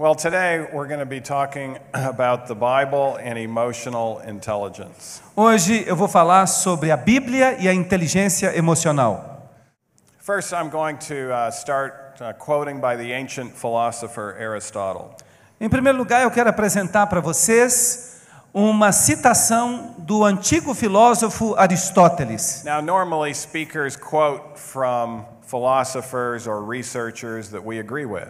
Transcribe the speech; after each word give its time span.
Well, 0.00 0.14
today 0.14 0.64
we're 0.72 0.86
going 0.86 1.00
to 1.00 1.06
be 1.06 1.20
talking 1.20 1.76
about 1.92 2.46
the 2.46 2.54
Bible 2.54 3.16
and 3.16 3.36
emotional 3.36 4.20
intelligence. 4.20 5.20
Hoje 5.34 5.82
eu 5.88 5.96
vou 5.96 6.06
falar 6.06 6.46
sobre 6.46 6.92
a 6.92 6.96
Bíblia 6.96 7.56
e 7.58 7.66
a 7.66 7.74
inteligência 7.74 8.56
emocional. 8.56 9.50
First, 10.20 10.52
I'm 10.52 10.70
going 10.70 10.98
to 11.08 11.32
uh, 11.32 11.50
start 11.50 12.20
uh, 12.20 12.32
quoting 12.34 12.80
by 12.80 12.94
the 12.94 13.12
ancient 13.12 13.56
philosopher 13.56 14.36
Aristotle. 14.38 15.16
Em 15.60 15.68
primeiro 15.68 15.98
lugar, 15.98 16.22
eu 16.22 16.30
quero 16.30 16.48
apresentar 16.48 17.08
para 17.08 17.20
vocês 17.20 18.20
uma 18.54 18.92
citação 18.92 19.96
do 19.98 20.24
antigo 20.24 20.74
filósofo 20.74 21.56
Aristóteles. 21.56 22.62
Now, 22.64 22.80
normally 22.80 23.34
speakers 23.34 23.96
quote 23.96 24.60
from 24.60 25.24
philosophers 25.42 26.46
or 26.46 26.62
researchers 26.62 27.48
that 27.50 27.64
we 27.66 27.80
agree 27.80 28.06
with. 28.06 28.28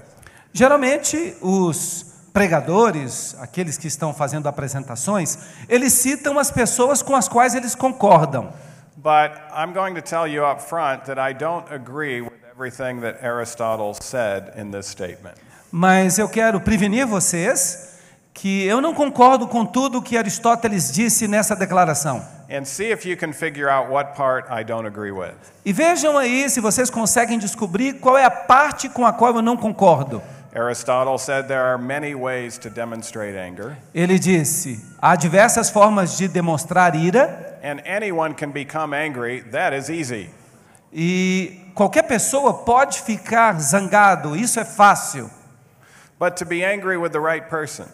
Geralmente, 0.59 1.37
os 1.41 2.05
pregadores, 2.33 3.37
aqueles 3.39 3.79
que 3.79 3.87
estão 3.87 4.13
fazendo 4.13 4.49
apresentações, 4.49 5.39
eles 5.69 5.93
citam 5.93 6.37
as 6.37 6.51
pessoas 6.51 7.01
com 7.01 7.15
as 7.15 7.29
quais 7.29 7.55
eles 7.55 7.77
concordam. 7.77 8.53
But 8.97 9.39
I'm 9.57 9.73
going 9.73 9.95
to 9.95 10.03
tell 10.03 10.27
you 10.27 10.45
up 10.45 10.61
front 10.61 11.05
that 11.05 11.21
I 11.21 11.33
don't 11.33 11.73
agree 11.73 12.23
with 12.23 12.33
everything 12.53 13.01
that 13.03 13.25
Aristotle 13.25 13.95
said 13.95 14.61
in 14.61 14.73
this 14.73 14.89
statement. 14.89 15.37
Mas 15.71 16.19
eu 16.19 16.29
quero 16.29 16.61
prevenir 16.61 17.07
vocês 17.07 18.01
que 18.35 18.67
eu 18.67 18.81
não 18.81 18.93
concordo 18.93 19.47
com 19.47 19.65
tudo 19.65 20.03
que 20.03 20.17
Aristóteles 20.17 20.91
disse 20.91 21.29
nessa 21.29 21.55
declaração. 21.55 22.21
E 25.65 25.73
vejam 25.73 26.19
aí 26.19 26.51
se 26.51 26.61
vocês 26.61 26.91
conseguem 26.91 27.39
descobrir 27.39 28.01
qual 28.01 28.19
é 28.19 28.25
a 28.25 28.31
parte 28.31 28.89
com 28.89 29.07
a 29.07 29.13
qual 29.13 29.37
eu 29.37 29.43
não 29.43 29.57
concordo. 29.57 30.21
Aristotle 30.53 31.19
said 31.19 31.47
there 31.47 31.65
are 31.65 31.79
many 31.79 32.15
ways 32.15 32.59
to 32.59 32.71
demonstrate 32.71 33.35
anger, 33.35 33.77
Ele 33.95 34.19
disse: 34.19 34.81
há 35.01 35.15
diversas 35.17 35.71
formas 35.71 36.17
de 36.17 36.29
demonstrar 36.29 36.95
ira. 36.95 37.59
And 37.63 37.81
anyone 37.85 38.35
can 38.35 38.51
become 38.51 38.95
angry. 38.95 39.43
That 39.51 39.75
is 39.75 39.91
easy. 39.91 40.31
e 40.93 41.71
qualquer 41.75 42.05
pessoa 42.05 42.65
pode 42.65 43.03
ficar 43.03 43.61
zangado, 43.61 44.35
isso 44.35 44.59
é 44.59 44.65
fácil. 44.65 45.31
But 46.19 46.37
to 46.39 46.45
be 46.45 46.65
angry 46.65 46.97
with 46.97 47.13
the 47.13 47.21
right 47.21 47.49
person. 47.49 47.87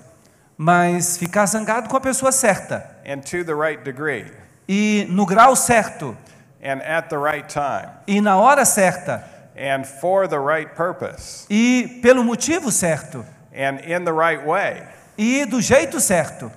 Mas 0.56 1.16
ficar 1.18 1.46
zangado 1.46 1.88
com 1.88 1.96
a 1.96 2.00
pessoa 2.00 2.32
certa. 2.32 2.88
And 3.04 3.20
to 3.22 3.44
the 3.44 3.54
right 3.54 3.82
degree. 3.82 4.30
E 4.68 5.06
no 5.10 5.26
grau 5.26 5.54
certo. 5.56 6.16
And 6.62 6.80
at 6.82 7.10
the 7.10 7.18
right 7.18 7.46
time. 7.48 7.90
E 8.06 8.20
na 8.20 8.38
hora 8.38 8.64
certa 8.64 9.33
and 9.56 9.84
for 9.86 10.26
the 10.28 10.38
right 10.38 10.74
purpose 10.74 11.46
e 11.48 12.00
pelo 12.02 12.22
motivo 12.24 12.70
certo 12.70 13.24
and 13.54 13.80
in 13.80 14.04
the 14.04 14.12
right 14.12 14.44
way, 14.44 14.82
e 15.16 15.44
do 15.44 15.60
jeito 15.60 16.00
certo. 16.00 16.50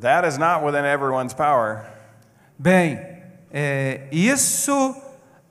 that 0.00 0.24
is 0.24 0.36
not 0.38 0.64
within 0.64 0.84
everyone's 0.84 1.32
power. 1.32 1.86
Bem, 2.58 2.98
é, 3.52 4.08
isso 4.10 4.96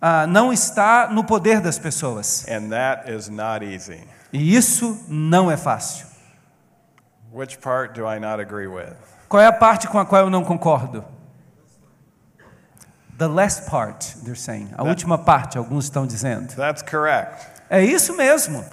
ah, 0.01 0.25
não 0.27 0.51
está 0.51 1.07
no 1.11 1.23
poder 1.23 1.61
das 1.61 1.77
pessoas 1.79 2.45
And 2.47 2.69
that 2.69 3.09
is 3.09 3.29
not 3.29 3.63
easy. 3.63 4.01
e 4.33 4.55
isso 4.55 5.05
não 5.07 5.49
é 5.49 5.55
fácil. 5.57 6.07
Which 7.31 7.59
part 7.59 7.93
do 7.93 8.05
I 8.05 8.19
not 8.19 8.41
agree 8.41 8.67
with? 8.67 8.95
Qual 9.29 9.41
é 9.41 9.45
a 9.45 9.53
parte 9.53 9.87
com 9.87 9.97
a 9.97 10.05
qual 10.05 10.23
eu 10.23 10.29
não 10.29 10.43
concordo? 10.43 11.05
The 13.21 13.27
last 13.27 13.69
part, 13.69 14.15
they're 14.23 14.33
saying. 14.33 14.69
A 14.75 14.83
última 14.83 15.15
parte, 15.15 15.55
alguns 15.55 15.85
estão 15.85 16.07
dizendo. 16.07 16.55
That's 16.55 16.81
correct. 16.81 17.45
É 17.69 17.85
isso 17.85 18.17
mesmo. 18.17 18.65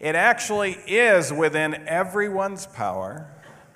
It 0.00 0.16
actually 0.16 0.78
is 0.86 1.30
within 1.30 1.74
everyone's 1.86 2.64
power 2.64 3.26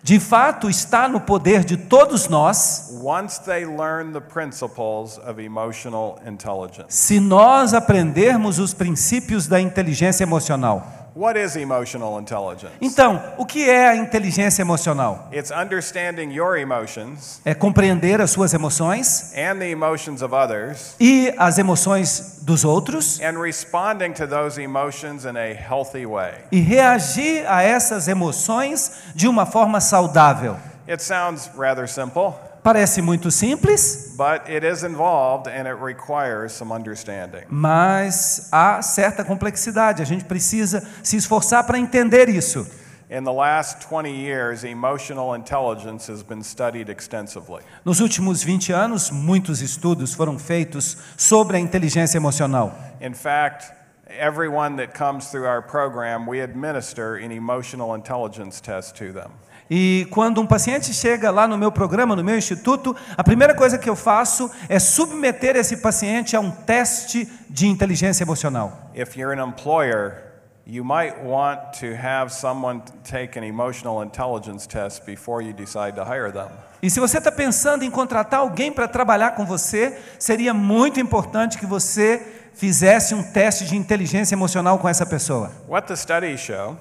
De 0.03 0.19
fato, 0.19 0.71
está 0.71 1.07
no 1.07 1.21
poder 1.21 1.63
de 1.63 1.77
todos 1.77 2.27
nós 2.27 2.99
once 3.03 3.39
they 3.45 3.67
learn 3.67 4.15
the 4.15 4.21
principles 4.23 5.19
of 5.19 5.39
emotional 5.39 6.19
intelligence. 6.27 6.87
se 6.89 7.21
nós 7.21 7.75
aprendermos 7.75 8.59
os 8.59 8.73
princípios 8.73 9.47
da 9.47 9.61
inteligência 9.61 10.25
emocional. 10.25 11.02
What 11.15 11.39
is 11.39 11.57
emotional 11.57 12.19
intelligence? 12.19 12.73
Então, 12.81 13.23
o 13.37 13.45
que 13.45 13.69
é 13.69 13.89
a 13.89 13.97
inteligência 13.97 14.63
emocional? 14.63 15.29
It's 15.31 15.51
understanding 15.51 16.33
your 16.33 16.57
emotions 16.57 17.39
É 17.45 17.55
compreender 17.55 18.19
as 18.21 18.31
suas 18.31 18.55
emoções 18.55 19.33
and 19.37 19.59
the 19.59 19.69
emotions 19.71 20.23
of 20.23 20.35
others 20.35 20.95
e 20.99 21.35
as 21.37 21.59
emoções 21.59 22.39
dos 22.43 22.65
outros 22.65 23.21
and 23.21 23.39
responding 23.39 24.13
to 24.15 24.27
those 24.27 24.59
emotions 24.61 25.25
in 25.27 25.37
a 25.37 25.53
healthy 25.53 26.07
way. 26.07 26.33
e 26.51 26.61
reagir 26.61 27.45
a 27.47 27.63
essas 27.63 28.09
emoções 28.09 29.03
de 29.15 29.29
uma 29.29 29.45
forma 29.45 29.81
saudável. 29.83 30.57
It 30.89 31.03
sounds 31.03 31.51
rather 31.59 31.87
simple, 31.87 32.35
Parece 32.63 33.03
muito 33.03 33.29
simples, 33.31 34.15
but 34.17 34.49
it 34.49 34.65
is 34.65 34.85
involved 34.85 35.49
and 35.49 35.67
it 35.67 35.77
requires 35.83 36.53
some 36.53 36.73
understanding. 36.73 37.43
mas 37.51 38.49
há 38.53 38.81
certa 38.83 39.25
complexidade. 39.25 40.01
A 40.01 40.05
gente 40.05 40.25
precisa 40.25 40.87
se 41.03 41.17
esforçar 41.17 41.65
para 41.67 41.79
entender 41.79 42.29
isso. 42.29 42.65
In 43.11 43.25
the 43.25 43.33
last 43.33 43.85
20 43.85 44.09
years, 44.11 44.65
emotional 44.65 45.35
intelligence 45.35 46.11
has 46.11 46.23
been 46.23 46.43
studied 46.43 46.89
extensively. 46.89 47.63
Nos 47.85 48.01
últimos 48.01 48.43
20 48.43 48.73
anos, 48.73 49.11
muitos 49.11 49.61
estudos 49.61 50.15
foram 50.15 50.39
feitos 50.39 50.97
sobre 51.17 51.57
a 51.57 51.61
inteligência 51.61 52.17
emocional. 52.17 52.73
In 53.03 53.13
fact, 53.13 53.71
everyone 54.09 54.77
that 54.77 54.95
comes 54.97 55.31
through 55.31 55.47
our 55.47 55.61
program, 55.61 56.27
we 56.27 56.41
administer 56.41 57.17
an 57.17 57.33
emotional 57.33 57.95
intelligence 57.97 58.63
test 58.63 58.95
to 58.97 59.13
them. 59.13 59.33
E 59.75 60.07
quando 60.11 60.39
um 60.39 60.47
paciente 60.47 60.93
chega 60.93 61.31
lá 61.31 61.49
no 61.49 61.57
meu 61.57 61.73
programa, 61.73 62.15
no 62.15 62.23
meu 62.23 62.37
instituto, 62.37 62.95
a 63.17 63.25
primeira 63.25 63.55
coisa 63.55 63.79
que 63.79 63.89
eu 63.89 63.97
faço 63.97 64.51
é 64.69 64.79
submeter 64.79 65.57
esse 65.57 65.79
paciente 65.79 66.37
a 66.37 66.41
um 66.41 66.51
teste 66.51 67.27
de 67.49 67.67
inteligência 67.67 68.23
emocional. 68.23 68.91
If 68.95 69.17
you're 69.17 69.33
an 69.33 69.43
employer, 69.43 70.25
you 70.67 70.85
might 70.85 71.17
want 71.25 71.59
to 71.81 71.87
have 71.87 72.31
someone 72.31 72.83
take 73.03 73.39
an 73.39 73.47
emotional 73.47 74.05
intelligence 74.05 74.69
test 74.69 75.07
before 75.07 75.43
you 75.43 75.55
decide 75.55 75.95
to 75.95 76.03
hire 76.03 76.31
them. 76.31 76.51
E 76.83 76.91
se 76.91 77.01
você 77.01 77.17
está 77.17 77.33
pensando 77.33 77.83
em 77.83 77.91
contratar 77.91 78.41
alguém 78.41 78.71
para 78.71 78.87
trabalhar 78.87 79.31
com 79.31 79.47
você, 79.47 79.99
seria 80.19 80.53
muito 80.53 81.01
importante 81.01 81.57
que 81.57 81.65
você 81.65 82.21
fizesse 82.53 83.15
um 83.15 83.23
teste 83.23 83.65
de 83.65 83.75
inteligência 83.75 84.35
emocional 84.35 84.79
com 84.79 84.87
essa 84.87 85.07
pessoa. 85.07 85.51
What 85.67 85.89
the 85.89 85.97
studies 85.97 86.41
show 86.41 86.77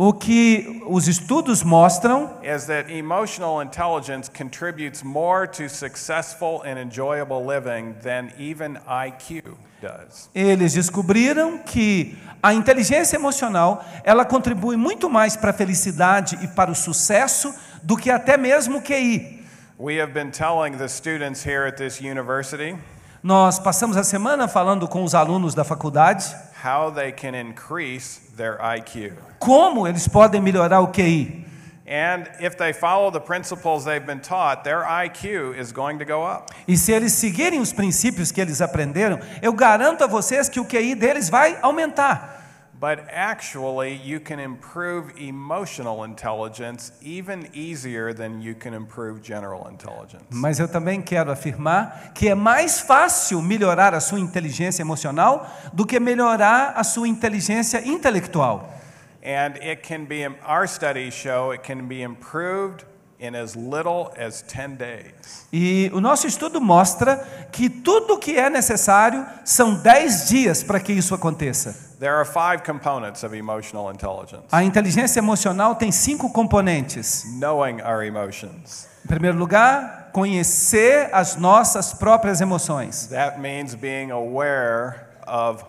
O 0.00 0.12
que 0.12 0.80
os 0.86 1.08
estudos 1.08 1.64
mostram 1.64 2.30
is 2.40 2.66
that 2.66 2.88
emotional 2.88 3.60
intelligence 3.60 4.30
contributes 4.30 5.02
more 5.02 5.44
to 5.48 5.68
successful 5.68 6.62
and 6.62 6.78
enjoyable 6.78 7.44
living 7.44 7.96
than 8.00 8.30
even 8.38 8.78
IQ 8.86 9.56
does. 9.82 10.30
Eles 10.32 10.74
descobriram 10.74 11.58
que 11.58 12.16
a 12.40 12.54
inteligência 12.54 13.16
emocional, 13.16 13.84
ela 14.04 14.24
contribui 14.24 14.76
muito 14.76 15.10
mais 15.10 15.34
para 15.34 15.50
a 15.50 15.52
felicidade 15.52 16.38
e 16.42 16.46
para 16.46 16.70
o 16.70 16.76
sucesso 16.76 17.52
do 17.82 17.96
que 17.96 18.08
até 18.08 18.36
mesmo 18.36 18.78
o 18.78 18.80
QI. 18.80 19.44
We 19.80 20.00
have 20.00 20.12
been 20.12 20.30
telling 20.30 20.76
the 20.76 20.86
students 20.86 21.44
here 21.44 21.66
at 21.66 21.76
this 21.76 21.98
university 21.98 22.78
Nós 23.20 23.58
passamos 23.58 23.96
a 23.96 24.04
semana 24.04 24.46
falando 24.46 24.86
com 24.86 25.02
os 25.02 25.12
alunos 25.12 25.56
da 25.56 25.64
faculdade 25.64 26.24
how 26.64 26.92
they 26.92 27.10
can 27.10 27.34
increase 27.34 28.27
their 28.38 28.58
IQ. 28.58 29.12
como 29.38 29.86
eles 29.86 30.08
podem 30.08 30.40
melhorar 30.40 30.80
o 30.80 30.88
QI. 30.88 31.46
And 31.90 32.28
if 32.38 32.54
they 32.56 32.74
follow 32.74 33.10
the 33.10 33.20
principles 33.20 33.86
they've 33.86 34.04
been 34.04 34.20
taught, 34.20 34.62
their 34.62 34.82
IQ 34.82 35.58
is 35.58 35.72
going 35.72 35.98
to 35.98 36.04
go 36.04 36.22
up. 36.22 36.52
E 36.66 36.76
se 36.76 36.92
eles 36.92 37.12
seguirem 37.14 37.60
os 37.60 37.72
princípios 37.72 38.30
que 38.30 38.40
eles 38.40 38.60
aprenderam, 38.60 39.18
eu 39.40 39.54
garanto 39.54 40.04
a 40.04 40.06
vocês 40.06 40.50
que 40.50 40.60
o 40.60 40.66
QI 40.66 40.94
deles 40.94 41.30
vai 41.30 41.58
aumentar. 41.62 42.37
But 42.80 43.08
actually, 43.10 43.94
you 44.04 44.20
can 44.20 44.38
improve 44.38 45.12
emotional 45.18 46.04
intelligence 46.04 46.92
even 47.02 47.48
easier 47.52 48.14
than 48.14 48.40
you 48.40 48.54
can 48.54 48.72
improve 48.72 49.20
general 49.20 49.66
intelligence. 49.66 50.24
Mas 50.30 50.60
eu 50.60 50.68
também 50.68 51.02
quero 51.02 51.32
afirmar 51.32 52.12
que 52.14 52.28
é 52.28 52.36
mais 52.36 52.78
fácil 52.78 53.42
melhorar 53.42 53.94
a 53.94 54.00
sua 54.00 54.20
inteligência 54.20 54.80
emocional 54.80 55.44
do 55.72 55.84
que 55.84 55.98
melhorar 55.98 56.74
a 56.76 56.84
sua 56.84 57.08
inteligência 57.08 57.84
intelectual. 57.84 58.72
And 59.24 59.56
it 59.60 59.82
can 59.82 60.04
be, 60.04 60.24
our 60.46 60.68
studies 60.68 61.14
show 61.14 61.52
it 61.52 61.64
can 61.64 61.88
be 61.88 62.02
improved 62.02 62.84
in 63.20 63.34
as 63.34 63.54
little 63.54 64.12
as 64.16 64.42
10 64.42 64.76
days. 64.76 65.46
E 65.52 65.90
o 65.92 66.00
nosso 66.00 66.26
estudo 66.26 66.60
mostra 66.60 67.16
que 67.50 67.68
tudo 67.68 68.14
o 68.14 68.18
que 68.18 68.36
é 68.36 68.48
necessário 68.48 69.26
são 69.44 69.74
10 69.74 70.28
dias 70.28 70.62
para 70.62 70.78
que 70.78 70.92
isso 70.92 71.14
aconteça. 71.14 71.88
There 71.98 72.12
are 72.14 72.24
five 72.24 72.62
components 72.64 73.24
of 73.24 73.34
emotional 73.36 73.90
intelligence 73.92 74.44
A 74.52 74.62
inteligência 74.62 75.18
emocional 75.18 75.74
tem 75.74 75.90
cinco 75.90 76.30
componentes. 76.30 77.24
knowing 77.40 77.80
our 77.82 78.04
emotions. 78.04 78.86
Em 79.04 79.08
primeiro 79.08 79.36
lugar, 79.36 80.10
conhecer 80.12 81.08
as 81.12 81.34
nossas 81.34 81.92
próprias 81.92 82.40
emoções. 82.40 83.08
That 83.08 83.40
means 83.40 83.74
being 83.74 84.12
aware 84.12 85.08
of 85.26 85.64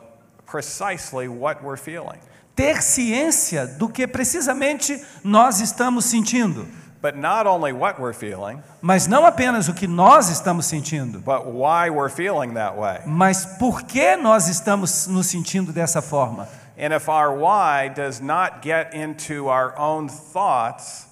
precisely 0.46 1.28
what 1.28 1.63
we're 1.63 1.78
feeling. 1.80 2.19
ter 2.56 2.81
ciência 2.84 3.66
do 3.66 3.88
que 3.88 4.06
precisamente 4.06 5.01
nós 5.24 5.62
estamos 5.62 6.06
sentindo. 6.06 6.68
But 7.01 7.16
not 7.16 7.48
only 7.48 7.72
what 7.72 7.98
we're 7.98 8.13
feeling, 8.13 8.62
Mas 8.81 9.07
não 9.07 9.25
apenas 9.25 9.69
o 9.69 9.74
que 9.74 9.88
nós 9.88 10.30
estamos 10.30 10.66
sentindo, 10.66 11.19
but 11.19 11.46
why 11.46 11.90
we're 11.90 12.10
feeling 12.10 12.54
that 12.56 12.75
way. 12.78 13.00
mas 13.06 13.46
por 13.57 13.84
que 13.84 14.18
nós 14.18 14.48
estamos 14.50 15.07
nos 15.07 15.28
sentindo 15.28 15.72
dessa 15.72 16.01
forma. 16.01 16.48
And 16.78 16.94
if 16.94 17.07
our 17.10 17.34
why 17.34 17.90
does 17.90 18.19
not 18.22 18.62
get 18.62 18.94
into 18.94 19.48
our 19.48 19.74
own 19.80 20.07
thoughts, 20.10 21.07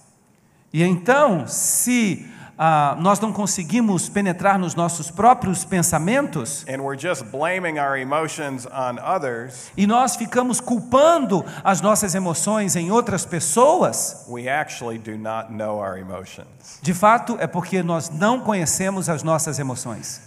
E 0.73 0.83
então, 0.83 1.47
se 1.47 2.27
ah, 2.57 2.95
nós 2.99 3.19
não 3.19 3.31
conseguimos 3.31 4.09
penetrar 4.09 4.57
nos 4.57 4.73
nossos 4.73 5.11
próprios 5.11 5.63
pensamentos, 5.63 6.65
and 6.67 6.81
we're 6.81 6.99
just 6.99 7.23
blaming 7.25 7.79
our 7.79 7.97
emotions 7.97 8.65
on 8.65 8.97
others, 8.99 9.71
e 9.77 9.85
nós 9.85 10.15
ficamos 10.15 10.59
culpando 10.59 11.45
as 11.63 11.81
nossas 11.81 12.15
emoções 12.15 12.75
em 12.75 12.91
outras 12.91 13.25
pessoas, 13.25 14.25
we 14.27 14.49
actually 14.49 14.97
do 14.97 15.17
not 15.17 15.51
know 15.51 15.77
our 15.77 15.97
emotions. 15.97 16.79
de 16.81 16.93
fato 16.93 17.37
é 17.39 17.47
porque 17.47 17.83
nós 17.83 18.09
não 18.09 18.39
conhecemos 18.39 19.07
as 19.09 19.21
nossas 19.23 19.59
emoções. 19.59 20.21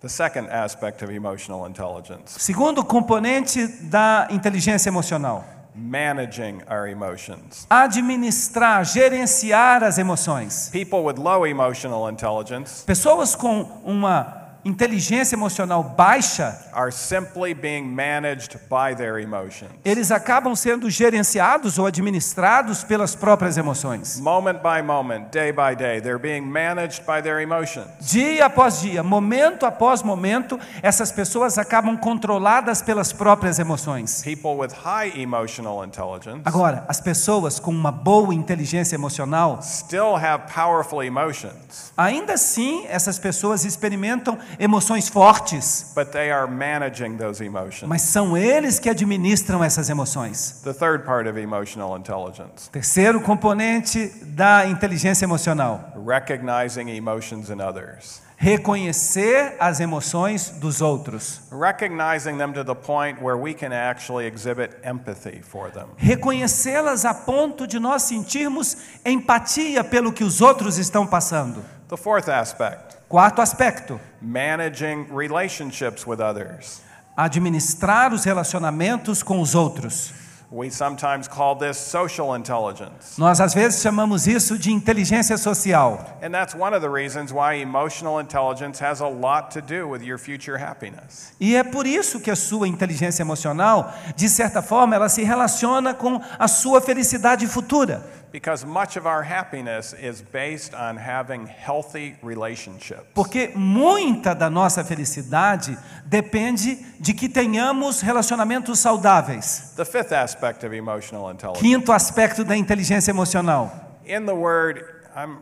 The 0.00 0.08
second 0.08 0.48
aspect 0.50 1.04
of 1.04 1.12
emotional 1.14 1.68
intelligence, 1.68 2.38
Segundo 2.38 2.82
componente 2.82 3.66
da 3.82 4.28
inteligência 4.30 4.88
emocional, 4.88 5.44
managing 5.74 6.62
our 6.68 6.88
emotions. 6.88 7.66
administrar, 7.70 8.84
gerenciar 8.84 9.82
as 9.82 9.98
emoções. 9.98 10.68
People 10.72 11.04
with 11.04 11.18
low 11.18 11.46
emotional 11.46 12.08
intelligence 12.08 12.84
Pessoas 12.84 13.34
com 13.34 13.62
uma 13.84 14.39
inteligência 14.64 15.34
emocional 15.34 15.82
baixa, 15.82 16.58
are 16.72 16.92
simply 16.92 17.54
being 17.54 17.82
managed 17.84 18.58
by 18.68 18.94
their 18.96 19.18
emotions. 19.18 19.70
eles 19.84 20.10
acabam 20.10 20.54
sendo 20.54 20.90
gerenciados 20.90 21.78
ou 21.78 21.86
administrados 21.86 22.84
pelas 22.84 23.14
próprias 23.14 23.56
emoções. 23.56 24.20
Moment 24.20 24.58
by 24.62 24.82
moment, 24.82 25.30
day 25.30 25.52
by 25.52 25.74
day, 25.76 26.00
they're 26.00 26.18
being 26.18 26.42
managed 26.42 27.04
by 27.06 27.22
their 27.22 27.40
emotions. 27.40 27.86
Dia 28.00 28.46
após 28.46 28.80
dia, 28.80 29.02
momento 29.02 29.66
após 29.66 30.02
momento, 30.02 30.58
essas 30.82 31.10
pessoas 31.12 31.58
acabam 31.58 31.96
controladas 31.96 32.82
pelas 32.82 33.12
próprias 33.12 33.58
emoções. 33.58 34.22
People 34.22 34.56
with 34.58 34.72
high 34.84 35.12
emotional 35.20 35.84
intelligence 35.84 36.42
Agora, 36.44 36.84
as 36.88 37.00
pessoas 37.00 37.58
com 37.58 37.70
uma 37.70 37.92
boa 37.92 38.34
inteligência 38.34 38.94
emocional, 38.94 39.60
still 39.62 40.16
have 40.16 40.52
powerful 40.52 41.02
emotions, 41.02 41.92
ainda 41.96 42.34
assim, 42.34 42.86
essas 42.88 43.18
pessoas 43.18 43.64
experimentam 43.64 44.38
emoções 44.58 45.08
fortes, 45.08 45.92
but 45.94 46.08
they 46.12 46.30
are 46.30 46.50
managing 46.50 47.16
those 47.16 47.42
emotions. 47.44 47.88
mas 47.88 48.02
são 48.02 48.36
eles 48.36 48.78
que 48.78 48.88
administram 48.90 49.62
essas 49.62 49.88
emoções. 49.88 50.60
The 50.64 50.72
third 50.72 51.04
part 51.04 51.28
of 51.28 51.38
emotional 51.38 51.96
intelligence, 51.96 52.70
Terceiro 52.70 53.20
componente 53.20 54.08
da 54.24 54.66
inteligência 54.66 55.24
emocional: 55.24 55.92
recognizing 56.06 56.88
emotions 56.90 57.50
in 57.50 57.60
others. 57.60 58.22
reconhecer 58.42 59.54
as 59.60 59.80
emoções 59.80 60.48
dos 60.60 60.80
outros. 60.80 61.42
Recognizing 61.52 62.38
them 62.38 62.52
to 62.54 62.64
the 62.64 62.74
point 62.74 63.20
where 63.22 63.36
we 63.36 63.52
can 63.52 63.70
actually 63.70 64.26
exhibit 64.26 64.70
empathy 64.82 65.42
for 65.42 65.70
them. 65.70 65.88
Reconhecê-las 65.98 67.04
a 67.04 67.12
ponto 67.12 67.66
de 67.66 67.78
nós 67.78 68.04
sentirmos 68.04 68.76
empatia 69.04 69.84
pelo 69.84 70.10
que 70.10 70.24
os 70.24 70.40
outros 70.40 70.78
estão 70.78 71.06
passando. 71.06 71.62
The 71.88 71.98
fourth 71.98 72.28
aspect, 72.30 72.96
Quarto 73.10 73.42
aspecto: 73.42 73.98
managing 74.22 75.08
relationships 75.12 76.06
with 76.06 76.20
others. 76.20 76.80
administrar 77.16 78.12
os 78.12 78.24
relacionamentos 78.24 79.20
com 79.20 79.40
os 79.40 79.52
outros. 79.56 80.12
We 80.52 80.68
sometimes 80.68 81.28
call 81.28 81.56
this 81.56 81.76
social 81.76 82.36
intelligence. 82.36 83.18
Nós 83.18 83.40
às 83.40 83.52
vezes 83.52 83.82
chamamos 83.82 84.26
isso 84.28 84.56
de 84.56 84.72
inteligência 84.72 85.36
social. 85.36 86.18
And 86.22 86.30
that's 86.30 86.54
one 86.54 86.74
of 86.74 86.82
the 86.82 86.88
reasons 86.88 87.32
why 87.32 87.60
emotional 87.60 88.20
intelligence 88.20 88.80
has 88.80 89.00
a 89.00 89.08
lot 89.08 89.50
to 89.54 89.60
do 89.60 89.88
with 89.88 90.02
your 90.02 90.18
future 90.18 90.56
happiness. 90.56 91.32
E 91.40 91.56
é 91.56 91.64
por 91.64 91.86
isso 91.86 92.20
que 92.20 92.30
a 92.30 92.36
sua 92.36 92.66
inteligência 92.66 93.22
emocional, 93.22 93.92
de 94.16 94.28
certa 94.28 94.60
forma, 94.62 94.94
ela 94.94 95.08
se 95.08 95.22
relaciona 95.22 95.94
com 95.94 96.20
a 96.38 96.48
sua 96.48 96.80
felicidade 96.80 97.46
futura. 97.46 98.04
Because 98.32 98.64
much 98.64 98.96
of 98.96 99.06
our 99.06 99.22
happiness 99.22 99.92
is 99.92 100.22
based 100.22 100.72
on 100.72 100.96
having 100.96 101.46
healthy 101.46 102.16
relationships. 102.22 103.06
Porque 103.12 103.52
muita 103.56 104.34
da 104.34 104.48
nossa 104.48 104.84
felicidade 104.84 105.76
depende 106.06 106.76
de 107.00 107.12
que 107.12 107.28
tenhamos 107.28 108.00
relacionamentos 108.00 108.78
saudáveis. 108.78 109.72
The 109.76 109.84
fifth 109.84 110.12
aspect 110.12 110.64
of 110.64 110.72
emotional 110.74 111.28
intelligence. 111.30 111.60
Quinto 111.60 111.92
aspecto 111.92 112.44
da 112.44 112.56
inteligência 112.56 113.10
emocional. 113.10 113.72
In 114.06 114.26
the 114.26 114.34
word, 114.34 114.84
I'm, 115.16 115.38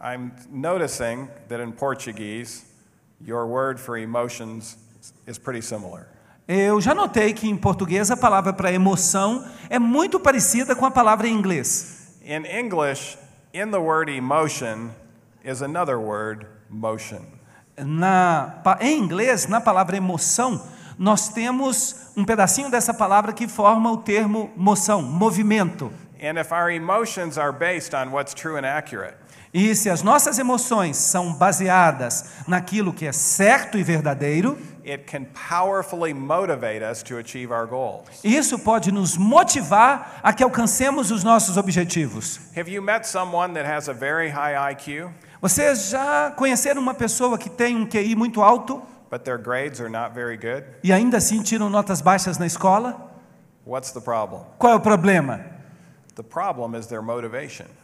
I'm 0.00 0.32
noticing 0.50 1.28
that 1.48 1.60
in 1.60 1.72
Portuguese, 1.72 2.64
your 3.20 3.46
word 3.46 3.80
for 3.80 3.96
emotions 3.98 4.76
is 5.26 5.38
pretty 5.38 5.62
similar. 5.62 6.06
Eu 6.46 6.78
já 6.78 6.94
notei 6.94 7.32
que 7.32 7.48
em 7.48 7.56
português 7.56 8.10
a 8.10 8.16
palavra 8.16 8.52
para 8.52 8.70
emoção 8.70 9.44
é 9.70 9.78
muito 9.78 10.20
parecida 10.20 10.76
com 10.76 10.84
a 10.84 10.90
palavra 10.90 11.26
em 11.26 11.34
inglês. 11.34 12.03
In 12.24 12.46
English, 12.46 13.18
in 13.52 13.70
the 13.70 13.78
word 13.78 14.08
emotion 14.08 14.92
is 15.44 15.60
another 15.60 16.00
word, 16.00 16.46
motion. 16.70 17.26
Na, 17.76 18.62
em 18.80 18.98
inglês, 18.98 19.46
na 19.46 19.60
palavra 19.60 19.98
emoção, 19.98 20.58
nós 20.98 21.28
temos 21.28 22.12
um 22.16 22.24
pedacinho 22.24 22.70
dessa 22.70 22.94
palavra 22.94 23.34
que 23.34 23.46
forma 23.46 23.92
o 23.92 23.98
termo 23.98 24.50
moção, 24.56 25.02
movimento. 25.02 25.92
And 26.18 26.38
if 26.38 26.50
our 26.50 26.70
emotions 26.70 27.36
are 27.36 27.52
based 27.52 27.92
on 27.94 28.10
what's 28.10 28.32
true 28.32 28.56
and 28.56 28.64
accurate, 28.64 29.16
E 29.54 29.72
se 29.76 29.88
as 29.88 30.02
nossas 30.02 30.36
emoções 30.40 30.96
são 30.96 31.32
baseadas 31.32 32.24
naquilo 32.48 32.92
que 32.92 33.06
é 33.06 33.12
certo 33.12 33.78
e 33.78 33.84
verdadeiro, 33.84 34.58
it 34.84 35.04
can 35.04 35.24
powerfully 35.48 36.12
motivate 36.12 36.82
us 36.82 37.04
to 37.04 37.16
achieve 37.16 37.52
our 37.52 37.64
goals. 37.64 38.02
isso 38.24 38.58
pode 38.58 38.90
nos 38.90 39.16
motivar 39.16 40.18
a 40.24 40.32
que 40.32 40.42
alcancemos 40.42 41.12
os 41.12 41.22
nossos 41.22 41.56
objetivos. 41.56 42.40
Have 42.58 42.68
you 42.68 42.82
met 42.82 43.06
someone 43.06 43.54
that 43.54 43.64
has 43.64 43.88
a 43.88 43.92
very 43.94 44.28
high 44.28 44.72
IQ, 44.72 45.08
Vocês 45.40 45.90
já 45.90 46.32
conheceram 46.32 46.80
uma 46.82 46.94
pessoa 46.94 47.38
que 47.38 47.48
tem 47.48 47.76
um 47.76 47.86
QI 47.86 48.16
muito 48.16 48.42
alto 48.42 48.82
but 49.08 49.22
their 49.22 49.38
grades 49.38 49.80
are 49.80 49.88
not 49.90 50.12
very 50.12 50.36
good? 50.36 50.64
e 50.82 50.92
ainda 50.92 51.18
assim 51.18 51.40
tiram 51.42 51.70
notas 51.70 52.00
baixas 52.00 52.38
na 52.38 52.46
escola? 52.46 53.12
What's 53.64 53.92
the 53.92 54.00
problem? 54.00 54.42
Qual 54.58 54.72
é 54.72 54.76
o 54.76 54.80
problema? 54.80 55.53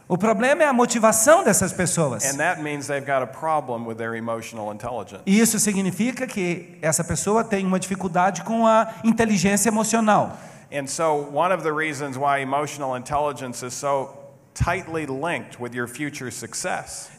O 0.07 0.17
problema 0.17 0.63
é 0.63 0.67
a 0.67 0.73
motivação 0.73 1.43
dessas 1.43 1.73
pessoas. 1.73 2.23
And 2.25 2.37
that 2.37 2.61
means 2.61 2.87
they've 2.87 3.05
got 3.05 3.21
a 3.21 3.27
problem 3.27 3.85
with 3.85 3.95
their 3.95 4.15
emotional 4.15 4.71
intelligence. 4.73 5.21
E 5.25 5.39
isso 5.39 5.59
significa 5.59 6.25
que 6.25 6.77
essa 6.81 7.03
pessoa 7.03 7.43
tem 7.43 7.65
uma 7.65 7.79
dificuldade 7.79 8.43
com 8.43 8.65
a 8.65 8.93
inteligência 9.03 9.69
emocional. 9.69 10.37
And 10.71 10.87
so, 10.87 11.29
one 11.33 11.53
of 11.53 11.63
the 11.63 11.73
reasons 11.73 12.17
why 12.17 12.41
emotional 12.41 12.95
intelligence 12.95 13.65
is 13.65 13.73
so 13.73 14.09
tightly 14.53 15.05
linked 15.05 15.61
with 15.61 15.75
your 15.75 15.87
future 15.87 16.31
success 16.31 17.11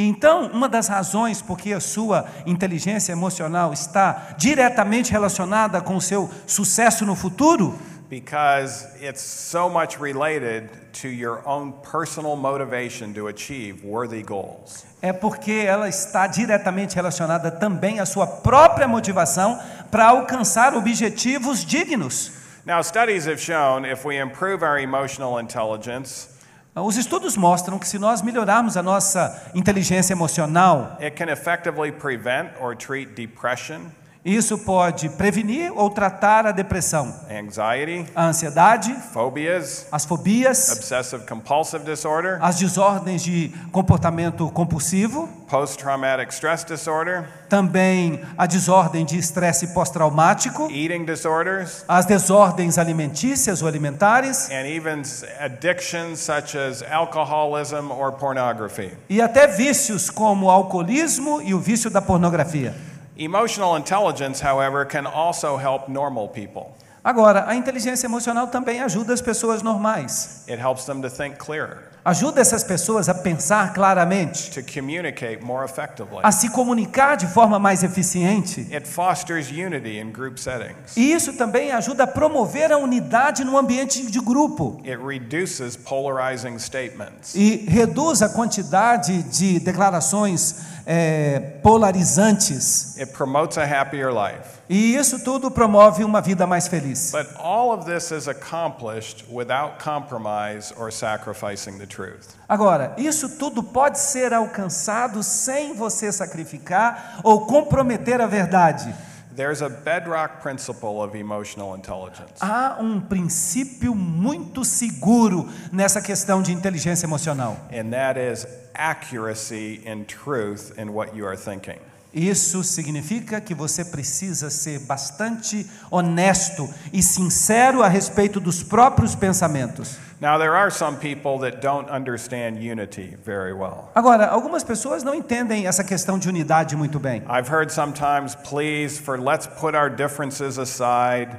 Então, 0.00 0.46
uma 0.52 0.68
das 0.68 0.86
razões 0.86 1.42
por 1.42 1.58
que 1.58 1.72
a 1.72 1.80
sua 1.80 2.26
inteligência 2.46 3.10
emocional 3.10 3.72
está 3.72 4.34
diretamente 4.38 5.10
relacionada 5.10 5.80
com 5.80 5.96
o 5.96 6.00
seu 6.00 6.30
sucesso 6.46 7.04
no 7.04 7.16
futuro 7.16 7.76
because 8.08 8.86
it's 9.00 9.20
so 9.20 9.68
much 9.68 10.00
related 10.00 10.70
to 10.94 11.08
your 11.08 11.46
own 11.46 11.72
personal 11.82 12.36
motivation 12.36 13.12
to 13.14 13.28
achieve 13.28 13.84
worthy 13.84 14.22
goals. 14.22 14.84
é 15.02 15.12
porque 15.12 15.52
ela 15.66 15.88
está 15.88 16.26
diretamente 16.26 16.94
relacionada 16.94 17.50
também 17.50 18.00
à 18.00 18.06
sua 18.06 18.26
própria 18.26 18.88
motivação 18.88 19.58
para 19.90 20.06
alcançar 20.06 20.74
objetivos 20.74 21.64
dignos. 21.64 22.32
Now, 22.66 22.82
studies 22.82 23.26
have 23.26 23.38
shown 23.40 23.86
if 23.86 24.04
we 24.04 24.16
improve 24.20 24.62
our 24.64 24.78
emotional 24.78 25.38
intelligence, 25.40 26.36
Os 26.74 26.96
estudos 26.96 27.36
mostram 27.36 27.76
que 27.76 27.88
se 27.88 27.98
nós 27.98 28.22
melhorarmos 28.22 28.76
a 28.76 28.82
nossa 28.84 29.50
inteligência 29.52 30.12
emocional, 30.12 30.96
it 31.00 31.16
can 31.16 31.28
effectively 31.28 31.90
prevent 31.90 32.50
or 32.60 32.76
treat 32.76 33.14
depression, 33.16 33.90
isso 34.24 34.58
pode 34.58 35.08
prevenir 35.10 35.72
ou 35.74 35.88
tratar 35.90 36.46
a 36.46 36.52
depressão, 36.52 37.14
anxiety, 37.30 38.06
a 38.14 38.26
ansiedade, 38.26 38.92
phobias, 39.12 39.86
as 39.90 40.04
fobias, 40.04 40.70
obsessive 40.72 41.24
compulsive 41.26 41.84
disorder, 41.84 42.38
as 42.42 42.56
desordens 42.56 43.22
de 43.22 43.52
comportamento 43.72 44.50
compulsivo, 44.50 45.28
post 45.48 45.78
traumatic 45.78 46.30
stress 46.32 46.64
disorder, 46.66 47.26
também 47.48 48.20
a 48.36 48.44
desordem 48.46 49.04
de 49.04 49.16
estresse 49.16 49.68
pós-traumático, 49.68 50.68
eating 50.70 51.04
disorders, 51.04 51.84
as 51.88 52.04
desordens 52.04 52.76
alimentícias 52.76 53.62
ou 53.62 53.68
alimentares 53.68 54.50
and 54.50 54.66
even 54.66 55.02
addictions 55.40 56.18
such 56.18 56.56
as 56.58 56.82
alcoholism 56.82 57.90
or 57.90 58.12
pornography. 58.12 58.92
e 59.08 59.22
até 59.22 59.46
vícios 59.46 60.10
como 60.10 60.46
o 60.46 60.50
alcoolismo 60.50 61.40
e 61.40 61.54
o 61.54 61.58
vício 61.60 61.88
da 61.88 62.02
pornografia. 62.02 62.74
Emotional 63.20 63.74
intelligence, 63.76 64.40
however, 64.40 64.84
can 64.84 65.04
also 65.04 65.56
help 65.56 65.88
normal 65.88 66.28
people. 66.28 66.70
Agora, 67.04 67.46
a 67.48 67.54
inteligência 67.56 68.06
emocional 68.06 68.46
também 68.46 68.80
ajuda 68.80 69.12
as 69.12 69.20
pessoas 69.20 69.60
normais. 69.60 70.44
It 70.48 70.60
helps 70.60 70.84
them 70.84 71.00
to 71.02 71.10
think 71.10 71.36
clearer, 71.36 71.88
Ajuda 72.04 72.40
essas 72.40 72.62
pessoas 72.64 73.08
a 73.08 73.14
pensar 73.14 73.74
claramente, 73.74 74.50
to 74.52 74.62
communicate 74.62 75.42
more 75.42 75.64
effectively. 75.64 76.20
a 76.22 76.30
se 76.30 76.48
comunicar 76.50 77.16
de 77.16 77.26
forma 77.26 77.58
mais 77.58 77.82
eficiente. 77.82 78.60
It 78.72 78.86
fosters 78.86 79.50
unity 79.50 79.98
in 79.98 80.10
group 80.12 80.38
settings. 80.38 80.96
E 80.96 81.12
isso 81.12 81.32
também 81.34 81.72
ajuda 81.72 82.04
a 82.04 82.06
promover 82.06 82.70
a 82.72 82.78
unidade 82.78 83.42
no 83.44 83.58
ambiente 83.58 84.08
de 84.10 84.20
grupo 84.20 84.80
It 84.84 84.96
reduces 85.04 85.76
polarizing 85.76 86.56
statements. 86.58 87.34
e 87.34 87.66
reduz 87.68 88.22
a 88.22 88.28
quantidade 88.28 89.22
de 89.24 89.58
declarações 89.60 90.77
eh, 90.90 91.60
polarizantes. 91.62 92.96
It 92.98 93.12
promotes 93.12 93.58
a 93.58 93.64
happier 93.64 94.10
life. 94.10 94.58
E 94.70 94.94
isso 94.94 95.18
tudo 95.22 95.50
promove 95.50 96.02
uma 96.02 96.20
vida 96.22 96.46
mais 96.46 96.66
feliz. 96.66 97.12
But 97.12 97.26
all 97.38 97.72
of 97.72 97.84
this 97.84 98.10
is 98.10 98.26
accomplished 98.26 99.24
without 99.30 99.82
compromise 99.82 100.72
or 100.78 100.90
sacrificing 100.90 101.78
the 101.78 101.86
truth. 101.86 102.34
Agora, 102.48 102.94
isso 102.96 103.28
tudo 103.38 103.62
pode 103.62 103.98
ser 103.98 104.32
alcançado 104.32 105.22
sem 105.22 105.74
você 105.74 106.10
sacrificar 106.10 107.20
ou 107.22 107.46
comprometer 107.46 108.20
a 108.20 108.26
verdade. 108.26 108.94
There's 109.38 109.62
a 109.62 109.68
bedrock 109.68 110.42
principle 110.42 111.00
of 111.00 111.16
emotional 111.16 111.76
intelligence. 111.76 112.40
Há 112.40 112.76
um 112.80 113.00
princípio 113.00 113.94
muito 113.94 114.64
seguro 114.64 115.48
nessa 115.70 116.02
questão 116.02 116.42
de 116.42 116.52
inteligência 116.52 117.06
emocional. 117.06 117.56
And 117.70 117.90
that 117.92 118.18
is 118.18 118.48
accuracy 118.74 119.80
and 119.86 120.06
truth 120.08 120.76
in 120.76 120.92
what 120.92 121.16
you 121.16 121.24
are 121.24 121.36
thinking. 121.36 121.78
Isso 122.12 122.64
significa 122.64 123.40
que 123.40 123.54
você 123.54 123.84
precisa 123.84 124.50
ser 124.50 124.80
bastante 124.80 125.70
honesto 125.88 126.68
e 126.92 127.00
sincero 127.00 127.80
a 127.80 127.88
respeito 127.88 128.40
dos 128.40 128.64
próprios 128.64 129.14
pensamentos. 129.14 129.98
Now, 130.20 130.36
there 130.36 130.56
are 130.56 130.68
some 130.68 130.96
people 130.96 131.38
that 131.40 131.60
don't 131.60 131.88
understand 131.88 132.60
unity 132.60 133.14
very 133.24 133.52
well. 133.52 133.88
Agora, 133.94 134.26
algumas 134.26 134.64
pessoas 134.64 135.04
não 135.04 135.14
entendem 135.14 135.68
essa 135.68 135.84
questão 135.84 136.18
de 136.18 136.28
unidade 136.28 136.74
muito 136.74 136.98
bem. 136.98 137.22
I've 137.28 137.48
heard 137.48 137.70
sometimes 137.70 138.34
pleas 138.34 138.98
for 138.98 139.16
let's 139.16 139.46
put 139.46 139.76
our 139.76 139.88
differences 139.88 140.58
aside 140.58 141.36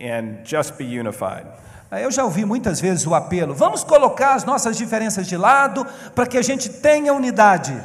and 0.00 0.44
just 0.44 0.78
be 0.78 0.84
unified. 0.84 1.44
Eu 1.90 2.12
já 2.12 2.22
ouvi 2.22 2.44
muitas 2.44 2.80
vezes 2.80 3.04
o 3.04 3.16
apelo: 3.16 3.52
vamos 3.52 3.82
colocar 3.82 4.34
as 4.34 4.44
nossas 4.44 4.76
diferenças 4.76 5.26
de 5.26 5.36
lado 5.36 5.84
para 6.14 6.24
que 6.24 6.38
a 6.38 6.42
gente 6.42 6.68
tenha 6.68 7.12
unidade. 7.12 7.76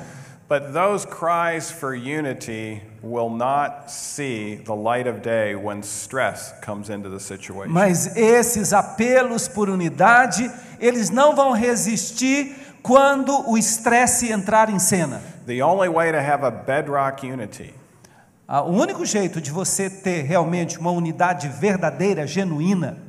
But 0.47 0.73
those 0.73 1.07
cries 1.07 1.71
for 1.71 1.95
unity 1.95 2.83
will 3.05 3.29
not 3.29 3.91
see 3.91 4.55
the 4.55 4.75
light 4.75 5.07
of 5.07 5.21
day 5.21 5.55
when 5.55 5.83
stress 5.83 6.53
comes 6.61 6.89
into 6.89 7.09
the 7.09 7.19
situation. 7.19 7.71
Mas 7.71 8.17
esses 8.17 8.73
apelos 8.73 9.47
por 9.47 9.69
unidade, 9.69 10.51
eles 10.79 11.09
não 11.09 11.35
vão 11.35 11.51
resistir 11.51 12.55
quando 12.81 13.49
o 13.49 13.57
estresse 13.57 14.31
entrar 14.31 14.69
em 14.69 14.79
cena. 14.79 15.21
The 15.45 15.61
only 15.61 15.87
way 15.87 16.11
to 16.11 16.17
have 16.17 16.43
a 16.43 16.51
bedrock 16.51 17.23
unity 17.23 17.73
Ah, 18.47 18.61
O 18.61 18.71
único 18.71 19.03
jeito 19.05 19.41
de 19.41 19.49
você 19.49 19.89
ter 19.89 20.21
realmente 20.21 20.77
uma 20.77 20.91
unidade 20.91 21.47
verdadeira, 21.47 22.27
genuína, 22.27 22.99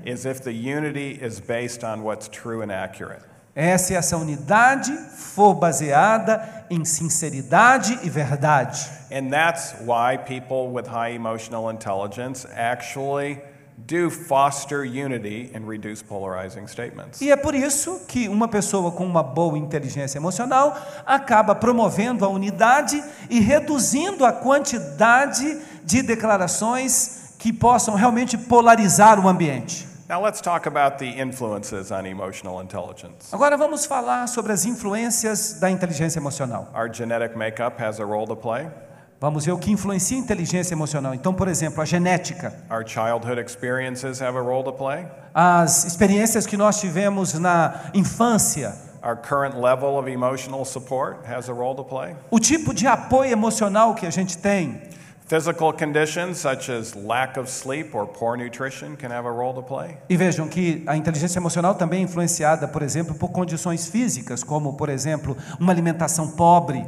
accurate. 3.57 3.93
é 3.93 3.97
essa 3.97 4.17
unidade 4.17 4.93
for 5.37 5.55
baseada 5.55 6.67
em 6.71 6.85
sinceridade 6.85 7.99
e 8.03 8.11
verdade. 8.11 8.89
And 9.11 9.31
that's 9.31 9.75
why 9.81 10.19
people 10.19 10.73
with 10.73 10.89
high 10.89 11.15
emotional 11.15 11.71
intelligence 11.71 12.47
actually 12.57 13.41
do 13.79 14.11
foster 14.11 14.85
unity 14.85 15.51
and 15.55 15.69
reduce 15.69 16.03
polarizing 16.03 16.67
statements. 16.67 17.21
E 17.21 17.31
é 17.31 17.37
por 17.37 17.55
isso 17.55 18.01
que 18.09 18.29
uma 18.29 18.49
pessoa 18.49 18.91
com 18.91 19.07
uma 19.07 19.23
boa 19.23 19.59
inteligência 19.59 20.19
emocional 20.19 20.77
acaba 21.05 21.55
promovendo 21.55 22.25
a 22.25 22.29
unidade 22.29 23.03
e 23.29 23.39
reduzindo 23.39 24.25
a 24.25 24.33
quantidade 24.33 25.61
de 25.85 26.03
declarações 26.03 27.35
que 27.39 27.53
possam 27.53 27.95
realmente 27.95 28.37
polarizar 28.37 29.25
o 29.25 29.29
ambiente. 29.29 29.86
Now 30.09 30.21
let's 30.23 30.41
talk 30.41 30.67
about 30.67 30.99
the 30.99 31.09
influences 31.09 31.91
on 31.91 32.07
emotional 32.07 32.61
intelligence. 32.61 33.33
Agora 33.33 33.57
vamos 33.57 33.87
falar 33.87 34.29
sobre 34.29 34.53
as 34.53 34.65
influências 34.65 35.59
da 35.59 35.69
inteligência 35.69 36.19
emocional. 36.21 36.69
Our 36.75 36.89
genetic 36.93 37.37
makeup 37.37 37.81
has 37.81 37.99
a 37.99 38.05
role 38.05 38.27
to 38.29 38.37
play. 38.37 38.69
Vamos 39.21 39.45
ver 39.47 39.53
o 39.53 39.59
que 39.59 39.73
influencia 39.73 40.17
a 40.17 40.21
inteligência 40.21 40.75
emocional. 40.75 41.13
Então, 41.15 41.35
por 41.35 41.49
exemplo, 41.49 41.83
a 41.83 41.85
genética, 41.85 42.53
Our 42.71 42.87
childhood 42.87 43.41
experiences 43.41 44.21
have 44.21 44.37
a 44.37 44.41
role 44.43 44.63
to 44.63 44.73
play. 44.73 45.07
as 45.35 45.85
experiências 45.85 46.47
que 46.47 46.57
nós 46.57 46.79
tivemos 46.81 47.35
na 47.35 47.91
infância, 47.95 48.75
Our 49.03 49.17
current 49.17 49.57
level 49.61 49.99
of 49.99 50.09
emotional 50.09 50.65
support 50.65 51.25
has 51.27 51.49
a 51.49 51.53
role 51.53 51.75
to 51.77 51.85
play. 51.85 52.15
o 52.31 52.39
tipo 52.39 52.73
de 52.73 52.87
apoio 52.87 53.33
emocional 53.33 53.95
que 53.95 54.07
a 54.07 54.11
gente 54.11 54.39
tem, 54.39 54.83
Physical 55.29 55.73
conditions 55.73 56.39
such 56.39 56.71
as 56.71 56.95
lack 56.95 57.37
of 57.37 57.51
sleep 57.51 57.97
or 57.97 58.07
poor 58.07 58.37
nutrition 58.37 58.97
can 58.97 59.11
have 59.11 59.27
a 59.27 59.31
role 59.31 59.53
to 59.55 59.61
play. 59.61 59.99
E 60.09 60.17
vejam 60.17 60.47
que 60.47 60.85
a 60.87 60.97
inteligência 60.97 61.41
emocional 61.41 61.75
também 61.75 61.99
é 61.99 62.03
influenciada, 62.05 62.69
por 62.69 62.81
exemplo, 62.81 63.13
por 63.17 63.31
condições 63.31 63.89
físicas, 63.89 64.45
como, 64.45 64.75
por 64.75 64.89
exemplo, 64.89 65.37
uma 65.59 65.73
alimentação 65.73 66.31
pobre. 66.31 66.85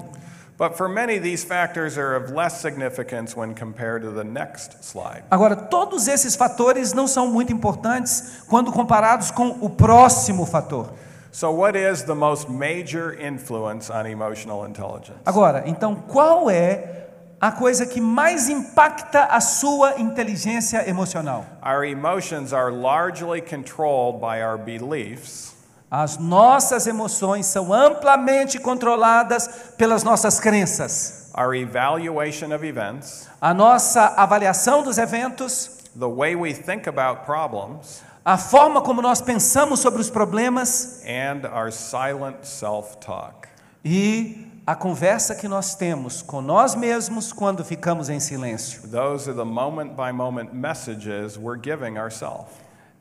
But 0.57 0.76
for 0.76 0.88
many, 0.88 1.18
these 1.18 1.45
factors 1.45 1.99
are 1.99 2.16
of 2.16 2.33
less 2.33 2.61
significance 2.61 3.37
when 3.37 3.54
compared 3.54 4.04
to 4.04 4.12
the 4.12 4.23
next 4.23 4.76
slide. 4.83 5.25
Agora, 5.33 5.57
todos 5.57 6.07
esses 6.07 6.37
fatores 6.37 6.92
não 6.92 7.09
são 7.09 7.26
muito 7.26 7.52
importantes 7.52 8.45
quando 8.47 8.71
comparados 8.71 9.33
com 9.33 9.59
o 9.61 9.68
próximo 9.68 10.47
fator. 10.47 10.92
So, 11.33 11.50
what 11.50 11.76
is 11.76 12.02
the 12.04 12.14
most 12.14 12.49
major 12.49 13.18
influence 13.21 13.90
on 13.90 14.07
emotional 14.07 14.64
intelligence? 14.64 15.18
Agora, 15.26 15.64
então, 15.66 15.97
qual 15.97 16.49
é 16.49 17.08
a 17.40 17.52
coisa 17.52 17.87
que 17.87 18.00
mais 18.00 18.49
impacta 18.49 19.25
a 19.25 19.40
sua 19.40 20.00
inteligência 20.00 20.88
emocional? 20.88 21.45
Our 21.64 21.85
emotions 21.85 22.52
are 22.52 22.73
largely 22.73 23.40
controlled 23.40 24.21
by 24.21 24.42
our 24.42 24.59
beliefs 24.59 25.54
As 25.90 26.18
nossas 26.18 26.87
emoções 26.87 27.47
são 27.47 27.73
amplamente 27.73 28.59
controladas 28.59 29.73
pelas 29.78 30.02
nossas 30.04 30.38
crenças. 30.38 31.30
our 31.35 31.54
evaluation 31.54 32.52
of 32.52 32.64
events, 32.66 33.28
A 33.40 33.54
nossa 33.54 34.14
avaliação 34.16 34.83
dos 34.83 34.99
eventos, 34.99 35.78
the 35.99 36.09
way 36.09 36.35
we 36.35 36.52
think 36.52 36.88
about 36.88 37.25
problems, 37.25 38.02
a 38.25 38.37
forma 38.37 38.83
como 38.83 39.00
nós 39.00 39.23
pensamos 39.23 39.80
sobre 39.80 40.00
os 40.00 40.11
problemas 40.11 41.00
and 41.07 41.47
our 41.54 41.71
silent 41.73 42.37
self 42.45 42.97
talk. 42.99 43.49
e 43.85 44.48
a 44.69 44.75
conversa 44.75 45.35
que 45.35 45.49
nós 45.49 45.75
temos 45.75 46.21
com 46.21 46.43
nós 46.43 46.75
mesmos 46.75 47.33
quando 47.33 47.65
ficamos 47.65 48.11
em 48.11 48.21
silêncio. 48.21 48.83
Those 48.91 49.27
are 49.27 49.35
the 49.35 49.43
moment 49.43 49.95
by 49.97 50.13
moment 50.13 50.51
messages 50.53 51.39
we're 51.39 51.59
giving 51.59 51.97
ourselves. 51.97 52.53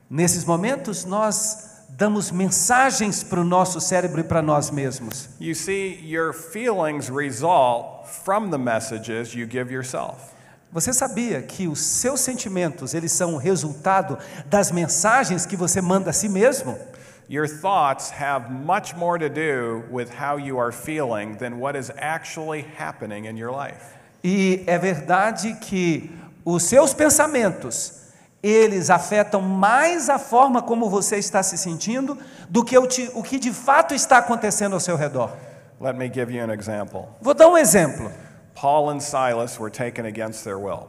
Nesses 0.09 0.45
momentos, 0.45 1.03
nós 1.03 1.83
damos 1.89 2.31
mensagens 2.31 3.21
para 3.21 3.41
o 3.41 3.43
nosso 3.43 3.81
cérebro 3.81 4.21
e 4.21 4.23
para 4.23 4.41
nós 4.41 4.71
mesmos. 4.71 5.27
You 5.41 5.53
see, 5.53 5.99
your 6.05 6.31
feelings 6.31 7.09
result 7.09 8.07
from 8.23 8.49
the 8.49 8.57
messages 8.57 9.33
you 9.33 9.45
give 9.45 9.69
yourself. 9.69 10.21
Você 10.71 10.93
sabia 10.93 11.41
que 11.41 11.67
os 11.67 11.81
seus 11.81 12.21
sentimentos, 12.21 12.93
eles 12.93 13.11
são 13.11 13.33
o 13.33 13.37
resultado 13.37 14.17
das 14.45 14.71
mensagens 14.71 15.45
que 15.45 15.57
você 15.57 15.81
manda 15.81 16.11
a 16.11 16.13
si 16.13 16.29
mesmo? 16.29 16.77
Your 17.29 17.45
thoughts 17.47 18.09
have 18.11 18.49
much 18.49 18.95
more 18.95 19.17
to 19.19 19.27
do 19.29 19.83
with 19.91 20.09
how 20.13 20.37
you 20.37 20.57
are 20.59 20.71
feeling 20.71 21.37
than 21.37 21.59
what 21.59 21.75
is 21.77 21.91
actually 21.97 22.61
happening 22.77 23.25
in 23.25 23.35
your 23.37 23.51
life. 23.51 23.95
E 24.23 24.63
é 24.65 24.77
verdade 24.79 25.53
que 25.59 26.09
os 26.45 26.63
seus 26.63 26.93
pensamentos, 26.93 28.13
eles 28.41 28.89
afetam 28.89 29.41
mais 29.41 30.09
a 30.09 30.17
forma 30.17 30.61
como 30.61 30.89
você 30.89 31.17
está 31.17 31.43
se 31.43 31.57
sentindo 31.57 32.17
do 32.49 32.63
que 32.63 32.77
o, 32.77 32.87
ti- 32.87 33.11
o 33.13 33.21
que 33.21 33.37
de 33.37 33.51
fato 33.51 33.93
está 33.93 34.19
acontecendo 34.19 34.73
ao 34.73 34.79
seu 34.79 34.95
redor. 34.95 35.31
Let 35.81 35.95
me 35.97 36.07
give 36.09 36.31
you 36.33 36.41
an 36.43 36.51
example. 36.53 37.09
Vou 37.21 37.33
dar 37.33 37.49
um 37.49 37.57
exemplo. 37.57 38.09
Paul 38.55 38.89
and 38.89 39.01
Silas 39.01 39.59
were 39.59 39.69
taken 39.69 40.05
against 40.05 40.43
their 40.45 40.57
will. 40.57 40.87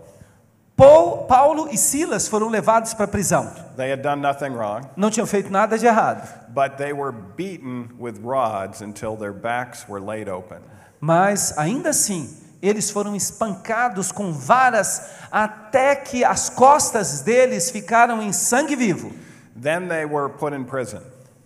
Paul- 0.79 1.25
Paulo 1.27 1.69
e 1.73 1.77
Silas 1.77 2.29
foram 2.29 2.49
levados 2.49 2.95
para 2.95 3.05
a 3.05 3.09
prisão. 3.09 3.51
They 3.77 3.93
had 3.93 4.01
done 4.01 4.23
nothing 4.23 4.51
wrong, 4.57 4.83
Não 4.97 5.11
tinham 5.11 5.27
feito 5.27 5.51
nada 5.51 5.77
de 5.77 5.85
errado, 5.87 6.23
but 6.49 6.77
they 6.77 6.93
were 6.93 7.13
beaten 7.37 7.91
with 7.99 8.15
rods 8.25 8.81
until 8.81 9.17
their 9.17 9.33
backs 9.33 9.85
were 9.89 10.01
laid 10.01 10.31
open. 10.31 10.59
mas 11.01 11.53
ainda 11.59 11.91
assim, 11.91 12.33
eles 12.63 12.91
foram 12.91 13.15
espancados 13.17 14.13
com 14.13 14.33
varas 14.33 15.03
até 15.33 15.97
que 15.97 16.25
as 16.25 16.49
costas 16.49 17.23
deles 17.23 17.71
ficaram 17.71 18.23
em 18.23 18.33
sangue 18.33 18.75
vivo. 18.77 19.13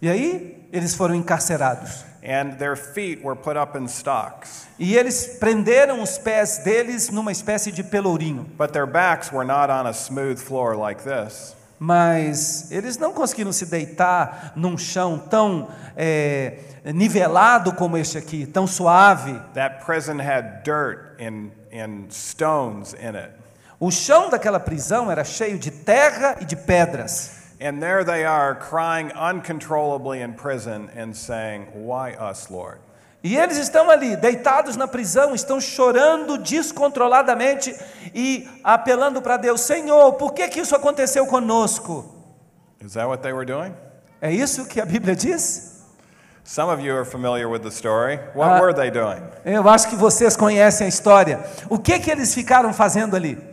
E 0.01 0.09
aí, 0.11 0.69
eles 0.73 0.95
foram 0.95 1.15
encarcerados. 1.15 2.05
And 2.23 2.52
their 2.59 2.76
feet 2.76 3.21
were 3.23 3.35
put 3.37 3.57
up 3.57 3.76
in 3.76 3.87
stocks, 3.88 4.67
E 4.79 4.97
eles 4.97 5.38
prenderam 5.41 6.02
os 6.02 6.19
pés 6.19 6.59
deles 6.64 7.11
numa 7.11 7.33
espécie 7.33 7.73
de 7.73 7.83
pelourinho. 7.83 8.47
but 8.57 8.73
their 8.73 8.87
backs 8.87 9.33
were 9.33 9.45
not 9.45 9.71
on 9.71 9.87
a 9.87 9.93
smooth 9.93 10.38
floor 10.38 10.76
like 10.76 11.02
this. 11.02 11.55
Mas 11.79 12.71
eles 12.71 12.97
não 12.97 13.12
conseguiram 13.12 13.52
se 13.52 13.67
deitar 13.67 14.52
num 14.55 14.79
chão 14.79 15.19
tão 15.19 15.69
é, 15.97 16.59
nivelado 16.95 17.73
como 17.73 17.97
este 17.97 18.17
aqui, 18.17 18.47
tão 18.47 18.69
suave. 18.69 19.37
That 19.55 19.85
prison 19.85 20.21
had 20.21 20.62
dirt 20.62 21.21
and, 21.21 21.50
and 21.73 22.07
stones 22.12 22.95
in 22.95 23.17
it. 23.17 23.33
O 23.81 23.91
chão 23.91 24.31
daquela 24.31 24.61
prisão 24.61 25.11
era 25.11 25.25
cheio 25.25 25.59
de 25.59 25.73
terra 25.73 26.37
e 26.41 26.45
de 26.45 26.55
pedras. 26.55 27.41
And 27.62 27.81
there 27.81 28.04
they 28.04 28.25
are 28.25 28.57
crying 28.57 29.12
uncontrollably 29.12 30.21
in 30.21 30.35
prison 30.35 30.90
and 30.97 31.14
saying, 31.14 31.66
Why 31.73 32.14
us, 32.14 32.50
Lord? 32.50 32.81
E 33.23 33.37
eles 33.37 33.57
estão 33.57 33.88
ali, 33.88 34.16
deitados 34.16 34.76
na 34.76 34.88
prisão, 34.88 35.33
estão 35.33 35.61
chorando 35.61 36.37
descontroladamente 36.38 37.73
e 38.12 38.49
apelando 38.64 39.23
para 39.23 39.37
Deus: 39.37 39.61
Senhor, 39.61 40.14
por 40.14 40.33
que, 40.33 40.49
que 40.49 40.61
isso 40.61 40.75
aconteceu 40.75 41.25
conosco? 41.26 42.04
Is 42.85 42.95
that 42.95 43.07
what 43.07 43.23
they 43.23 43.33
were 43.33 43.47
doing? 43.47 43.73
É 44.21 44.33
isso 44.33 44.66
que 44.66 44.81
a 44.81 44.85
Bíblia 44.85 45.14
diz? 45.14 45.71
Some 46.45 46.69
of 46.69 46.83
you 46.85 46.97
are 46.97 47.04
familiar 47.04 47.49
with 47.49 47.61
the 47.61 47.71
story. 47.71 48.19
What 48.35 48.59
Uh, 48.59 48.61
were 48.61 48.75
they 48.75 48.90
doing? 48.90 49.23
Eu 49.45 49.69
acho 49.69 49.88
que 49.88 49.95
vocês 49.95 50.37
conhecem 50.37 50.87
a 50.87 50.88
história. 50.88 51.38
O 51.71 51.78
que, 51.78 52.00
que 52.00 52.11
eles 52.11 52.35
ficaram 52.35 52.73
fazendo 52.73 53.14
ali? 53.14 53.51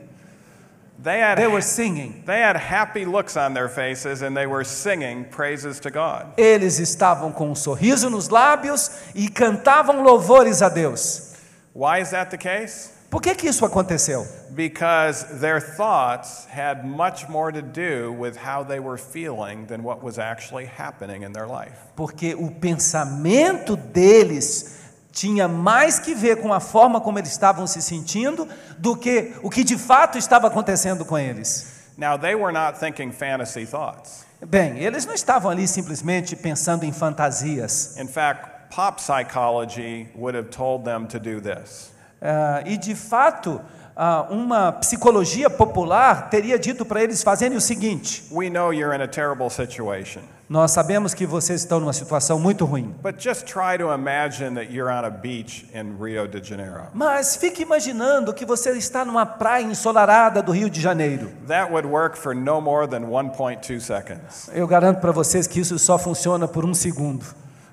They 1.01 1.19
had, 1.19 1.37
They 1.37 1.47
were 1.47 1.61
singing. 1.61 2.23
they 2.25 2.41
had 2.41 2.57
happy 2.57 3.05
looks 3.05 3.37
on 3.37 3.53
their 3.53 3.69
faces 3.69 4.21
and 4.21 4.35
they 4.35 4.45
were 4.45 4.65
singing 4.65 5.23
praises 5.25 5.79
to 5.81 5.89
God. 5.89 6.33
Eles 6.37 6.77
estavam 6.79 7.31
com 7.31 7.51
um 7.51 7.55
sorriso 7.55 8.09
nos 8.09 8.27
lábios 8.27 8.91
e 9.15 9.29
cantavam 9.29 10.03
louvores 10.03 10.61
a 10.61 10.69
Deus. 10.69 11.37
Why 11.73 12.01
is 12.01 12.09
that 12.11 12.29
the 12.31 12.37
case? 12.37 12.91
Por 13.09 13.21
que, 13.21 13.33
que 13.33 13.47
isso 13.47 13.65
aconteceu? 13.65 14.27
Because 14.53 15.39
their 15.39 15.59
thoughts 15.61 16.45
had 16.45 16.85
much 16.85 17.27
more 17.29 17.51
to 17.51 17.61
do 17.61 18.11
with 18.11 18.35
how 18.37 18.63
they 18.63 18.79
were 18.79 18.97
feeling 18.97 19.65
than 19.67 19.81
what 19.83 20.03
was 20.03 20.19
actually 20.19 20.65
happening 20.65 21.23
in 21.23 21.31
their 21.31 21.47
life. 21.47 21.77
Porque 21.95 22.35
o 22.37 22.51
pensamento 22.51 23.75
deles 23.77 24.78
tinha 25.19 25.49
mais 25.49 25.99
que 25.99 26.15
ver 26.15 26.37
com 26.37 26.53
a 26.53 26.61
forma 26.61 27.01
como 27.01 27.19
eles 27.19 27.29
estavam 27.29 27.67
se 27.67 27.81
sentindo 27.81 28.47
do 28.77 28.95
que 28.95 29.33
o 29.43 29.49
que 29.49 29.65
de 29.65 29.77
fato 29.77 30.17
estava 30.17 30.47
acontecendo 30.47 31.03
com 31.03 31.17
eles. 31.17 31.91
Now, 31.97 32.17
they 32.17 32.35
were 32.35 32.53
not 32.53 32.79
thinking 32.79 33.11
fantasy 33.11 33.65
thoughts. 33.65 34.25
Bem, 34.47 34.79
eles 34.79 35.05
não 35.05 35.13
estavam 35.13 35.51
ali 35.51 35.67
simplesmente 35.67 36.37
pensando 36.37 36.85
em 36.85 36.93
fantasias. 36.93 37.97
In 37.97 38.07
fact, 38.07 38.73
pop 38.73 39.01
psychology 39.01 40.07
would 40.15 40.37
have 40.37 40.47
told 40.51 40.85
them 40.85 41.05
to 41.07 41.19
do 41.19 41.41
this. 41.41 41.91
Ah, 42.21 42.63
e 42.65 42.77
de 42.77 42.95
fato, 42.95 43.59
ah, 43.97 44.25
uma 44.29 44.71
psicologia 44.71 45.49
popular 45.49 46.29
teria 46.29 46.57
dito 46.57 46.85
para 46.85 47.03
eles 47.03 47.21
fazerem 47.21 47.57
o 47.57 47.61
seguinte: 47.61 48.23
We 48.31 48.49
know 48.49 48.71
you're 48.71 48.95
in 48.95 49.01
a 49.01 49.07
terrible 49.07 49.49
situation, 49.49 50.21
Nós 50.49 50.71
sabemos 50.71 51.13
que 51.13 51.27
vocês 51.27 51.61
estão 51.61 51.79
numa 51.79 51.93
situação 51.93 52.39
muito 52.39 52.65
ruim, 52.65 52.95
but 53.03 53.21
just 53.21 53.45
try 53.45 53.77
to 53.77 53.93
imagine 53.93 54.55
that 54.55 54.73
you're 54.73 54.91
on 54.91 55.05
a 55.05 55.09
beach 55.11 55.67
in 55.75 55.95
Rio 56.03 56.27
de 56.27 56.41
Janeiro. 56.43 56.87
mas 56.91 57.35
fique 57.35 57.61
imaginando 57.61 58.33
que 58.33 58.43
você 58.45 58.71
está 58.71 59.05
numa 59.05 59.27
praia 59.27 59.63
ensolarada 59.63 60.41
do 60.41 60.51
Rio 60.51 60.67
de 60.67 60.81
Janeiro. 60.81 61.29
That 61.47 61.71
would 61.71 61.87
work 61.87 62.17
for 62.17 62.33
no 62.33 62.59
more 62.59 62.87
than 62.87 63.01
1.2 63.01 63.79
seconds. 63.81 64.49
Eu 64.51 64.65
garanto 64.67 64.99
para 64.99 65.11
vocês 65.11 65.45
que 65.45 65.59
isso 65.59 65.77
só 65.77 65.99
funciona 65.99 66.47
por 66.47 66.65
um 66.65 66.73
segundo, 66.73 67.23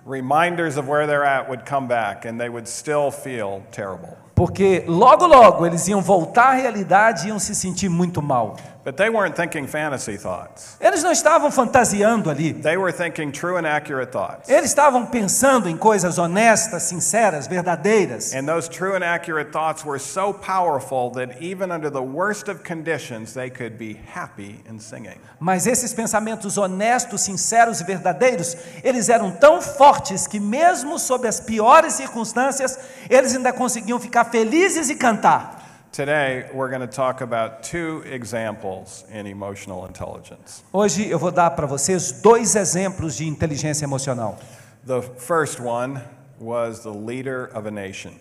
Reminders 0.06 0.76
of 0.76 0.88
where 0.88 1.06
they're 1.06 1.26
at 1.26 1.49
would 1.49 1.64
come 1.68 1.88
back 1.88 2.28
and 2.28 2.37
they 2.38 2.49
would 2.50 2.68
still 2.68 3.11
feel 3.11 3.62
terrible. 3.73 4.11
porque 4.35 4.85
logo 4.87 5.26
logo 5.26 5.64
eles 5.64 5.88
iam 5.88 6.02
voltar 6.02 6.49
à 6.50 6.52
realidade 6.52 7.25
e 7.25 7.28
iam 7.30 7.38
se 7.38 7.54
sentir 7.54 7.88
muito 7.88 8.21
mal. 8.21 8.55
But 8.87 8.96
they 8.99 9.11
weren't 9.11 9.35
thinking 9.35 9.66
fantasy 9.66 10.16
thoughts. 10.16 10.77
Eles 10.81 11.03
não 11.03 11.11
estavam 11.11 11.51
fantasiando 11.51 12.31
ali. 12.31 12.53
They 12.53 12.77
were 12.77 12.92
thinking 12.92 13.33
true 13.33 13.57
and 13.57 13.66
accurate 13.66 14.12
thoughts. 14.12 14.49
Eles 14.49 14.66
estavam 14.66 15.05
pensando 15.05 15.68
em 15.68 15.77
coisas 15.77 16.18
honestas, 16.18 16.85
sinceras, 16.85 17.49
verdadeiras. 17.49 18.33
And 18.33 18.46
those 18.46 18.68
true 18.68 18.94
and 18.94 19.03
accurate 19.03 19.51
thoughts 19.51 19.85
were 19.85 19.99
so 19.99 20.33
powerful 20.33 21.11
that 21.14 21.42
even 21.42 21.72
under 21.72 21.90
the 21.90 22.01
worst 22.01 22.49
of 22.49 22.62
conditions, 22.62 23.35
they 23.35 23.51
could 23.51 23.77
be 23.77 23.99
happy 24.14 24.62
in 24.70 24.79
singing. 24.79 25.18
Mas 25.40 25.66
esses 25.66 25.92
pensamentos 25.92 26.57
honestos, 26.57 27.22
sinceros 27.22 27.81
e 27.81 27.85
verdadeiros, 27.85 28.57
eles 28.85 29.09
eram 29.09 29.33
tão 29.33 29.61
fortes 29.61 30.29
que, 30.29 30.38
mesmo 30.38 30.96
sob 31.01 31.27
as 31.27 31.40
piores 31.40 31.94
circunstâncias, 31.94 32.79
eles 33.11 33.35
ainda 33.35 33.53
conseguiam 33.53 33.99
ficar 33.99 34.27
felizes 34.27 34.88
e 34.90 34.94
cantar. 34.94 35.65
Today, 35.96 36.44
we're 36.52 36.68
going 36.68 36.82
to 36.82 36.87
talk 36.87 37.22
about 37.22 37.62
two 37.62 38.02
examples 38.04 39.06
in 39.11 39.26
emotional 39.26 39.87
intelligence. 39.87 40.62
Hoje 40.70 41.09
eu 41.09 41.18
vou 41.18 41.30
dar 41.30 41.52
para 41.52 41.66
vocês 41.66 42.12
dois 42.20 42.54
exemplos 42.54 43.16
de 43.16 43.26
inteligência 43.26 43.87
emocional. 43.87 44.38
The 44.85 45.00
first 45.00 45.59
one 45.59 46.02
was 46.38 46.82
the 46.82 46.90
leader 46.90 47.48
of 47.54 47.66
a 47.66 47.70
nation. 47.70 48.12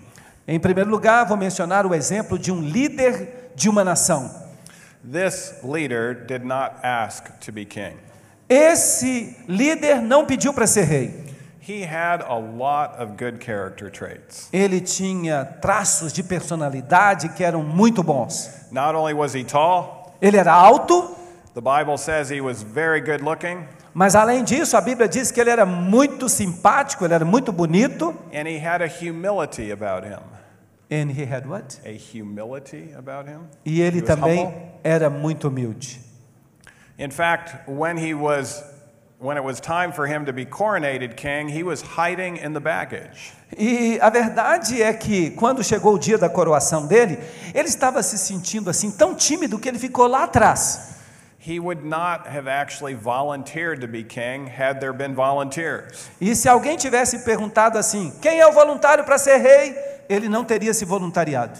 Em 0.48 0.58
primeiro 0.58 0.90
lugar, 0.90 1.26
vou 1.26 1.36
mencionar 1.36 1.86
o 1.86 1.94
exemplo 1.94 2.40
de 2.40 2.50
um 2.50 2.62
líder 2.62 3.52
de 3.58 3.68
uma 3.68 3.84
nação. 3.84 4.32
This 5.04 5.56
leader 5.62 6.14
did 6.14 6.46
not 6.46 6.76
ask 6.82 7.26
to 7.42 7.52
be 7.52 7.66
king. 7.66 7.98
Esse 8.48 9.36
líder 9.50 10.02
não 10.02 10.26
pediu 10.26 10.54
para 10.54 10.66
ser 10.66 10.86
rei. 10.86 11.35
He 11.68 11.82
had 11.84 12.22
a 12.22 12.36
lot 12.38 12.96
of 13.00 13.18
good 13.18 13.44
character 13.44 13.90
traits. 13.90 14.50
Ele 14.54 14.80
tinha 14.82 15.44
traços 15.46 16.14
de 16.14 16.22
personalidade 16.22 17.30
que 17.30 17.44
eram 17.44 17.64
muito 17.64 18.04
bons. 18.04 18.68
Not 18.72 18.96
only 18.96 19.14
was 19.14 19.34
he 19.34 19.44
tall, 19.44 20.14
Ele 20.22 20.38
era 20.38 20.52
alto, 20.54 21.16
the 21.56 21.62
Bible 21.62 21.98
says 21.98 22.30
he 22.30 22.40
was 22.40 22.62
very 22.62 23.02
good 23.02 23.24
looking, 23.24 23.66
mas 23.94 24.14
além 24.16 24.44
disso, 24.44 24.78
a 24.78 24.82
Bíblia 24.82 25.08
diz 25.08 25.32
que 25.32 25.40
ele 25.42 25.50
era 25.50 25.66
muito 25.66 26.28
simpático, 26.30 27.04
ele 27.06 27.14
era 27.14 27.26
muito 27.26 27.52
bonito. 27.52 28.14
and 28.34 28.48
he 28.48 28.60
had 28.60 28.82
a 28.82 28.88
humility 28.88 29.72
about 29.72 30.06
him. 30.06 30.20
And 30.92 31.10
he 31.10 31.26
had 31.26 31.48
what? 31.48 31.80
A 31.84 31.98
humility 31.98 32.94
about 32.96 33.28
him. 33.28 33.48
E 33.66 33.82
ele 33.82 34.02
também 34.02 34.46
humble. 34.46 34.80
era 34.84 35.10
muito 35.10 35.48
humilde. 35.48 36.00
In 37.00 37.10
fact, 37.10 37.56
when 37.68 37.98
he 37.98 38.14
was 38.14 38.64
when 39.20 39.38
it 39.38 39.44
was 39.44 39.60
time 39.60 39.92
for 39.92 40.08
him 40.08 40.26
to 40.26 40.34
be 40.34 40.46
coronated 40.46 41.16
king, 41.16 41.48
he 41.48 41.64
was 41.64 41.82
hiding 41.82 42.38
in 42.38 42.54
the 42.54 42.60
baggage. 42.60 43.34
E 43.58 43.98
a 44.02 44.10
verdade 44.10 44.82
é 44.82 44.94
que 44.94 45.32
quando 45.32 45.64
chegou 45.64 45.96
o 45.96 46.00
dia 46.00 46.18
da 46.18 46.30
coroação 46.30 46.88
dele, 46.88 47.18
ele 47.54 47.68
estava 47.68 48.04
se 48.04 48.18
sentindo 48.18 48.70
assim 48.70 48.92
tão 48.92 49.16
tímido 49.16 49.58
que 49.58 49.70
ele 49.70 49.80
ficou 49.80 50.08
lá 50.08 50.24
atrás. 50.24 50.96
He 51.40 51.60
would 51.60 51.86
not 51.86 52.28
have 52.28 52.48
actually 52.50 52.96
volunteered 52.96 53.80
to 53.82 53.88
be 53.88 54.04
king 54.04 54.48
had 54.48 54.80
there 54.80 54.92
been 54.92 55.14
volunteers. 55.14 56.10
E 56.20 56.36
se 56.36 56.50
alguém 56.50 56.76
tivesse 56.76 57.20
perguntado 57.20 57.78
assim: 57.78 58.12
"Quem 58.20 58.40
é 58.40 58.48
o 58.48 58.52
voluntário 58.52 59.04
para 59.04 59.18
ser 59.18 59.38
rei?", 59.38 59.78
ele 60.10 60.28
não 60.28 60.44
teria 60.44 60.74
se 60.74 60.86
voluntariado. 60.86 61.60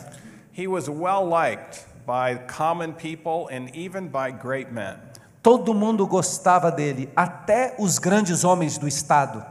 He 0.58 0.68
was 0.68 0.90
well 0.90 1.24
liked 1.24 1.86
by 2.06 2.40
common 2.48 2.94
people 2.94 3.48
and 3.56 3.70
even 3.76 4.08
by 4.08 4.32
great 4.32 4.72
men. 4.72 4.98
Todo 5.46 5.76
mundo 5.76 6.08
gostava 6.08 6.72
dele, 6.72 7.08
até 7.16 7.76
os 7.78 8.00
grandes 8.00 8.44
homens 8.44 8.80
do 8.80 8.88
estado. 8.88 9.46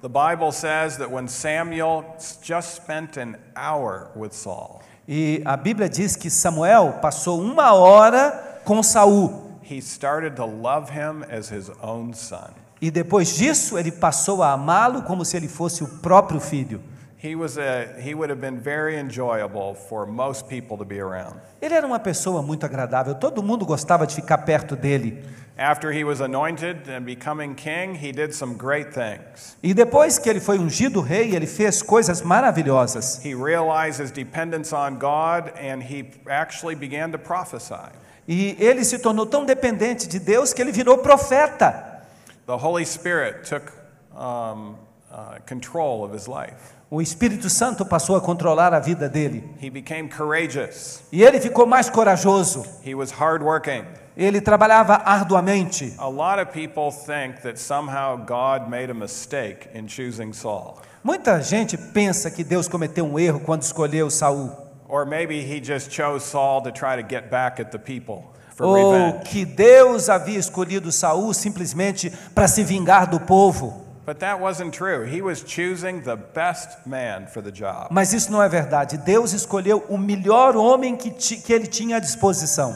The 0.00 0.08
Bible 0.08 0.50
says 0.50 0.96
that 0.96 1.12
when 1.12 1.28
Samuel 1.28 2.06
just 2.42 2.76
spent 2.76 3.18
an 3.18 3.36
hour 3.54 4.08
with 4.16 4.32
Saul, 4.32 4.80
E 5.06 5.42
a 5.44 5.54
Bíblia 5.54 5.90
diz 5.90 6.16
que 6.16 6.30
Samuel 6.30 7.00
passou 7.02 7.38
uma 7.38 7.74
hora 7.74 8.62
com 8.64 8.82
Saul. 8.82 9.58
he 9.62 9.82
started 9.82 10.36
to 10.36 10.46
love 10.46 10.90
him 10.90 11.22
as 11.30 11.50
his 11.50 11.70
own 11.82 12.14
son. 12.14 12.48
E 12.80 12.90
depois 12.90 13.36
disso, 13.36 13.76
ele 13.76 13.92
passou 13.92 14.42
a 14.42 14.52
amá-lo 14.52 15.02
como 15.02 15.22
se 15.22 15.36
ele 15.36 15.48
fosse 15.48 15.84
o 15.84 15.88
próprio 15.98 16.40
filho. 16.40 16.80
He 17.18 17.34
was 17.34 17.56
a 17.56 17.86
he 17.98 18.14
would 18.14 18.28
have 18.28 18.40
been 18.40 18.60
very 18.60 18.96
enjoyable 18.98 19.74
for 19.74 20.06
most 20.06 20.48
people 20.48 20.76
to 20.76 20.84
be 20.84 21.00
around. 21.00 21.40
Ele 21.62 21.74
era 21.74 21.86
uma 21.86 21.98
pessoa 21.98 22.42
muito 22.42 22.64
agradável, 22.66 23.14
todo 23.14 23.42
mundo 23.42 23.64
gostava 23.64 24.06
de 24.06 24.14
ficar 24.14 24.38
perto 24.38 24.76
dele. 24.76 25.24
After 25.58 25.90
he 25.90 26.04
was 26.04 26.20
anointed 26.20 26.86
and 26.86 27.06
becoming 27.06 27.54
king, 27.54 27.94
he 27.94 28.12
did 28.12 28.34
some 28.34 28.54
great 28.54 28.92
things. 28.92 29.56
E 29.62 29.72
depois 29.72 30.18
que 30.18 30.28
ele 30.28 30.40
foi 30.40 30.58
ungido 30.58 31.00
rei, 31.00 31.34
ele 31.34 31.46
fez 31.46 31.82
coisas 31.82 32.20
maravilhosas. 32.20 33.24
He 33.24 33.34
realized 33.34 33.98
his 33.98 34.10
dependence 34.10 34.74
on 34.74 34.98
God 34.98 35.50
and 35.58 35.82
he 35.82 36.10
actually 36.28 36.74
began 36.74 37.10
to 37.12 37.18
prophesy. 37.18 37.90
E 38.28 38.54
ele 38.58 38.84
se 38.84 38.98
tornou 38.98 39.24
tão 39.24 39.46
dependente 39.46 40.06
de 40.06 40.18
Deus 40.18 40.52
que 40.52 40.60
ele 40.60 40.72
virou 40.72 40.98
profeta. 40.98 42.02
The 42.46 42.56
Holy 42.56 42.84
Spirit 42.84 43.48
took 43.48 43.72
um, 44.14 44.76
uh, 45.10 45.38
control 45.46 46.04
of 46.04 46.12
his 46.12 46.28
life. 46.28 46.75
O 46.88 47.02
Espírito 47.02 47.50
Santo 47.50 47.84
passou 47.84 48.14
a 48.14 48.20
controlar 48.20 48.72
a 48.72 48.78
vida 48.78 49.08
dele. 49.08 49.42
He 49.60 49.68
became 49.68 50.08
courageous. 50.08 51.02
E 51.10 51.22
ele 51.24 51.40
ficou 51.40 51.66
mais 51.66 51.90
corajoso. 51.90 52.64
He 52.84 52.94
was 52.94 53.10
hardworking. 53.10 53.84
Ele 54.16 54.40
trabalhava 54.40 54.94
arduamente. 55.04 55.94
A 55.98 56.08
lot 56.08 56.40
of 56.40 56.52
people 56.52 56.92
think 56.92 57.42
that 57.42 57.58
somehow 57.58 58.16
God 58.16 58.70
made 58.70 58.90
a 58.90 58.94
mistake 58.94 59.68
in 59.74 59.88
choosing 59.88 60.32
Saul. 60.32 60.78
Muita 61.02 61.42
gente 61.42 61.76
pensa 61.76 62.30
que 62.30 62.44
Deus 62.44 62.68
cometeu 62.68 63.04
um 63.04 63.18
erro 63.18 63.40
quando 63.40 63.62
escolheu 63.62 64.08
Saul. 64.08 64.50
Or 64.88 65.04
maybe 65.04 65.40
he 65.40 65.60
just 65.60 65.90
chose 65.90 66.24
Saul 66.24 66.62
to 66.62 66.70
try 66.70 66.96
to 66.96 67.02
get 67.02 67.28
back 67.30 67.60
at 67.60 67.72
the 67.72 67.78
people. 67.78 68.36
for 68.56 68.64
ou 68.66 68.74
revenge. 68.74 69.24
que 69.24 69.44
Deus 69.44 70.08
havia 70.08 70.38
escolhido 70.38 70.90
Saul 70.90 71.34
simplesmente 71.34 72.10
para 72.34 72.48
se 72.48 72.64
vingar 72.64 73.08
do 73.08 73.20
povo. 73.20 73.85
But 74.06 74.20
that 74.20 74.40
wasn't 74.40 74.72
true. 74.72 75.04
He 75.04 75.20
was 75.20 75.42
choosing 75.42 76.00
the 76.02 76.14
best 76.16 76.86
man 76.86 77.26
for 77.26 77.42
the 77.42 77.50
job. 77.50 77.88
Mas 77.90 78.12
isso 78.12 78.30
não 78.30 78.40
é 78.40 78.48
verdade. 78.48 78.96
Deus 78.98 79.32
escolheu 79.32 79.84
o 79.88 79.98
melhor 79.98 80.56
homem 80.56 80.96
que, 80.96 81.10
ti- 81.10 81.38
que 81.38 81.52
ele 81.52 81.66
tinha 81.66 81.96
à 81.96 81.98
disposição. 82.00 82.72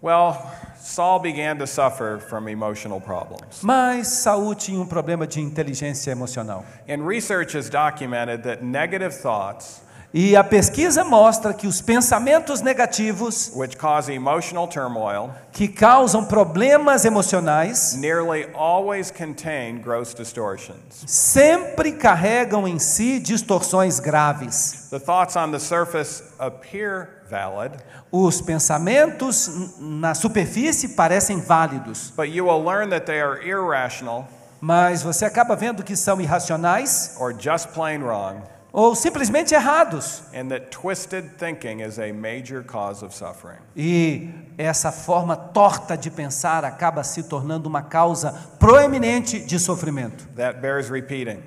Well, 0.00 0.36
Saul 0.78 1.18
began 1.18 1.56
to 1.58 1.66
suffer 1.66 2.20
from 2.20 2.48
emotional 2.48 3.00
problems. 3.00 3.60
Mas 3.62 4.06
Saul 4.06 4.54
tinha 4.54 4.80
um 4.80 4.86
problema 4.86 5.26
de 5.26 5.40
inteligência 5.40 6.12
emocional. 6.12 6.64
And 6.88 7.04
research 7.04 7.56
has 7.56 7.68
documented 7.68 8.44
that 8.44 8.62
negative 8.62 9.12
thoughts, 9.20 9.82
E 10.14 10.36
a 10.36 10.42
pesquisa 10.44 11.04
mostra 11.04 11.52
que 11.52 11.66
os 11.66 11.80
pensamentos 11.80 12.60
negativos 12.62 13.50
which 13.54 13.76
cause 13.76 14.10
emotional 14.10 14.66
turmoil, 14.66 15.30
que 15.52 15.68
causam 15.68 16.24
problemas 16.24 17.04
emocionais 17.04 17.94
nearly 17.96 18.48
always 18.54 19.10
contain 19.10 19.78
gross 19.78 20.14
distortions. 20.14 21.04
sempre 21.06 21.92
carregam 21.92 22.66
em 22.66 22.78
si 22.78 23.18
distorções 23.18 24.00
graves. 24.00 24.88
The 24.90 25.00
thoughts 25.00 25.36
on 25.36 25.50
the 25.50 25.58
surface 25.58 26.22
appear 26.38 27.22
valid, 27.28 27.72
Os 28.10 28.40
pensamentos 28.40 29.50
na 29.78 30.14
superfície 30.14 30.90
parecem 30.90 31.40
válidos, 31.40 32.12
but 32.16 32.28
you 32.28 32.46
will 32.46 32.64
learn 32.64 32.88
that 32.90 33.04
they 33.04 33.20
are 33.20 33.40
irrational 33.46 34.26
mas 34.60 35.02
você 35.02 35.24
acaba 35.24 35.54
vendo 35.54 35.82
que 35.84 35.94
são 35.94 36.20
irracionais 36.20 37.14
or 37.20 37.34
just 37.38 37.68
plain 37.68 38.02
wrong, 38.02 38.40
ou 38.78 38.94
simplesmente 38.94 39.54
errados. 39.54 40.22
and 40.34 40.48
that 40.50 40.66
twisted 40.70 41.38
thinking 41.38 41.80
is 41.80 41.98
a 41.98 42.12
major 42.12 42.62
cause 42.62 43.02
of 43.02 43.14
suffering. 43.14 43.56
E 43.74 44.28
essa 44.58 44.92
forma 44.92 45.34
torta 45.34 45.96
de 45.96 46.10
pensar 46.10 46.62
acaba 46.62 47.02
se 47.02 47.22
tornando 47.22 47.70
uma 47.70 47.80
causa 47.82 48.32
proeminente 48.58 49.40
de 49.40 49.58
sofrimento. 49.58 50.28
That 50.36 50.60
bears 50.60 50.90
repeating. 50.90 51.42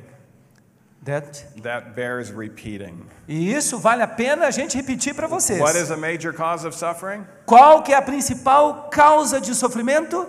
That- 1.06 1.46
That 1.62 1.92
bears 1.96 2.32
repeating. 2.32 3.06
E 3.28 3.54
isso 3.54 3.78
vale 3.78 4.02
a 4.02 4.08
pena 4.08 4.48
a 4.48 4.52
gente 4.52 4.76
repetir 4.76 5.14
para 5.14 5.28
vocês. 5.28 5.60
What 5.62 5.78
is 5.78 5.92
a 5.92 5.98
major 5.98 6.34
cause 6.34 6.66
of 6.66 6.76
suffering? 6.76 7.24
Qual 7.46 7.84
que 7.84 7.94
é 7.94 7.96
a 7.96 8.02
principal 8.02 8.90
causa 8.92 9.40
de 9.40 9.54
sofrimento? 9.54 10.28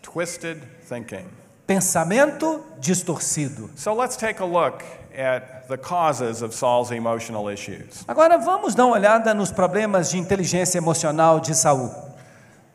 Twisted 0.00 0.62
thinking. 0.88 1.26
Pensamento 1.66 2.64
distorcido. 2.78 3.68
So 3.76 3.92
let's 3.94 4.16
take 4.16 4.40
a 4.40 4.46
look 4.46 4.82
at 5.20 5.68
the 5.68 5.76
causes 5.76 6.42
of 6.42 6.54
Saul's 6.54 6.90
emotional 6.90 7.48
issues. 7.50 8.04
Agora 8.08 8.38
vamos 8.38 8.74
dar 8.74 8.86
uma 8.86 8.96
olhada 8.96 9.34
nos 9.34 9.52
problemas 9.52 10.10
de 10.10 10.18
inteligência 10.18 10.78
emocional 10.78 11.40
de 11.40 11.54
Saul. 11.54 11.90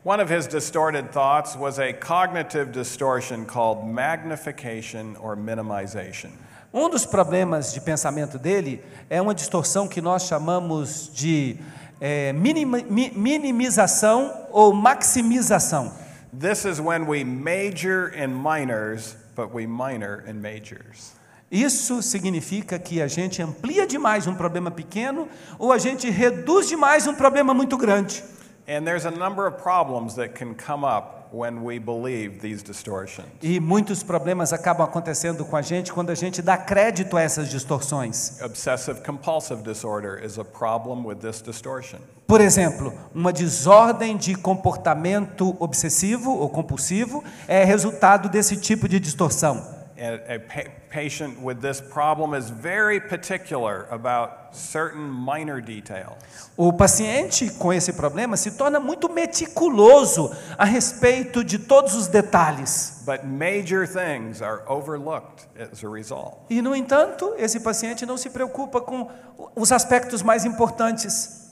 One 0.04 0.20
of 0.22 0.30
his 0.30 0.46
distorted 0.46 1.10
thoughts 1.10 1.56
was 1.56 1.80
a 1.80 1.92
cognitive 1.92 2.70
distortion 2.70 3.44
called 3.44 3.84
magnification 3.84 5.16
or 5.20 5.34
minimization. 5.36 6.30
Um 6.72 6.88
dos 6.88 7.04
problemas 7.04 7.72
de 7.72 7.80
pensamento 7.80 8.38
dele 8.38 8.80
é 9.10 9.20
uma 9.20 9.34
distorção 9.34 9.88
que 9.88 10.00
nós 10.00 10.22
chamamos 10.28 11.10
de 11.12 11.56
é, 12.00 12.32
minimi- 12.32 12.84
mi- 12.88 13.10
minimização 13.16 14.46
ou 14.52 14.72
maximização. 14.72 15.92
This 16.38 16.64
is 16.66 16.78
when 16.80 17.06
we 17.08 17.24
major 17.24 18.08
in 18.14 18.28
minors, 18.28 19.16
but 19.34 19.52
we 19.54 19.66
minor 19.66 20.22
in 20.28 20.34
majors. 20.40 21.15
Isso 21.50 22.02
significa 22.02 22.78
que 22.78 23.00
a 23.00 23.06
gente 23.06 23.40
amplia 23.40 23.86
demais 23.86 24.26
um 24.26 24.34
problema 24.34 24.70
pequeno 24.70 25.28
ou 25.58 25.72
a 25.72 25.78
gente 25.78 26.10
reduz 26.10 26.68
demais 26.68 27.06
um 27.06 27.14
problema 27.14 27.54
muito 27.54 27.76
grande. 27.76 28.24
And 28.68 28.82
there's 28.84 29.06
a 29.06 29.12
number 29.12 29.46
of 29.46 29.62
problems 29.62 30.14
that 30.16 30.34
can 30.34 30.54
come 30.54 30.84
up 30.84 31.16
when 31.32 31.62
we 31.62 31.78
believe 31.78 32.40
these 32.40 32.64
distortions. 32.64 33.28
E 33.40 33.60
muitos 33.60 34.02
problemas 34.02 34.52
acabam 34.52 34.84
acontecendo 34.84 35.44
com 35.44 35.56
a 35.56 35.62
gente 35.62 35.92
quando 35.92 36.10
a 36.10 36.16
gente 36.16 36.42
dá 36.42 36.56
crédito 36.56 37.16
a 37.16 37.22
essas 37.22 37.48
distorções. 37.48 38.40
Obsessive 38.42 39.00
compulsive 39.02 39.62
disorder 39.62 40.20
is 40.24 40.38
a 40.40 40.44
problem 40.44 41.06
with 41.06 41.16
this 41.16 41.40
distortion. 41.40 42.00
Por 42.26 42.40
exemplo, 42.40 42.92
uma 43.14 43.32
desordem 43.32 44.16
de 44.16 44.34
comportamento 44.34 45.56
obsessivo 45.60 46.32
ou 46.32 46.48
compulsivo 46.48 47.22
é 47.46 47.62
resultado 47.62 48.28
desse 48.28 48.56
tipo 48.56 48.88
de 48.88 48.98
distorção. 48.98 49.75
And 49.98 50.20
a 50.28 50.38
pa- 50.38 50.70
patient 50.90 51.40
with 51.42 51.62
this 51.62 51.80
problem 51.80 52.34
is 52.34 52.50
very 52.50 53.00
particular 53.00 53.86
about 53.90 54.54
certain 54.54 55.08
minor 55.08 55.62
details. 55.62 56.16
O 56.54 56.70
paciente 56.70 57.50
com 57.58 57.72
esse 57.72 57.94
problema 57.94 58.36
se 58.36 58.50
torna 58.52 58.78
muito 58.78 59.08
meticuloso 59.08 60.30
a 60.58 60.66
respeito 60.66 61.42
de 61.42 61.58
todos 61.58 61.94
os 61.94 62.08
detalhes. 62.08 63.02
But 63.06 63.24
major 63.24 63.86
things 63.86 64.42
are 64.42 64.62
overlooked 64.68 65.46
as 65.58 65.82
a 65.82 65.88
result. 65.88 66.40
E, 66.50 66.60
no 66.60 66.74
entanto, 66.74 67.34
esse 67.38 67.60
paciente 67.60 68.04
não 68.04 68.18
se 68.18 68.28
preocupa 68.28 68.82
com 68.82 69.08
os 69.54 69.72
aspectos 69.72 70.22
mais 70.22 70.44
importantes. 70.44 71.46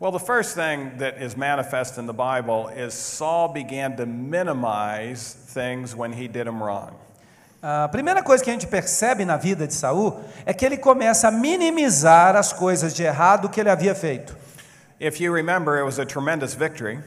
Well, 0.00 0.12
the 0.12 0.20
first 0.20 0.54
thing 0.54 0.98
that 0.98 1.20
is 1.20 1.34
manifest 1.34 1.98
in 1.98 2.06
the 2.06 2.12
Bible 2.12 2.68
is 2.68 2.92
Saul 2.92 3.48
began 3.48 3.96
to 3.96 4.06
minimize 4.06 5.34
things 5.54 5.96
when 5.96 6.12
he 6.12 6.28
did 6.28 6.46
them 6.46 6.62
wrong. 6.62 6.92
A 7.60 7.88
primeira 7.88 8.22
coisa 8.22 8.42
que 8.44 8.50
a 8.50 8.52
gente 8.52 8.66
percebe 8.68 9.24
na 9.24 9.36
vida 9.36 9.66
de 9.66 9.74
Saul 9.74 10.20
é 10.46 10.54
que 10.54 10.64
ele 10.64 10.76
começa 10.76 11.26
a 11.26 11.30
minimizar 11.30 12.36
as 12.36 12.52
coisas 12.52 12.94
de 12.94 13.02
errado 13.02 13.48
que 13.48 13.60
ele 13.60 13.68
havia 13.70 13.94
feito. 13.94 14.36
If 15.00 15.20
you 15.20 15.32
remember, 15.34 15.74
it 15.76 15.84
was 15.84 15.98
a 15.98 16.06
tremendous 16.06 16.54
victory, 16.54 17.00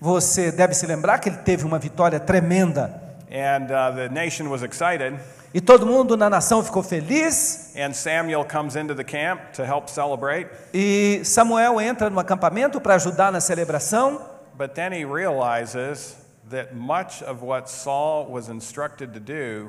Você 0.00 0.50
deve 0.52 0.74
se 0.74 0.86
lembrar 0.86 1.18
que 1.18 1.28
ele 1.28 1.38
teve 1.38 1.64
uma 1.64 1.78
vitória 1.78 2.18
tremenda 2.20 3.02
and 3.30 3.64
uh, 3.66 3.94
the 3.94 4.08
nation 4.08 4.48
was 4.48 4.62
excited. 4.62 5.18
e 5.52 5.60
todo 5.60 5.84
mundo 5.84 6.16
na 6.16 6.30
nação 6.30 6.62
ficou 6.64 6.82
feliz. 6.82 7.74
And 7.76 7.92
Samuel 7.92 8.44
comes 8.46 8.76
into 8.76 8.94
the 8.94 9.04
camp 9.04 9.40
to 9.54 9.62
help 9.64 9.88
celebrate, 9.90 10.48
E 10.72 11.20
Samuel 11.24 11.80
entra 11.82 12.08
no 12.08 12.18
acampamento 12.20 12.80
para 12.80 12.94
ajudar 12.94 13.30
na 13.32 13.40
celebração, 13.40 14.22
but 14.56 14.72
then 14.74 14.92
he 14.92 15.04
realizes 15.04 16.16
that 16.50 16.74
much 16.74 17.22
of 17.24 17.44
what 17.44 17.68
Saul 17.70 18.30
was 18.30 18.48
instructed 18.48 19.12
to 19.12 19.20
do, 19.20 19.68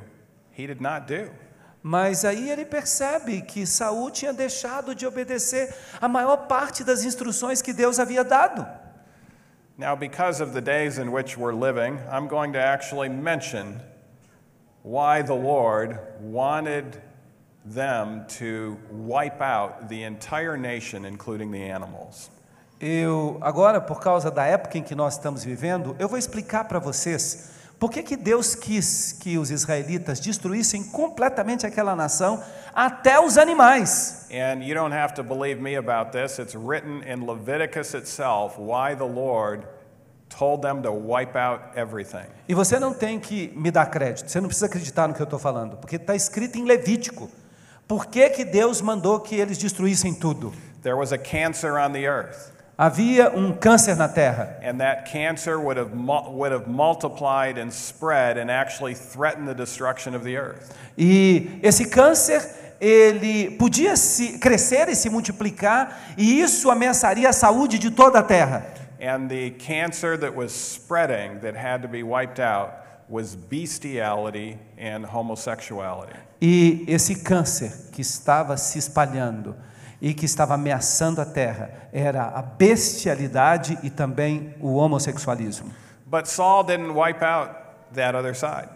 he 0.60 0.68
did 0.68 0.82
not 0.82 1.08
do. 1.08 1.30
mas 1.82 2.26
aí 2.26 2.50
ele 2.50 2.66
percebe 2.66 3.42
que 3.42 3.66
Saul 3.66 4.12
tinha 4.12 4.34
deixado 4.34 4.94
de 4.94 5.08
obedecer 5.08 5.74
a 6.02 6.08
maior 6.08 6.48
parte 6.48 6.84
das 6.84 7.04
instruções 7.04 7.62
que 7.62 7.72
Deus 7.72 8.00
havia 8.00 8.24
dado. 8.24 8.68
Now, 9.78 9.96
because 9.96 10.44
of 10.44 10.52
the 10.52 10.60
days 10.60 10.98
in 10.98 11.10
which 11.10 11.38
we're 11.38 11.54
living, 11.54 11.98
I'm 12.12 12.28
going 12.28 12.52
to 12.52 12.60
actually 12.60 13.08
mention 13.08 13.80
why 14.84 15.22
the 15.24 15.34
Lord 15.34 15.98
wanted 16.20 17.02
them 17.66 18.26
to 18.40 18.78
wipe 18.92 19.42
out 19.42 19.88
the 19.88 20.04
entire 20.04 20.58
nation, 20.58 21.06
including 21.06 21.52
the 21.52 21.72
animals. 21.72 22.30
Eu 22.82 23.38
agora, 23.42 23.80
por 23.80 24.02
causa 24.02 24.30
da 24.30 24.46
época 24.46 24.78
em 24.78 24.84
que 24.84 24.96
nós 24.96 25.14
estamos 25.14 25.46
vivendo, 25.46 25.96
eu 25.98 26.10
vou 26.10 26.18
explicar 26.18 26.66
para 26.66 26.80
vocês 26.80 27.59
por 27.80 27.90
que, 27.90 28.04
que 28.04 28.18
Deus 28.18 28.56
quis 28.56 29.14
que 29.14 29.38
os 29.38 29.50
israelitas 29.50 30.20
destruíssem 30.20 30.84
completamente 30.84 31.66
aquela 31.66 31.96
nação, 31.96 32.44
até 32.76 33.20
os 33.20 33.38
animais. 33.38 34.28
And 34.30 34.64
you 34.64 34.76
don't 34.76 34.94
have 34.94 35.14
to 35.16 35.24
believe 35.24 35.62
me 35.62 35.78
about 35.78 36.12
this. 36.12 36.40
It's 36.40 36.56
written 36.56 37.02
in 37.04 37.26
Leviticus 37.26 37.94
itself 37.94 38.60
why 38.60 38.96
the 38.96 39.06
Lord 39.06 39.66
told 40.30 40.62
them 40.62 40.82
to 40.84 40.92
wipe 40.92 41.38
out 41.38 41.62
everything. 41.76 42.28
E 42.48 42.54
você 42.54 42.80
não 42.80 42.94
tem 42.94 43.18
que 43.18 43.52
me 43.56 43.72
dar 43.72 43.86
crédito, 43.88 44.30
você 44.30 44.42
não 44.42 44.48
precisa 44.48 44.66
acreditar 44.66 45.08
no 45.08 45.14
que 45.14 45.22
eu 45.22 45.26
estou 45.26 45.40
falando, 45.40 45.78
porque 45.78 45.96
está 45.96 46.16
escrito 46.16 46.58
em 46.58 46.66
Levítico. 46.66 47.30
Por 47.88 48.06
que, 48.06 48.30
que 48.30 48.46
Deus 48.46 48.82
mandou 48.82 49.20
que 49.20 49.36
eles 49.36 49.58
destruíssem 49.58 50.14
tudo? 50.14 50.54
There 50.84 50.96
was 50.96 51.12
a 51.12 51.18
cancer 51.18 51.76
on 51.78 51.92
the 51.92 52.06
earth, 52.08 52.52
Havia 52.80 53.30
um 53.36 53.52
câncer 53.52 53.94
na 53.98 54.08
terra, 54.08 54.56
and 54.64 54.78
that 54.78 55.12
cancer 55.12 55.60
would 55.60 55.78
have, 55.78 55.92
would 56.32 56.54
have 56.54 56.66
multiplied 56.66 57.58
and 57.58 57.70
spread 57.74 58.38
and 58.38 58.50
actually 58.50 58.96
threatened 58.96 59.50
the 59.50 59.54
destruction 59.54 60.16
of 60.16 60.24
the 60.24 60.38
earth. 60.38 60.74
e 60.98 61.60
esse 61.62 61.84
câncer 61.90 62.42
ele 62.80 63.52
podia 63.58 63.98
se 63.98 64.40
crescer 64.40 64.88
e 64.88 64.96
se 64.96 65.10
multiplicar, 65.10 66.14
e 66.18 66.40
isso 66.40 66.72
ameaçaria 66.72 67.28
a 67.28 67.34
saúde 67.34 67.78
de 67.78 67.92
toda 67.92 68.20
a 68.20 68.24
terra. 68.24 68.66
And 69.02 69.28
the 69.28 69.50
cancer 69.60 70.18
that 70.18 70.34
was 70.34 70.54
spreading 70.54 71.40
that 71.42 71.58
had 71.58 71.82
to 71.82 71.90
be 71.90 72.02
wiped 72.02 72.40
out 72.40 72.72
was 73.10 73.36
bestiality 73.36 74.58
and 74.78 75.04
homosexuality. 75.06 76.18
E 76.42 76.86
esse 76.88 77.16
câncer 77.16 77.92
que 77.92 78.02
estava 78.02 78.56
se 78.56 78.80
espalhando 78.80 79.54
e 80.02 80.14
que 80.14 80.26
estava 80.26 80.54
ameaçando 80.54 81.22
a 81.22 81.26
terra 81.26 81.90
era 81.92 82.24
a 82.24 82.42
bestialidade 82.42 83.78
e 83.84 83.90
também 83.90 84.56
o 84.60 84.76
homossexualismo. 84.76 85.72
But 86.06 86.28
Saul 86.28 86.64
didn't 86.64 86.92
wipe 86.92 87.24
out 87.24 87.52
that 87.94 88.16
other 88.16 88.36
side. 88.36 88.70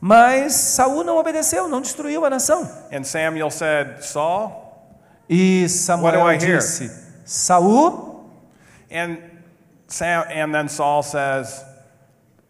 Mas 0.00 0.54
Saul 0.54 1.04
não 1.04 1.18
obedeceu, 1.18 1.68
não 1.68 1.80
destruiu 1.80 2.24
a 2.24 2.30
nação. 2.30 2.68
And 2.90 3.04
Samuel 3.04 3.50
said, 3.50 4.02
Saul, 4.02 4.70
E 5.28 5.62
What 5.62 5.68
do 5.68 5.78
Samuel 5.78 6.26
I 6.28 6.38
hear? 6.38 6.58
disse: 6.58 6.90
Saul, 7.24 8.24
and 8.90 9.18
Sam, 9.86 10.24
and 10.28 10.52
then 10.52 10.68
Saul 10.68 11.04
says, 11.04 11.64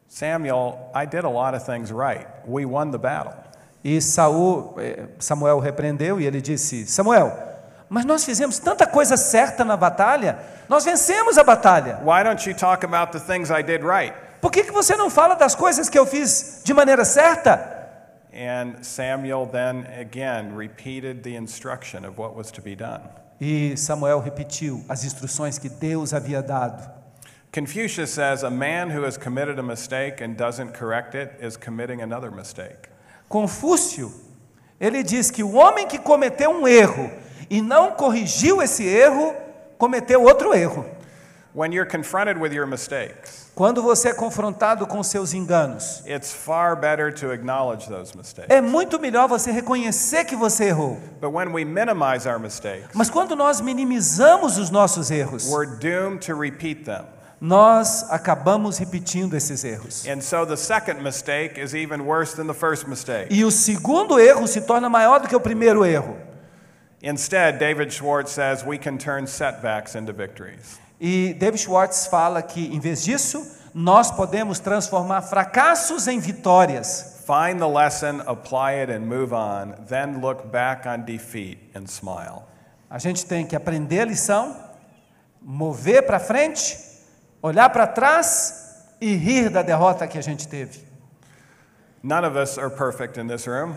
Samuel, 0.08 0.90
I 0.94 1.04
did 1.04 1.24
a 1.24 1.28
lot 1.28 1.54
of 1.54 1.66
things 1.66 1.92
right. 1.92 2.26
We 2.46 2.64
won 2.64 2.90
the 2.90 2.98
battle. 2.98 3.34
E 3.84 4.00
Saul, 4.00 4.76
eh, 4.78 5.08
Samuel 5.18 5.58
repreendeu 5.60 6.18
e 6.20 6.26
ele 6.26 6.40
disse: 6.40 6.86
Samuel, 6.86 7.49
mas 7.90 8.04
nós 8.04 8.24
fizemos 8.24 8.60
tanta 8.60 8.86
coisa 8.86 9.16
certa 9.16 9.64
na 9.64 9.76
batalha, 9.76 10.38
nós 10.68 10.84
vencemos 10.84 11.36
a 11.36 11.42
batalha. 11.42 11.98
Why 12.04 12.22
don't 12.22 12.48
you 12.48 12.56
talk 12.56 12.86
about 12.86 13.10
the 13.12 13.18
things 13.18 13.50
I 13.50 13.64
did 13.64 13.82
right? 13.82 14.14
Por 14.40 14.52
que, 14.52 14.62
que 14.62 14.70
você 14.70 14.96
não 14.96 15.10
fala 15.10 15.34
das 15.34 15.56
coisas 15.56 15.90
que 15.90 15.98
eu 15.98 16.06
fiz 16.06 16.62
de 16.64 16.72
maneira 16.72 17.04
certa? 17.04 17.78
And 18.32 18.84
Samuel 18.84 19.44
then 19.46 19.86
again 20.00 20.56
repeated 20.56 21.24
the 21.24 21.34
instruction 21.34 22.06
of 22.06 22.16
what 22.16 22.36
was 22.36 22.52
to 22.52 22.62
be 22.62 22.76
done. 22.76 23.02
E 23.40 23.76
Samuel 23.76 24.20
repetiu 24.20 24.84
as 24.88 25.02
instruções 25.02 25.58
que 25.58 25.68
Deus 25.68 26.14
havia 26.14 26.40
dado. 26.40 26.88
Confucius 27.52 28.10
says 28.10 28.44
a 28.44 28.50
man 28.50 28.88
who 28.88 29.04
has 29.04 29.18
committed 29.18 29.58
a 29.58 29.62
mistake 29.64 30.22
and 30.22 30.36
doesn't 30.36 30.72
correct 30.72 31.16
it 31.16 31.32
is 31.44 31.56
committing 31.56 32.00
another 32.00 32.30
mistake. 32.30 32.88
Confúcio, 33.28 34.12
ele 34.80 35.02
diz 35.02 35.32
que 35.32 35.42
o 35.42 35.54
homem 35.54 35.88
que 35.88 35.98
cometeu 35.98 36.50
um 36.50 36.68
erro 36.68 37.10
e 37.50 37.60
não 37.60 37.90
corrigiu 37.90 38.62
esse 38.62 38.86
erro, 38.86 39.34
cometeu 39.76 40.22
outro 40.22 40.54
erro. 40.54 40.86
When 41.52 41.74
you're 41.74 41.90
confronted 41.90 42.38
with 42.38 42.52
your 42.52 42.66
mistakes, 42.66 43.50
Quando 43.56 43.82
você 43.82 44.10
é 44.10 44.14
confrontado 44.14 44.86
com 44.86 45.02
seus 45.02 45.34
enganos, 45.34 46.00
it's 46.06 46.32
far 46.32 46.76
better 46.76 47.12
to 47.12 47.32
acknowledge 47.32 47.88
those 47.88 48.16
mistakes. 48.16 48.48
é 48.48 48.60
muito 48.60 49.00
melhor 49.00 49.28
você 49.28 49.50
reconhecer 49.50 50.24
que 50.24 50.36
você 50.36 50.66
errou. 50.66 50.98
But 51.20 51.32
when 51.32 51.48
we 51.52 51.64
minimize 51.64 52.28
our 52.28 52.38
mistakes, 52.38 52.90
Mas 52.94 53.10
quando 53.10 53.34
nós 53.34 53.60
minimizamos 53.60 54.56
os 54.58 54.70
nossos 54.70 55.10
erros, 55.10 55.48
we're 55.50 55.66
doomed 55.66 56.24
to 56.24 56.38
repeat 56.38 56.84
them. 56.84 57.04
nós 57.40 58.06
acabamos 58.10 58.78
repetindo 58.78 59.34
esses 59.34 59.64
erros. 59.64 60.04
So. 60.20 60.36
E 63.28 63.44
o 63.44 63.50
segundo 63.50 64.20
erro 64.20 64.46
se 64.46 64.60
torna 64.60 64.88
maior 64.88 65.18
do 65.20 65.26
que 65.26 65.34
o 65.34 65.40
primeiro 65.40 65.84
erro. 65.84 66.16
Instead, 67.02 67.58
David 67.58 67.92
Schwartz 67.92 68.32
says 68.32 68.64
we 68.64 68.76
can 68.78 68.98
turn 68.98 69.26
setbacks 69.26 69.94
into 69.94 70.12
victories. 70.12 70.78
E 71.00 71.32
David 71.32 71.58
Schwartz 71.58 72.06
fala 72.06 72.42
que, 72.42 72.66
em 72.66 72.78
vez 72.78 73.02
disso, 73.02 73.56
nós 73.74 74.10
podemos 74.10 74.58
transformar 74.58 75.22
fracassos 75.22 76.06
em 76.06 76.18
vitórias. 76.18 77.22
Find 77.26 77.58
the 77.58 77.66
lesson, 77.66 78.20
apply 78.26 78.82
it, 78.82 78.90
and 78.90 79.06
move 79.06 79.32
on. 79.32 79.74
Then 79.88 80.20
look 80.20 80.50
back 80.50 80.86
on 80.86 81.04
defeat 81.04 81.58
and 81.74 81.86
smile. 81.86 82.46
A 82.90 82.98
gente 82.98 83.24
tem 83.24 83.46
que 83.46 83.56
aprender 83.56 84.00
a 84.00 84.04
lição, 84.04 84.56
mover 85.40 86.02
para 86.02 86.18
frente, 86.18 86.76
olhar 87.40 87.70
para 87.70 87.86
trás 87.86 88.84
e 89.00 89.14
rir 89.14 89.48
da 89.48 89.62
derrota 89.62 90.06
que 90.06 90.18
a 90.18 90.22
gente 90.22 90.48
teve. 90.48 90.84
None 92.02 92.26
of 92.26 92.36
us 92.36 92.58
are 92.58 92.70
perfect 92.70 93.18
in 93.18 93.26
this 93.28 93.46
room. 93.46 93.74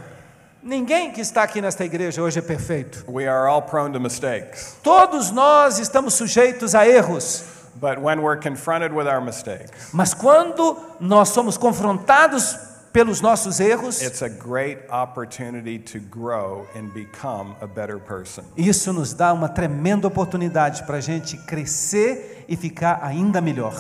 Ninguém 0.64 1.12
que 1.12 1.20
está 1.20 1.44
aqui 1.44 1.62
nesta 1.62 1.84
igreja 1.84 2.22
hoje 2.22 2.40
é 2.40 2.42
perfeito. 2.42 3.04
We 3.08 3.28
are 3.28 3.50
all 3.50 3.62
prone 3.62 3.92
to 3.94 4.00
mistakes. 4.00 4.78
Todos 4.82 5.30
nós 5.30 5.78
estamos 5.78 6.14
sujeitos 6.14 6.74
a 6.74 6.88
erros. 6.88 7.44
But 7.76 7.98
when 8.00 8.22
we're 8.22 8.40
confronted 8.40 8.94
with 8.94 9.08
our 9.08 9.20
mistakes, 9.20 9.90
Mas 9.92 10.14
quando 10.14 10.78
nós 11.02 11.30
somos 11.30 11.58
confrontados 11.58 12.56
pelos 12.94 13.20
nossos 13.20 13.60
erros, 13.60 14.02
it's 14.02 14.22
a 14.22 14.30
great 14.30 14.80
opportunity 14.90 15.80
to 15.80 16.00
grow 16.00 16.66
and 16.76 16.94
become 16.94 17.56
a 17.60 17.68
better 17.68 18.00
person. 18.00 18.44
isso 18.56 18.94
nos 18.94 19.14
dá 19.14 19.34
uma 19.34 19.50
tremenda 19.50 20.08
oportunidade 20.08 20.84
para 20.84 20.98
a 20.98 21.02
gente 21.02 21.36
crescer 21.46 22.46
e 22.48 22.56
ficar 22.56 23.00
ainda 23.04 23.42
melhor. 23.42 23.74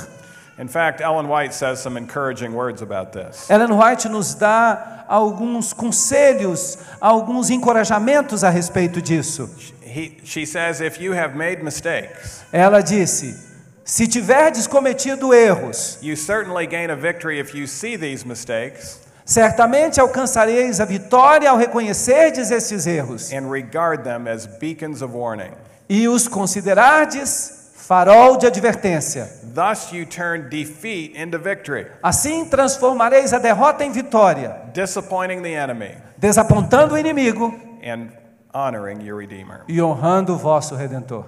In 0.58 0.68
fact, 0.68 1.02
Ellen 1.02 1.28
White 1.28 1.54
says 1.54 1.82
some 1.82 1.98
encouraging 1.98 2.54
words 2.54 2.82
about 2.82 3.12
this. 3.12 3.50
Ellen 3.50 3.76
White 3.76 4.06
nos 4.10 4.36
dá 4.36 5.04
alguns 5.10 5.74
conselhos, 5.74 6.78
alguns 7.02 7.50
encorajamentos 7.50 8.44
a 8.44 8.52
respeito 8.52 9.02
disso. 9.02 9.50
He, 9.82 10.18
she 10.24 10.46
says, 10.46 10.80
if 10.82 11.00
you 11.00 11.14
have 11.14 11.36
made 11.36 11.64
mistakes, 11.64 12.44
Ela 12.54 12.82
disse: 12.84 13.52
Se 13.84 14.08
tiverdes 14.08 14.68
cometido 14.68 15.34
erros, 15.34 16.02
you 16.04 16.16
certainly 16.16 16.68
gain 16.68 16.90
a 16.92 16.96
victory 16.96 17.40
if 17.40 17.56
you 17.56 17.66
see 17.68 17.96
these 17.96 18.26
mistakes 18.26 19.00
certamente 19.26 20.00
alcançareis 20.02 20.80
a 20.80 20.86
vitória 20.86 21.50
ao 21.50 21.58
reconhecerdes 21.58 22.52
estes 22.52 22.86
erros 22.86 23.32
and 23.32 23.50
regard 23.50 24.04
them 24.04 24.28
as 24.28 24.46
beacons 24.46 25.02
of 25.02 25.16
warning. 25.16 25.52
e 25.90 26.08
os 26.08 26.28
considerardes 26.28 27.63
farol 27.88 28.38
de 28.38 28.48
advertência. 28.48 29.30
Thus 29.54 29.92
you 29.92 30.06
turn 30.06 30.50
defeat 30.50 31.16
into 31.16 31.38
victory, 31.38 31.88
Assim 32.02 32.46
transformareis 32.46 33.34
a 33.34 33.40
derrota 33.40 33.84
em 33.84 33.92
vitória, 33.92 34.62
disappointing 34.74 35.42
the 35.42 35.54
enemy 35.54 35.98
desapontando 36.18 36.96
o 36.96 36.98
inimigo 36.98 37.54
and 37.84 38.08
honoring 38.54 39.02
your 39.06 39.20
Redeemer. 39.20 39.64
e 39.68 39.82
honrando 39.82 40.34
o 40.34 40.38
vosso 40.38 40.76
redentor. 40.76 41.26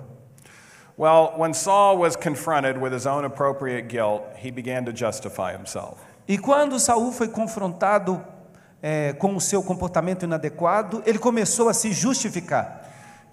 Well, 0.98 1.34
when 1.38 1.54
Saul 1.54 1.98
was 1.98 2.15
confronted 2.15 2.78
with 2.78 2.94
his 2.94 3.06
own 3.06 3.26
appropriate 3.26 3.89
guilt, 3.89 4.22
he 4.41 4.50
began 4.50 4.86
to 4.86 4.94
justify 4.96 5.52
himself. 5.52 5.98
E 6.26 6.38
quando 6.38 6.80
Saul 6.80 7.12
foi 7.12 7.28
confrontado 7.28 8.24
eh, 8.82 9.13
com 9.20 9.36
o 9.36 9.41
seu 9.41 9.62
comportamento 9.62 10.24
inadequado, 10.24 11.04
ele 11.06 11.20
começou 11.20 11.68
a 11.68 11.74
se 11.74 11.91
justificar. 11.91 12.82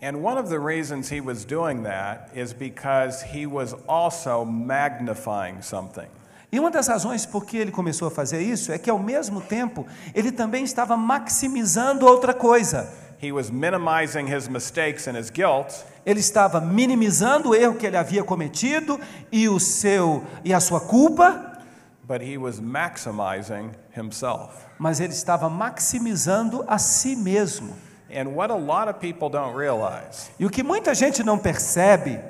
And 0.03 0.17
one 0.17 0.37
of 0.37 0.49
the 0.49 0.59
reasons 0.59 1.09
he 1.09 1.21
was 1.21 1.45
doing 1.45 1.85
that 1.85 2.31
is 2.35 2.53
because 2.53 3.23
he 3.23 3.47
was 3.47 3.73
also 3.87 4.45
magnifying 4.45 5.62
something. 5.62 6.09
E 6.51 6.59
uma 6.59 6.71
das 6.73 6.88
razões 6.88 7.25
por 7.25 7.47
que 7.47 7.57
ele 7.57 7.71
começou 7.71 8.09
a 8.09 8.11
fazer 8.11 8.43
isso 8.43 8.73
é 8.73 8.79
que, 8.79 8.91
ao 8.91 8.99
mesmo 8.99 9.41
tempo, 9.41 9.87
ele 10.12 10.33
também 10.33 10.65
estava 10.65 10.97
maximizando 10.97 12.05
outra 12.05 12.35
coisa. 12.35 12.93
He 13.23 13.31
was 13.31 13.49
minimizing 13.49 14.27
his 14.27 14.49
mistakes 14.49 15.07
and 15.07 15.17
his 15.17 15.31
guilt, 15.31 15.73
Ele 16.05 16.19
estava 16.19 16.61
minimizando 16.61 17.51
o 17.51 17.55
erro 17.55 17.77
que 17.77 17.87
ele 17.87 17.97
havia 17.97 18.25
cometido 18.25 18.99
e 19.31 19.49
o 19.49 19.61
seu 19.61 20.25
e 20.45 20.53
a 20.53 20.59
sua 20.59 20.81
culpa, 20.81 21.62
but 22.03 22.21
he 22.21 22.37
was 22.37 22.59
maximizing 22.59 23.71
himself. 23.97 24.51
mas 24.81 24.99
ele 24.99 25.12
estava 25.12 25.49
maximizando 25.49 26.65
a 26.67 26.77
si 26.77 27.15
mesmo. 27.15 27.73
And 28.12 28.35
what 28.35 28.51
a 28.51 28.57
lot 28.57 28.88
of 28.88 29.01
people 29.01 29.31
don't 29.31 29.55
realize 29.57 30.31
E 30.38 30.44
o 30.44 30.51
que 30.51 30.62
muita 30.62 30.94
gente 30.94 31.22
não 31.22 31.38
percebe 31.38 32.20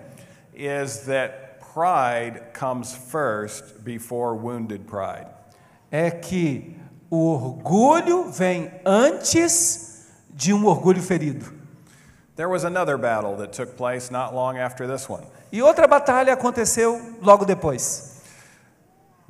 is 0.55 1.01
that 1.07 1.59
pride 1.75 2.53
comes 2.53 2.95
first 2.95 3.83
before 3.83 4.35
wounded 4.35 4.87
pride. 4.87 5.27
é 5.91 6.11
que 6.11 6.77
o 7.11 7.33
orgulho 7.35 8.31
vem 8.31 8.71
antes 8.87 10.07
de 10.31 10.53
um 10.53 10.65
orgulho 10.67 11.03
ferido. 11.03 11.53
There 12.37 12.49
was 12.49 12.65
another 12.65 12.97
battle 12.97 13.37
that 13.37 13.53
took 13.53 13.77
place 13.77 14.11
not 14.11 14.35
long 14.35 14.57
after 14.57 14.87
this 14.87 15.09
one. 15.09 15.23
E 15.53 15.61
outra 15.61 15.87
batalha 15.87 16.33
aconteceu 16.33 17.19
logo 17.21 17.45
depois. 17.45 18.12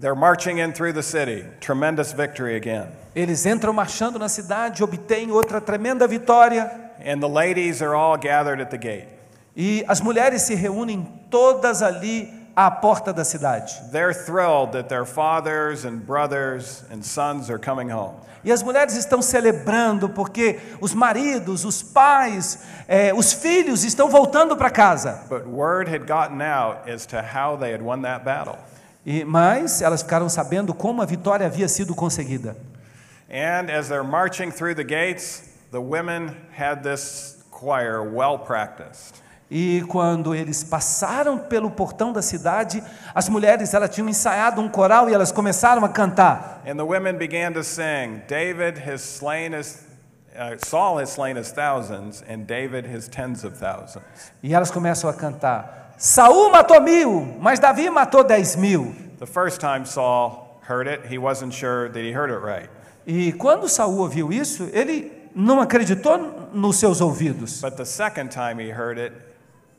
They're 0.02 0.16
marching 0.16 0.58
in 0.58 0.72
through 0.72 0.94
the 0.94 1.02
city, 1.02 1.44
tremendous 1.60 2.12
victory 2.12 2.56
again. 2.56 2.88
Eles 3.14 3.46
entram 3.46 3.72
marchando 3.72 4.18
na 4.18 4.28
cidade, 4.28 4.82
obtêm 4.82 5.30
outra 5.30 5.60
tremenda 5.60 6.08
vitória. 6.08 6.68
And 6.98 7.20
the 7.20 7.28
ladies 7.28 7.80
are 7.80 7.94
all 7.94 8.16
gathered 8.18 8.60
at 8.60 8.70
the 8.70 8.78
gate. 8.78 9.06
E 9.56 9.84
as 9.86 10.00
mulheres 10.00 10.42
se 10.42 10.56
reúnem 10.56 11.06
todas 11.30 11.82
ali 11.82 12.28
à 12.56 12.68
porta 12.68 13.12
da 13.12 13.24
cidade. 13.24 13.80
They're 13.92 14.12
thrilled 14.12 14.72
that 14.72 14.88
their 14.88 15.04
fathers 15.04 15.84
and 15.84 16.04
brothers 16.04 16.84
and 16.90 17.04
sons 17.04 17.48
are 17.48 17.60
coming 17.60 17.88
home. 17.88 18.16
E 18.42 18.50
as 18.50 18.60
mulheres 18.60 18.96
estão 18.96 19.22
celebrando 19.22 20.08
porque 20.08 20.58
os 20.80 20.92
maridos, 20.92 21.64
os 21.64 21.80
pais, 21.80 22.58
eh, 22.88 23.14
os 23.14 23.32
filhos 23.32 23.84
estão 23.84 24.08
voltando 24.08 24.56
para 24.56 24.68
casa. 24.68 25.22
But 25.28 25.46
word 25.46 25.88
had 25.88 26.08
gotten 26.08 26.42
out 26.42 26.90
as 26.90 27.06
to 27.06 27.18
how 27.22 27.56
they 27.56 27.72
had 27.72 27.80
won 27.80 28.02
that 28.02 28.24
battle. 28.24 28.58
E, 29.04 29.24
mas 29.24 29.82
elas 29.82 30.02
ficaram 30.02 30.28
sabendo 30.28 30.72
como 30.72 31.02
a 31.02 31.06
vitória 31.06 31.46
havia 31.46 31.68
sido 31.68 31.94
conseguida. 31.94 32.56
And 33.28 33.70
as 33.70 33.88
they're 33.88 34.04
marching 34.04 34.50
through 34.50 34.74
the 34.74 34.84
gates, 34.84 35.50
the 35.70 35.78
women 35.78 36.36
had 36.56 36.82
this 36.82 37.44
choir 37.50 38.02
well 38.02 38.38
practiced. 38.38 39.22
E 39.50 39.82
quando 39.88 40.34
eles 40.34 40.64
passaram 40.64 41.38
pelo 41.38 41.70
portão 41.70 42.10
da 42.10 42.22
cidade, 42.22 42.82
as 43.14 43.28
mulheres 43.28 43.74
elas 43.74 43.90
tinham 43.90 44.08
ensaiado 44.08 44.62
um 44.62 44.68
coral 44.68 45.10
e 45.10 45.14
elas 45.14 45.30
começaram 45.30 45.84
a 45.84 45.90
cantar. 45.90 46.62
And 46.66 46.76
the 46.76 46.84
women 46.84 47.18
began 47.18 47.52
to 47.52 47.62
sing, 47.62 48.22
David 48.26 48.78
has 48.78 49.02
slain 49.02 49.52
his, 49.52 49.84
uh, 50.34 50.56
Saul 50.64 51.00
has 51.00 51.10
slain 51.10 51.36
his 51.36 51.52
thousands, 51.52 52.24
and 52.26 52.46
David 52.46 52.86
his 52.86 53.08
tens 53.08 53.44
of 53.44 53.58
thousands. 53.58 54.32
E 54.42 54.54
elas 54.54 54.70
começam 54.70 55.10
a 55.10 55.12
cantar: 55.12 55.81
Saul 56.02 56.50
matou 56.50 56.80
mil, 56.80 57.38
mas 57.38 57.60
Davi 57.60 57.88
matou 57.88 58.24
dez 58.24 58.56
mil. 58.56 58.92
The 59.20 59.24
first 59.26 59.60
time 59.60 59.84
Saul 59.84 60.60
heard 60.62 60.88
it, 60.88 61.06
he 61.06 61.16
wasn't 61.16 61.54
sure 61.54 61.88
that 61.90 62.02
he 62.02 62.10
heard 62.10 62.28
it 62.28 62.40
right. 62.40 62.68
E 63.06 63.30
quando 63.30 63.68
Saul 63.68 64.00
ouviu 64.00 64.32
isso, 64.32 64.68
ele 64.72 65.12
não 65.32 65.60
acreditou 65.60 66.50
nos 66.52 66.80
seus 66.80 67.00
ouvidos. 67.00 67.60
But 67.60 67.76
the 67.76 67.84
second 67.84 68.32
time 68.32 68.58
he 68.58 68.70
heard 68.70 68.98
it, 68.98 69.12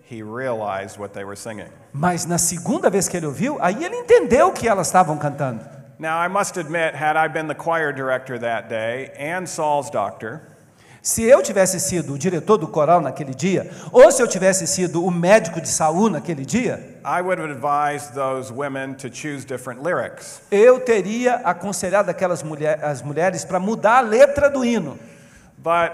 he 0.09 0.23
realized 0.23 0.97
what 0.97 1.13
they 1.13 1.25
were 1.25 1.35
singing. 1.35 1.67
Mas 1.91 2.25
na 2.25 2.37
segunda 2.37 2.89
vez 2.89 3.09
que 3.09 3.17
ele 3.17 3.25
ouviu, 3.25 3.57
aí 3.59 3.83
ele 3.83 3.97
entendeu 3.97 4.47
o 4.47 4.53
que 4.53 4.65
elas 4.65 4.87
estavam 4.87 5.17
cantando. 5.17 5.59
Now, 5.99 6.19
I 6.19 6.29
must 6.29 6.55
admit, 6.55 6.95
had 6.95 7.17
I 7.17 7.27
been 7.27 7.47
the 7.47 7.53
choir 7.53 7.91
director 7.91 8.39
that 8.39 8.69
day 8.69 9.11
and 9.19 9.45
Saul's 9.45 9.89
doctor, 9.89 10.41
Se 11.03 11.21
eu 11.21 11.43
tivesse 11.43 11.81
sido 11.81 12.13
o 12.13 12.17
diretor 12.17 12.57
do 12.57 12.65
coral 12.65 13.01
naquele 13.01 13.35
dia, 13.35 13.69
ou 13.91 14.09
se 14.09 14.23
eu 14.23 14.27
tivesse 14.27 14.65
sido 14.65 15.03
o 15.03 15.11
médico 15.11 15.59
de 15.59 15.67
Saul 15.67 16.09
naquele 16.09 16.45
dia, 16.45 16.97
I 17.03 17.21
would 17.21 17.41
have 17.41 17.51
advised 17.51 18.13
those 18.13 18.53
women 18.53 18.93
to 18.93 19.13
choose 19.13 19.45
different 19.45 19.83
lyrics. 19.83 20.39
eu 20.49 20.79
teria 20.79 21.41
aconselhado 21.43 22.09
aquelas 22.09 22.41
mulher, 22.41 22.81
as 22.81 23.01
mulheres 23.01 23.43
para 23.43 23.59
mudar 23.59 23.97
a 23.97 23.99
letra 23.99 24.49
do 24.49 24.63
hino. 24.63 24.97
But 25.57 25.91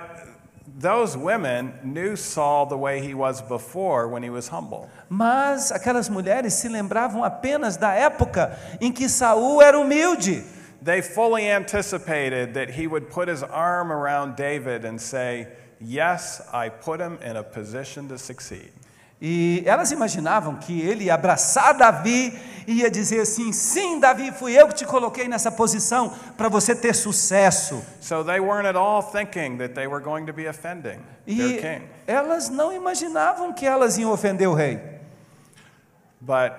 those 0.80 1.18
women 1.18 1.74
knew 1.84 2.16
Saul 2.16 2.68
the 2.68 2.78
way 2.78 3.02
he 3.02 3.16
was 3.16 3.42
before 3.42 4.08
when 4.08 4.24
he 4.24 4.30
was 4.30 4.48
humble. 4.48 4.88
Mas 5.10 5.72
aquelas 5.72 6.08
mulheres 6.08 6.54
se 6.54 6.70
lembravam 6.70 7.24
apenas 7.24 7.78
da 7.78 7.96
época 7.96 8.56
em 8.80 8.92
que 8.92 9.10
Saul 9.10 9.60
era 9.60 9.80
humilde. 9.80 10.59
They 10.82 11.02
fully 11.02 11.50
anticipated 11.50 12.54
that 12.54 12.70
he 12.72 12.88
would 12.88 13.10
put 13.10 13.28
his 13.28 13.44
arm 13.44 13.92
around 13.92 14.36
David 14.36 14.86
and 14.86 15.00
say, 15.00 15.48
Yes, 15.82 16.42
I 16.54 16.70
put 16.70 17.00
him 17.00 17.18
in 17.22 17.36
a 17.38 17.44
position 17.44 18.08
to 18.10 18.18
succeed. 18.18 18.72
E 19.22 19.64
elas 19.66 19.92
imaginavam 19.92 20.58
que 20.58 20.82
ele 20.82 21.10
abraçar 21.10 21.78
Davi 21.78 22.34
e 22.66 22.80
ia 22.80 22.90
dizer 22.90 23.20
assim: 23.22 23.52
Sim, 23.52 24.00
Davi, 24.00 24.32
fui 24.32 24.54
eu 24.58 24.68
que 24.70 24.76
te 24.76 24.86
coloquei 24.86 25.28
nessa 25.28 25.52
posição 25.52 26.14
para 26.38 26.48
você 26.48 26.74
ter 26.74 26.94
sucesso. 26.96 27.84
So 28.00 28.24
they 28.24 28.40
weren't 28.40 28.66
at 28.68 28.78
all 28.78 29.02
thinking 29.02 29.58
that 29.58 29.74
they 29.74 29.88
were 29.88 30.02
going 30.02 30.26
to 30.26 30.34
be 30.34 30.48
offending 30.48 31.00
E 31.28 31.36
their 31.36 31.62
king. 31.80 31.88
elas 32.08 32.48
não 32.50 32.72
imaginavam 32.72 33.52
que 33.54 33.66
elas 33.66 33.98
iam 33.98 34.12
ofender 34.12 34.48
o 34.48 34.54
rei. 34.54 34.80
But 36.22 36.54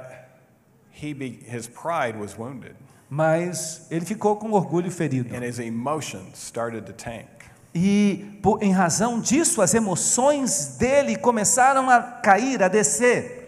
he 0.91 1.15
be, 1.15 1.41
his 1.47 1.67
pride 1.67 2.19
was 2.19 2.37
wounded 2.39 2.77
Mas 3.11 3.87
ele 3.91 4.07
ficou 4.07 4.37
com 4.37 4.53
orgulho 4.53 4.91
ferido. 4.91 5.35
and 5.35 5.45
his 5.45 5.59
emotions 5.59 6.39
started 6.39 6.87
to 6.87 6.93
tank. 6.93 7.27
E 7.75 8.39
por, 8.41 8.63
em 8.63 8.73
razão 8.73 9.21
disso, 9.21 9.61
as 9.61 9.75
emoções 9.75 10.77
dele 10.79 11.17
começaram 11.17 11.91
a 11.91 12.01
cair, 12.01 12.63
a 12.63 12.69
descer. 12.69 13.40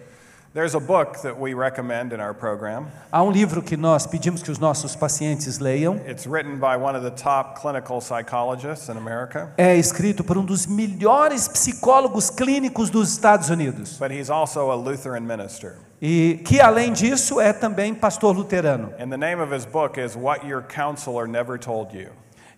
Há 3.11 3.23
um 3.23 3.31
livro 3.31 3.63
que 3.63 3.75
nós 3.75 4.07
pedimos 4.07 4.43
que 4.43 4.51
os 4.51 4.59
nossos 4.59 4.95
pacientes 4.95 5.59
leiam. 5.59 5.97
It's 6.07 6.27
written 6.27 6.57
by 6.57 6.77
one 6.77 6.95
of 6.95 7.03
the 7.03 7.11
top 7.11 7.59
clinical 7.59 8.03
psychologists 8.03 8.91
in 8.91 8.99
America, 8.99 9.51
É 9.57 9.75
escrito 9.77 10.23
por 10.23 10.37
um 10.37 10.45
dos 10.45 10.67
melhores 10.67 11.49
psicólogos 11.49 12.29
clínicos 12.29 12.91
dos 12.91 13.11
Estados 13.11 13.49
Unidos. 13.49 13.97
but 13.99 14.11
he's 14.11 14.29
also 14.29 14.71
a 14.71 14.75
Lutheran 14.75 15.23
minister. 15.23 15.77
E 16.03 16.43
que, 16.45 16.61
além 16.61 16.93
disso, 16.93 17.41
é 17.41 17.53
também 17.55 17.95
pastor 17.95 18.37
luterano. 18.37 18.93
And 19.01 19.09
the 19.09 19.17
name 19.17 19.41
of 19.41 19.55
his 19.55 19.65
book 19.65 19.99
is 19.99 20.15
What 20.15 20.47
Your 20.47 20.63
Counselor 20.63 21.27
Never 21.27 21.59
Told 21.59 21.97
You. 21.97 22.11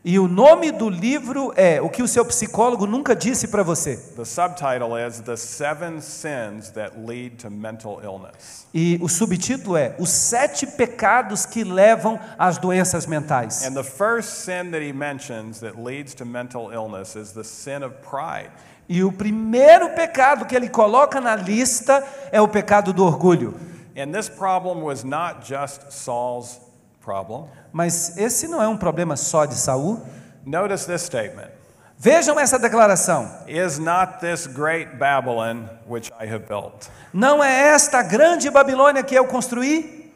E 0.06 0.18
o 0.18 0.28
nome 0.28 0.70
do 0.70 0.90
livro 0.90 1.50
é 1.56 1.80
O 1.80 1.88
que 1.88 2.02
o 2.02 2.06
seu 2.06 2.26
psicólogo 2.26 2.86
nunca 2.86 3.16
disse 3.16 3.48
para 3.48 3.62
você. 3.62 3.96
The 4.14 4.26
subtitle 4.26 4.98
is 4.98 5.20
The 5.20 5.34
Seven 5.34 6.02
Sins 6.02 6.68
That 6.72 6.98
Lead 6.98 7.36
to 7.36 7.50
Mental 7.50 8.02
Illness. 8.02 8.66
E 8.74 8.98
o 9.00 9.08
subtítulo 9.08 9.78
é 9.78 9.96
Os 9.98 10.10
Sete 10.10 10.66
Pecados 10.66 11.46
que 11.46 11.64
Levam 11.64 12.20
às 12.38 12.58
Doenças 12.58 13.06
Mentais. 13.06 13.64
And 13.64 13.72
the 13.72 13.82
first 13.82 14.44
sin 14.44 14.72
that 14.72 14.86
he 14.86 14.92
mentions 14.92 15.60
that 15.60 15.80
leads 15.80 16.12
to 16.16 16.26
mental 16.26 16.70
illness 16.70 17.16
is 17.16 17.32
the 17.32 17.42
sin 17.42 17.82
of 17.82 17.94
pride. 18.06 18.50
E 18.86 19.02
o 19.02 19.10
primeiro 19.10 19.88
pecado 19.94 20.44
que 20.44 20.54
ele 20.54 20.68
coloca 20.68 21.18
na 21.18 21.34
lista 21.34 22.06
é 22.30 22.42
o 22.42 22.46
pecado 22.46 22.92
do 22.92 23.06
orgulho. 23.06 23.54
And 23.96 24.12
this 24.12 24.28
problem 24.28 24.82
was 24.82 25.02
not 25.02 25.48
just 25.48 25.90
Saul's 25.92 26.60
problem. 27.04 27.48
Mas 27.72 28.16
esse 28.16 28.48
não 28.48 28.62
é 28.62 28.68
um 28.68 28.76
problema 28.76 29.16
só 29.16 29.44
de 29.44 29.54
Saul. 29.54 30.00
Notice 30.44 30.86
this 30.86 31.02
statement 31.02 31.50
Vejam 31.96 32.38
essa 32.38 32.58
declaração. 32.58 33.30
Is 33.46 33.78
not 33.78 34.18
this 34.20 34.46
great 34.46 34.98
Babylon 34.98 35.68
which 35.88 36.12
I 36.20 36.26
have 36.26 36.46
built? 36.46 36.90
Não 37.12 37.42
é 37.42 37.68
esta 37.68 38.02
grande 38.02 38.50
Babilônia 38.50 39.02
que 39.02 39.14
eu 39.14 39.24
construí? 39.26 40.12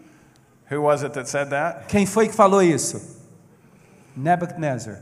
Who 0.71 0.83
was 0.83 1.03
it 1.03 1.15
that 1.15 1.31
said 1.31 1.49
that? 1.49 1.87
Quem 1.89 2.05
foi 2.05 2.29
que 2.29 2.35
falou 2.35 2.63
isso? 2.63 3.01
Nebuchadnezzar. 4.15 5.01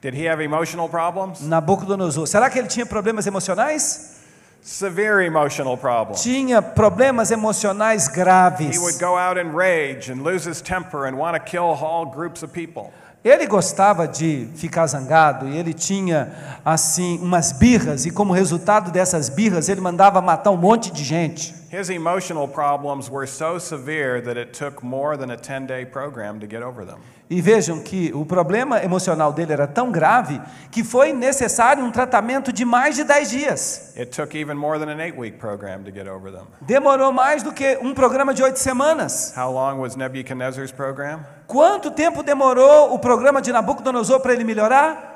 Did 0.00 0.14
he 0.14 0.28
have 0.28 0.40
emotional 0.42 0.88
problems? 0.88 1.40
Nabucodonosor. 1.40 2.26
Será 2.26 2.50
que 2.50 2.58
ele 2.58 2.68
tinha 2.68 2.86
problemas 2.86 3.26
emocionais? 3.26 4.21
Severe 4.62 5.26
emotional 5.26 5.76
problems. 5.76 6.22
Tinha 6.22 6.62
problemas 6.62 7.32
emocionais 7.32 8.06
He 8.06 8.14
graves. 8.14 8.78
would 8.78 8.98
go 9.00 9.16
out 9.18 9.36
in 9.36 9.52
rage 9.56 10.08
and 10.08 10.22
lose 10.22 10.48
his 10.48 10.62
temper 10.62 11.06
and 11.06 11.16
want 11.16 11.34
to 11.34 11.40
kill 11.40 11.74
whole 11.74 12.06
groups 12.06 12.44
of 12.44 12.52
people. 12.52 12.92
Ele 13.24 13.46
gostava 13.46 14.06
de 14.06 14.48
ficar 14.56 14.86
zangado 14.86 15.48
e 15.48 15.56
ele 15.56 15.72
tinha 15.72 16.32
assim 16.64 17.18
umas 17.20 17.52
birras 17.52 18.04
e 18.06 18.10
como 18.10 18.32
resultado 18.32 18.90
dessas 18.92 19.28
birras 19.28 19.68
ele 19.68 19.80
mandava 19.80 20.20
matar 20.20 20.50
um 20.50 20.56
monte 20.56 20.92
de 20.92 21.02
gente. 21.04 21.54
His 21.72 21.88
emotional 21.88 22.46
problems 22.46 23.08
were 23.08 23.26
so 23.26 23.58
severe 23.58 24.20
that 24.20 24.36
it 24.36 24.52
took 24.52 24.82
more 24.82 25.16
than 25.16 25.30
a 25.30 25.38
10 25.38 25.66
day 25.66 25.86
program 25.86 26.38
to 26.40 26.46
get 26.46 26.62
over 26.62 26.84
them. 26.84 26.98
E 27.30 27.40
vejam 27.40 27.82
que 27.82 28.12
o 28.12 28.26
problema 28.26 28.84
emocional 28.84 29.32
dele 29.32 29.54
era 29.54 29.66
tão 29.66 29.90
grave 29.90 30.38
que 30.70 30.84
foi 30.84 31.14
necessário 31.14 31.82
um 31.82 31.90
tratamento 31.90 32.52
de 32.52 32.62
mais 32.66 32.94
de 32.96 33.04
10 33.04 33.30
dias. 33.30 33.96
It 33.96 34.10
took 34.10 34.36
even 34.36 34.54
more 34.54 34.78
than 34.78 34.90
an 34.90 35.16
week 35.16 35.38
program 35.38 35.82
to 35.84 35.90
get 35.90 36.06
over 36.06 36.30
them. 36.30 36.44
Demorou 36.60 37.10
mais 37.10 37.42
do 37.42 37.50
que 37.50 37.78
um 37.80 37.94
programa 37.94 38.34
de 38.34 38.42
oito 38.42 38.58
semanas. 38.58 39.32
How 39.34 39.50
long 39.50 39.80
was 39.80 39.96
Nebuchadnezzar's 39.96 40.72
program? 40.72 41.24
Quanto 41.46 41.90
tempo 41.90 42.22
demorou 42.22 42.92
o 42.92 42.98
programa 42.98 43.40
de 43.40 43.50
Nabucodonosor 43.50 44.20
para 44.20 44.34
ele 44.34 44.44
melhorar? 44.44 45.11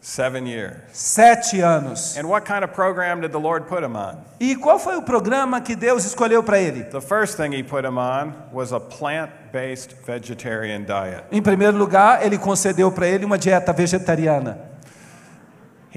Seven 0.00 0.46
years. 0.46 0.76
Sete 0.92 1.60
anos. 1.60 2.16
And 2.16 2.28
what 2.28 2.44
kind 2.44 2.62
of 2.62 2.72
program 2.72 3.20
did 3.20 3.32
the 3.32 3.40
Lord 3.40 3.66
put 3.66 3.82
him 3.82 3.96
on? 3.96 4.24
E 4.40 4.54
qual 4.54 4.78
foi 4.78 4.96
o 4.96 5.02
programa 5.02 5.60
que 5.60 5.74
Deus 5.74 6.04
escolheu 6.04 6.42
para 6.42 6.60
ele? 6.60 6.84
The 6.84 7.00
first 7.00 7.36
thing 7.36 7.52
he 7.52 7.64
put 7.64 7.84
him 7.84 7.98
on 7.98 8.32
was 8.52 8.72
a 8.72 8.78
plant 8.78 9.30
based 9.52 9.94
vegetarian 10.06 10.84
diet. 10.84 11.24
Em 11.32 11.42
primeiro 11.42 11.76
lugar, 11.76 12.24
ele 12.24 12.38
concedeu 12.38 12.92
para 12.92 13.08
ele 13.08 13.24
uma 13.24 13.36
dieta 13.36 13.72
vegetariana. 13.72 14.67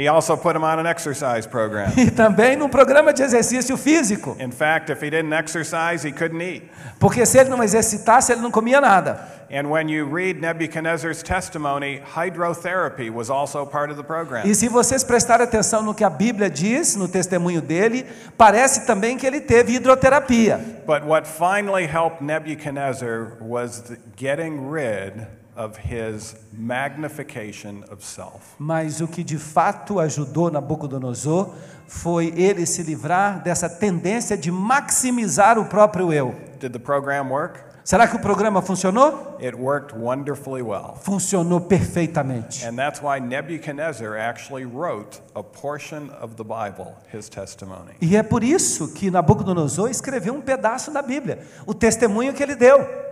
He 0.01 0.07
also 0.07 0.35
put 0.35 0.55
him 0.55 0.63
on 0.63 0.79
an 0.79 0.87
exercise 0.87 1.45
program. 1.45 1.91
E 1.95 2.09
também 2.09 2.55
num 2.55 2.67
programa 2.67 3.13
de 3.13 3.21
exercício 3.21 3.77
físico. 3.77 4.35
In 4.39 4.49
fact, 4.49 4.91
if 4.91 4.99
he 5.03 5.11
didn't 5.11 5.31
exercise, 5.31 6.03
he 6.03 6.11
couldn't 6.11 6.41
eat. 6.41 6.63
Porque 6.99 7.23
se 7.23 7.37
ele 7.37 7.51
não 7.51 7.61
exercitasse, 7.61 8.31
ele 8.31 8.41
não 8.41 8.49
comia 8.49 8.81
nada. 8.81 9.19
And 9.51 9.69
when 9.69 9.89
you 9.89 10.07
read 10.07 10.41
Nebuchadnezzar's 10.41 11.21
testimony, 11.21 12.01
hydrotherapy 12.15 13.11
was 13.11 13.29
also 13.29 13.63
part 13.63 13.91
of 13.91 13.97
the 13.97 14.03
program. 14.03 14.43
E 14.43 14.55
se 14.55 14.67
vocês 14.67 15.03
prestarem 15.03 15.43
atenção 15.43 15.83
no 15.83 15.93
que 15.93 16.03
a 16.03 16.09
Bíblia 16.09 16.49
diz, 16.49 16.95
no 16.95 17.07
testemunho 17.07 17.61
dele, 17.61 18.03
parece 18.35 18.87
também 18.87 19.17
que 19.17 19.27
ele 19.27 19.39
teve 19.39 19.75
hidroterapia. 19.75 20.57
But 20.87 21.03
what 21.05 21.27
finally 21.27 21.85
helped 21.85 22.23
Nebuchadnezzar 22.23 23.37
was 23.39 23.83
getting 24.17 24.71
rid 24.71 25.27
of 25.63 25.77
his 25.77 26.35
magnification 26.51 27.83
of 27.91 28.03
self. 28.03 28.55
Mas 28.57 29.01
o 29.01 29.07
que 29.07 29.23
de 29.23 29.37
fato 29.37 29.99
ajudou 29.99 30.49
Nabucodonosor 30.49 31.53
foi 31.87 32.33
ele 32.35 32.65
se 32.65 32.81
livrar 32.83 33.43
dessa 33.43 33.69
tendência 33.69 34.37
de 34.37 34.51
maximizar 34.51 35.59
o 35.59 35.65
próprio 35.65 36.11
eu. 36.11 36.35
Did 36.59 36.71
the 36.73 36.79
program 36.79 37.29
work? 37.29 37.59
Será 37.83 38.07
que 38.07 38.15
o 38.15 38.19
programa 38.19 38.61
funcionou? 38.61 39.37
It 39.41 39.55
worked 39.55 39.97
wonderfully 39.97 40.61
well. 40.61 40.95
Funcionou 41.01 41.59
perfeitamente. 41.59 42.65
And 42.65 42.75
that's 42.75 43.01
why 43.01 43.19
Nebuchadnezzar 43.19 44.15
actually 44.17 44.65
wrote 44.65 45.19
a 45.33 45.41
portion 45.41 46.11
of 46.21 46.35
the 46.35 46.43
Bible, 46.43 46.95
his 47.11 47.27
testimony. 47.27 47.93
E 47.99 48.15
é 48.15 48.21
por 48.21 48.43
isso 48.43 48.93
que 48.93 49.09
Nabucodonosor 49.09 49.89
escreveu 49.89 50.35
um 50.35 50.41
pedaço 50.41 50.91
da 50.91 51.01
Bíblia, 51.01 51.39
o 51.65 51.73
testemunho 51.73 52.33
que 52.33 52.43
ele 52.43 52.55
deu. 52.55 53.10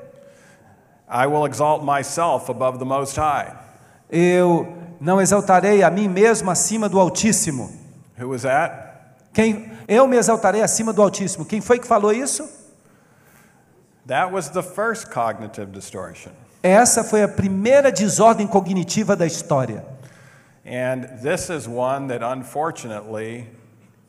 I 1.10 1.26
will 1.26 1.45
exalt 1.45 1.84
myself 1.84 2.49
above 2.49 2.78
the 2.78 2.86
Most 2.86 3.18
High. 3.18 3.51
Eu 4.12 4.78
não 5.01 5.20
exaltarei 5.20 5.82
a 5.82 5.89
mim 5.89 6.07
mesmo 6.07 6.51
acima 6.51 6.88
do 6.88 6.99
Altíssimo. 6.99 7.72
Who 8.20 8.30
was 8.30 8.43
that? 8.43 8.89
Quem 9.34 9.72
eu 9.88 10.07
me 10.07 10.18
exaltarei 10.18 10.62
acima 10.62 10.93
do 10.93 11.01
Altíssimo. 11.01 11.45
Quem 11.45 11.62
foi 11.62 11.80
que 11.80 11.88
falou 11.88 12.14
isso? 12.14 12.47
That 14.05 14.32
was 14.32 14.49
the 14.49 14.62
first 14.62 15.10
cognitive 15.12 15.72
distortion. 15.72 16.32
Essa 16.62 17.03
foi 17.03 17.24
a 17.24 17.28
primeira 17.28 17.91
desordem 17.91 18.45
cognitiva 18.45 19.16
da 19.16 19.26
história. 19.26 19.86
And 20.66 21.22
this 21.24 21.49
is 21.49 21.68
one 21.68 22.07
that 22.10 22.24
unfortunately 22.24 23.47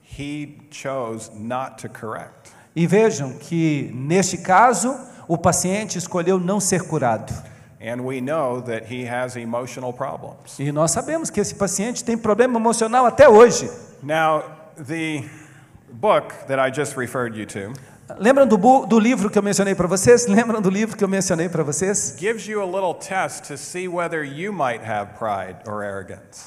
he 0.03 0.59
chose 0.71 1.31
not 1.35 1.79
to 1.79 1.89
correct. 1.89 2.53
E 2.81 2.87
vejam 2.87 3.35
que 3.35 3.91
neste 3.95 4.39
caso 4.39 4.97
o 5.29 5.37
paciente 5.37 5.99
escolheu 5.99 6.41
não 6.41 6.59
ser 6.59 6.85
curado. 6.85 7.31
E 10.59 10.73
nós 10.73 10.91
sabemos 10.91 11.29
que 11.29 11.41
esse 11.41 11.55
paciente 11.55 12.03
tem 12.03 12.17
problema 12.17 12.59
emocional 12.59 13.05
até 13.05 13.29
hoje. 13.29 13.71
Now, 14.03 14.45
the 14.79 15.25
book 15.93 16.35
that 16.47 16.59
I 16.59 16.75
just 16.75 16.97
referred 16.97 17.39
you 17.39 17.45
to 17.49 17.75
Lembram 18.19 18.47
do, 18.47 18.57
do 18.87 18.99
livro 18.99 19.31
que 19.31 19.39
eu 19.39 19.43
mencionei 19.43 19.75
para 19.75 19.87
vocês? 19.87 20.25
Lembram 20.29 20.61
do 20.61 20.71
livro 20.71 20.97
que 20.97 21.05
eu 21.05 21.09
mencionei 21.09 21.49
para 21.49 21.63
vocês? 21.63 22.15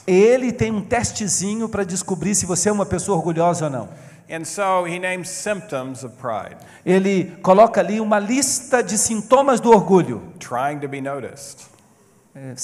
Ele 0.08 0.52
tem 0.52 0.72
um 0.72 0.82
testezinho 0.82 1.70
para 1.70 1.84
descobrir 1.84 2.36
se 2.36 2.46
você 2.46 2.70
é 2.70 2.72
uma 2.72 2.86
pessoa 2.86 3.18
orgulhosa 3.18 3.66
ou 3.66 3.72
não. 3.72 3.90
And 4.34 4.46
so 4.46 4.84
he 4.88 4.98
names 4.98 5.30
symptoms 5.30 6.04
of 6.04 6.16
pride. 6.18 6.58
Ele 6.84 7.36
coloca 7.44 7.80
ali 7.82 8.00
uma 8.00 8.18
lista 8.18 8.82
de 8.82 8.98
sintomas 8.98 9.60
do 9.60 9.70
orgulho. 9.70 10.24
trying 10.40 10.80
to 10.80 10.88
be 10.88 11.00
noticed, 11.00 11.68
É, 12.36 12.56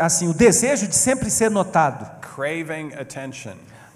assim, 0.00 0.28
o 0.28 0.34
desejo 0.34 0.88
de 0.88 0.96
sempre 0.96 1.30
ser 1.30 1.48
notado, 1.48 2.10
craving 2.34 2.92
attention, 2.94 3.54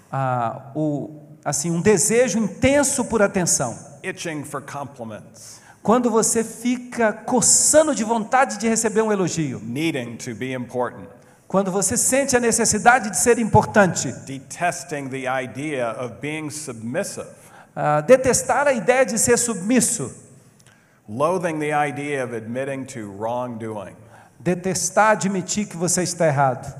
Ah, 0.09 0.71
o, 0.73 1.21
assim, 1.43 1.69
um 1.69 1.81
desejo 1.81 2.39
intenso 2.39 3.03
por 3.03 3.21
atenção. 3.21 3.77
itching 4.01 4.45
for 4.45 4.61
compliments, 4.61 5.59
Quando 5.83 6.09
você 6.09 6.43
fica 6.45 7.11
coçando 7.11 7.93
de 7.93 8.05
vontade 8.05 8.57
de 8.57 8.69
receber 8.69 9.01
um 9.01 9.11
elogio, 9.11 9.59
quando 11.47 11.71
você 11.71 11.95
sente 11.95 12.35
a 12.35 12.39
necessidade 12.39 13.09
de 13.09 13.17
ser 13.17 13.39
importante, 13.39 14.11
detesting 14.25 15.07
the 15.07 15.25
idea 15.27 15.91
of 15.91 16.15
being 16.19 16.49
submissive, 16.49 17.27
ah, 17.73 18.01
detestar 18.01 18.67
a 18.67 18.73
ideia 18.73 19.05
de 19.05 19.17
ser 19.17 19.37
submisso, 19.37 20.13
loathing 21.07 21.57
the 21.57 21.71
idea 21.71 22.23
of 22.23 22.35
admitting 22.35 22.83
to 22.83 23.09
wrongdoing, 23.13 23.95
detestar 24.37 25.11
admitir 25.11 25.67
que 25.67 25.77
você 25.77 26.03
está 26.03 26.27
errado, 26.27 26.73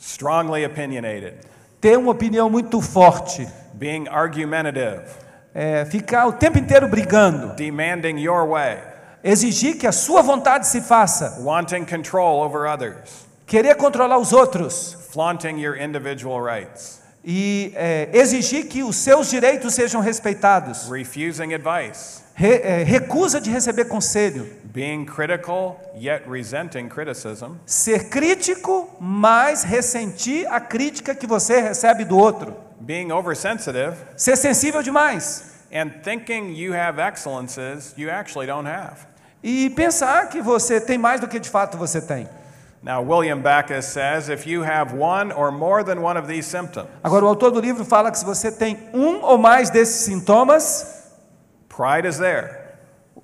strongly 0.00 0.64
opinionated, 0.64 1.34
ter 1.80 1.96
uma 1.96 2.10
opinião 2.10 2.50
muito 2.50 2.80
forte, 2.80 3.46
being 3.74 4.08
argumentative, 4.08 5.04
é, 5.54 5.84
ficar 5.84 6.26
o 6.26 6.32
tempo 6.32 6.58
inteiro 6.58 6.88
brigando, 6.88 7.54
demanding 7.54 8.18
your 8.18 8.48
way, 8.48 8.78
exigir 9.22 9.78
que 9.78 9.86
a 9.86 9.92
sua 9.92 10.22
vontade 10.22 10.66
se 10.66 10.80
faça, 10.80 11.40
wanting 11.40 11.84
control 11.84 12.42
over 12.42 12.66
others, 12.66 13.30
querer 13.46 13.74
controlar 13.76 14.18
os 14.18 14.32
outros 14.32 14.96
flaunting 15.12 15.60
your 15.60 15.76
individual 15.76 16.42
rights, 16.42 17.00
e 17.24 17.72
é, 17.76 18.08
exigir 18.12 18.66
que 18.66 18.82
os 18.82 18.96
seus 18.96 19.30
direitos 19.30 19.74
sejam 19.74 20.00
respeitados, 20.00 20.88
refusing 20.90 21.52
advice, 21.54 22.22
Re- 22.34 22.62
é, 22.62 22.82
recusa 22.82 23.40
de 23.40 23.50
receber 23.50 23.84
conselho, 23.84 24.50
being 24.64 25.04
critical 25.04 25.78
yet 25.94 26.24
resenting 26.28 26.88
criticism, 26.88 27.56
ser 27.66 28.08
crítico, 28.08 28.88
mas 28.98 29.62
ressentir 29.62 30.50
a 30.50 30.58
crítica 30.58 31.14
que 31.14 31.26
você 31.26 31.60
recebe 31.60 32.04
do 32.04 32.16
outro, 32.16 32.56
being 32.80 33.12
oversensitive, 33.12 33.94
ser 34.16 34.36
sensível 34.36 34.82
demais. 34.82 35.52
And 35.74 35.90
thinking 36.02 36.54
you 36.54 36.74
have 36.74 36.98
excellences 37.00 37.94
you 37.96 38.10
actually 38.10 38.46
don't 38.46 38.66
have. 38.68 39.06
e 39.42 39.70
pensar 39.70 40.28
que 40.28 40.40
você 40.40 40.80
tem 40.80 40.96
mais 40.98 41.20
do 41.20 41.28
que 41.28 41.38
de 41.38 41.48
fato 41.50 41.76
você 41.76 42.00
tem. 42.00 42.26
Now, 42.82 43.00
William 43.00 43.40
Backus 43.40 43.86
says 43.86 44.28
if 44.28 44.44
you 44.44 44.62
have 44.62 44.92
one 44.92 45.30
or 45.30 45.52
more 45.52 45.84
than 45.84 46.02
one 46.02 46.16
of 46.16 46.26
these 46.26 46.46
symptoms, 46.46 46.88
Agora, 47.04 47.24
o 47.24 47.28
autor 47.28 47.52
do 47.52 47.60
livro 47.60 47.84
fala 47.84 48.10
que 48.10 48.18
se 48.18 48.24
você 48.24 48.50
tem 48.50 48.76
um 48.92 49.22
ou 49.22 49.38
mais 49.38 49.70
desses 49.70 50.04
sintomas, 50.04 51.12
pride 51.68 52.08
is 52.08 52.18
there. 52.18 52.58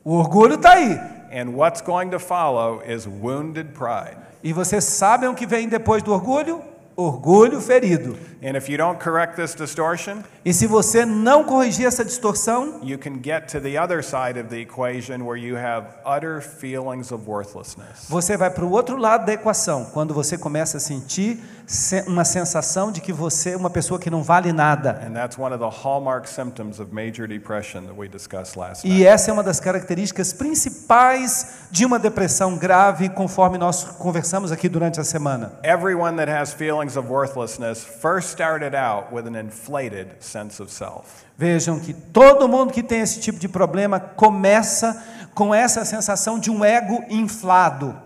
o 0.04 0.14
orgulho 0.16 0.54
está 0.54 0.74
aí. 0.74 0.98
And 1.32 1.54
what's 1.54 1.80
going 1.82 2.10
to 2.10 2.18
follow 2.20 2.80
is 2.86 3.06
wounded 3.06 3.74
pride. 3.74 4.16
E 4.42 4.52
vocês 4.52 4.84
sabem 4.84 5.28
o 5.28 5.34
que 5.34 5.44
vem 5.44 5.68
depois 5.68 6.02
do 6.02 6.12
orgulho? 6.12 6.62
Orgulho 7.02 7.60
ferido. 7.60 8.16
And 8.42 8.56
if 8.56 8.68
you 8.68 8.76
don't 8.76 8.98
correct 9.00 9.36
this 9.36 9.54
distortion, 9.54 10.22
E 10.44 10.52
se 10.52 10.66
você 10.66 11.04
não 11.04 11.44
corrigir 11.44 11.86
essa 11.86 12.04
distorção, 12.04 12.80
you 12.82 12.98
can 12.98 13.20
get 13.22 13.48
to 13.52 13.60
the 13.60 13.78
other 13.80 14.02
side 14.02 14.38
of 14.38 14.48
the 14.48 14.60
equation 14.60 15.24
where 15.24 15.36
you 15.40 15.56
have 15.56 15.86
utter 16.04 16.40
feelings 16.42 17.12
of 17.12 17.24
worthlessness. 17.28 18.06
você 18.08 18.36
vai 18.36 18.50
para 18.50 18.64
o 18.64 18.70
outro 18.72 18.96
lado 18.96 19.26
da 19.26 19.32
equação, 19.32 19.84
quando 19.92 20.12
você 20.12 20.36
começa 20.36 20.76
a 20.78 20.80
sentir 20.80 21.40
se- 21.66 22.02
uma 22.08 22.24
sensação 22.24 22.90
de 22.92 23.00
que 23.00 23.12
você 23.12 23.50
é 23.50 23.56
uma 23.56 23.70
pessoa 23.70 23.98
que 24.00 24.10
não 24.10 24.22
vale 24.24 24.52
nada. 24.52 25.00
And 25.06 25.12
that's 25.12 25.36
one 25.38 25.54
of 25.54 25.58
the 25.62 25.70
hallmark 25.82 26.26
symptoms 26.28 26.80
of 26.80 26.92
major 26.92 27.26
depression 27.28 27.82
that 27.82 27.94
we 27.96 28.08
discussed 28.08 28.56
last 28.58 28.84
E 28.86 29.04
essa 29.04 29.30
é 29.30 29.34
uma 29.34 29.42
das 29.44 29.60
características 29.60 30.32
principais 30.32 31.66
de 31.70 31.84
uma 31.84 31.98
depressão 31.98 32.56
grave, 32.56 33.08
conforme 33.10 33.58
nós 33.58 33.84
conversamos 33.84 34.50
aqui 34.52 34.68
durante 34.68 35.00
a 35.00 35.04
semana. 35.04 35.52
Everyone 35.64 36.16
that 36.16 36.30
has 36.30 36.52
feelings 36.52 36.87
of 36.96 37.10
worthlessness 37.10 37.84
first 37.84 38.30
started 38.30 38.74
out 38.74 39.12
with 39.12 39.26
an 39.26 39.34
inflated 39.36 40.08
sense 40.20 40.62
of 40.62 40.70
self. 40.72 41.24
Vejam 41.36 41.80
que 41.80 41.92
todo 41.92 42.48
mundo 42.48 42.72
que 42.72 42.82
tem 42.82 43.00
esse 43.00 43.20
tipo 43.20 43.38
de 43.38 43.48
problema 43.48 43.98
começa 44.00 45.02
com 45.34 45.54
essa 45.54 45.84
sensação 45.84 46.38
de 46.38 46.50
um 46.50 46.64
ego 46.64 47.04
inflado. 47.08 47.96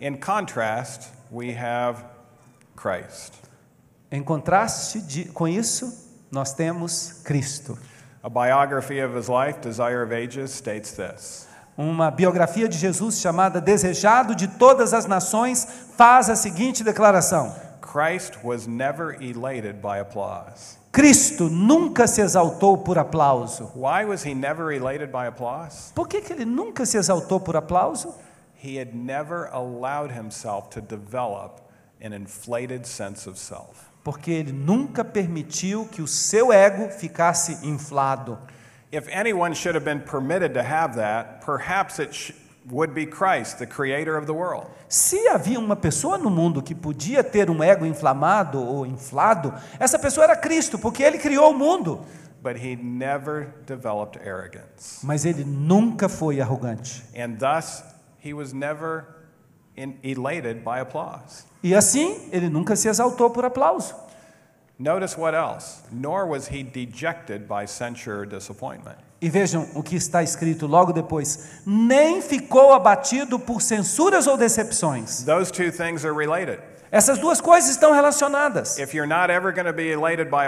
In 0.00 0.16
contrast, 0.16 1.08
we 1.32 1.52
have 1.56 2.02
Christ. 2.76 3.32
Em 4.10 4.22
contraste 4.22 5.00
de- 5.00 5.24
com 5.26 5.46
isso, 5.48 6.08
nós 6.30 6.52
temos 6.52 7.20
Cristo. 7.24 7.76
A 8.22 8.28
biography 8.28 9.00
of 9.02 9.16
his 9.16 9.28
life, 9.28 9.58
Desire 9.60 10.02
of 10.02 10.12
Ages, 10.14 10.50
states 10.52 10.92
this 10.92 11.46
Uma 11.76 12.10
biografia 12.10 12.68
de 12.68 12.76
Jesus 12.76 13.20
chamada 13.20 13.60
Desejado 13.60 14.34
de 14.34 14.48
Todas 14.48 14.92
as 14.92 15.06
Nações 15.06 15.66
faz 15.96 16.28
a 16.28 16.34
seguinte 16.36 16.82
declaração: 16.82 17.54
Christ 17.80 18.44
was 18.44 18.66
never 18.66 19.14
elated 19.14 19.80
by 19.80 19.98
applause. 19.98 20.78
Cristo 20.92 21.48
nunca 21.48 22.08
se 22.08 22.22
exaltou 22.22 22.84
por 22.84 22.96
aplauso. 22.96 23.70
Why 23.74 24.04
was 24.04 24.22
he 24.22 24.34
never 24.34 24.72
elated 24.72 25.12
by 25.12 25.26
applause? 25.26 25.92
Por 25.94 26.06
que, 26.06 26.20
que 26.20 26.34
ele 26.34 26.44
nunca 26.44 26.84
se 26.86 26.98
exaltou 26.98 27.44
por 27.44 27.54
aplauso? 27.54 28.14
He 28.54 28.76
had 28.76 28.94
never 28.94 29.46
allowed 29.52 30.10
himself 30.10 30.70
to 30.70 30.80
develop 30.80 31.60
an 32.00 32.12
inflated 32.12 32.86
sense 32.86 33.26
of 33.26 33.38
self. 33.38 33.90
Porque 34.02 34.28
ele 34.28 34.52
nunca 34.52 35.04
permitiu 35.04 35.86
que 35.90 36.02
o 36.02 36.06
seu 36.06 36.52
ego 36.52 36.88
ficasse 36.88 37.64
inflado. 37.64 38.38
If 38.90 39.06
anyone 39.10 39.54
should 39.54 39.74
have 39.74 39.84
been 39.84 40.00
permitted 40.00 40.54
to 40.54 40.62
have 40.62 40.96
that, 40.96 41.42
perhaps 41.42 41.98
it 41.98 42.34
would 42.70 42.94
be 42.94 43.06
Christ, 43.06 43.58
the 43.58 43.66
creator 43.66 44.16
of 44.16 44.26
the 44.26 44.34
world. 44.34 44.66
Se 44.88 45.28
havia 45.28 45.58
uma 45.58 45.76
pessoa 45.76 46.18
no 46.18 46.30
mundo 46.30 46.62
que 46.62 46.74
podia 46.74 47.22
ter 47.22 47.50
um 47.50 47.62
ego 47.62 47.84
inflamado 47.84 48.58
ou 48.58 48.86
inflado, 48.86 49.52
essa 49.78 49.98
pessoa 49.98 50.24
era 50.24 50.36
Cristo, 50.36 50.78
porque 50.78 51.02
ele 51.02 51.18
criou 51.18 51.50
o 51.50 51.58
mundo. 51.58 52.00
But 52.42 52.56
he 52.56 52.76
never 52.76 53.54
developed 53.66 54.18
arrogance. 54.18 55.04
Mas 55.04 55.24
ele 55.24 55.44
nunca 55.44 56.08
foi 56.08 56.40
arrogante. 56.40 57.02
And 57.16 57.36
thus, 57.38 57.82
he 58.24 58.32
was 58.32 58.52
never 58.52 59.06
in, 59.76 59.98
elated 60.02 60.62
by 60.62 60.80
applause. 60.80 61.44
E 61.62 61.74
assim, 61.74 62.28
ele 62.30 62.48
nunca 62.48 62.76
se 62.76 62.88
exaltou 62.88 63.30
por 63.30 63.44
aplauso. 63.44 63.94
Notice 64.78 65.18
what 65.18 65.34
else. 65.34 65.82
Nor 65.90 66.26
was 66.26 66.46
he 66.46 66.62
dejected 66.62 67.48
by 67.48 67.66
censure 67.66 68.20
or 68.20 68.26
disappointment. 68.26 68.98
E 69.20 69.28
vejam 69.28 69.66
o 69.74 69.82
que 69.82 69.96
está 69.96 70.22
escrito 70.22 70.66
logo 70.66 70.92
depois: 70.92 71.60
nem 71.66 72.22
ficou 72.22 72.72
abatido 72.72 73.38
por 73.38 73.60
censuras 73.60 74.26
ou 74.26 74.36
decepções. 74.36 75.24
Those 75.24 75.52
two 75.52 75.72
things 75.72 76.04
are 76.04 76.14
related. 76.14 76.60
Essas 76.90 77.18
duas 77.18 77.40
coisas 77.40 77.70
estão 77.70 77.92
relacionadas. 77.92 78.76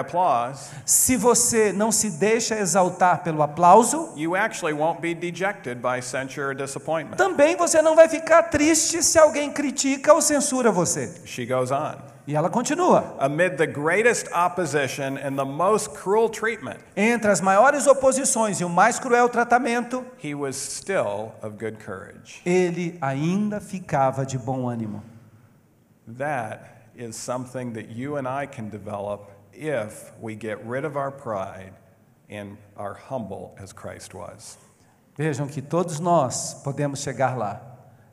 Applause, 0.01 0.71
Se 0.85 1.17
você 1.17 1.73
não 1.73 1.93
se 1.93 2.11
deixa 2.11 2.57
exaltar 2.59 3.23
pelo 3.23 3.43
aplauso, 3.43 4.13
you 4.17 4.35
actually 4.35 4.73
won't 4.73 5.01
be 5.01 5.15
dejected 5.15 5.81
by 5.81 6.01
censure 6.03 6.47
or 6.49 6.55
disappointment. 6.55 7.17
também 7.17 7.57
você 7.57 7.83
não 7.83 7.95
vai 7.95 8.09
ficar 8.09 8.45
triste 8.45 9.03
se 9.03 9.19
alguém 9.19 9.51
critica 9.53 10.13
ou 10.15 10.21
censura 10.21 10.71
você. 10.73 11.13
She 11.25 11.45
goes 11.47 11.71
on. 11.71 11.97
E 12.27 12.37
ela 12.37 12.49
continua. 12.49 13.17
Amid 13.19 13.57
the 13.57 13.67
greatest 13.67 14.29
opposition 14.33 15.17
and 15.19 15.35
the 15.37 15.45
most 15.45 15.91
cruel 15.91 16.29
treatment, 16.29 16.77
Entre 16.97 17.31
as 17.31 17.41
maiores 17.41 17.87
oposições 17.87 18.61
e 18.61 18.65
o 18.65 18.69
mais 18.69 18.99
cruel 18.99 19.29
tratamento, 19.29 20.05
he 20.23 20.35
was 20.35 20.55
still 20.57 21.33
of 21.43 21.57
good 21.59 21.79
courage. 21.85 22.41
ele 22.47 22.97
ainda 23.01 23.61
ficava 23.61 24.25
de 24.25 24.39
bom 24.39 24.69
ânimo. 24.69 25.03
That 26.19 26.91
is 26.97 27.17
something 27.17 27.73
that 27.75 27.91
you 27.91 28.17
and 28.17 28.27
I 28.27 28.47
can 28.47 28.69
develop 28.69 29.31
if 29.53 30.13
we 30.21 30.35
get 30.35 30.65
rid 30.65 30.85
of 30.85 30.97
our 30.97 31.11
pride 31.11 31.73
and 32.29 32.57
are 32.77 32.95
humble 32.95 33.55
as 33.59 33.73
Christ 33.73 34.15
was. 34.15 34.57
Vejam 35.17 35.47
que 35.49 35.61
todos 35.61 36.01
nós 36.01 36.55
podemos 36.65 37.01
chegar 37.01 37.37
lá, 37.37 37.61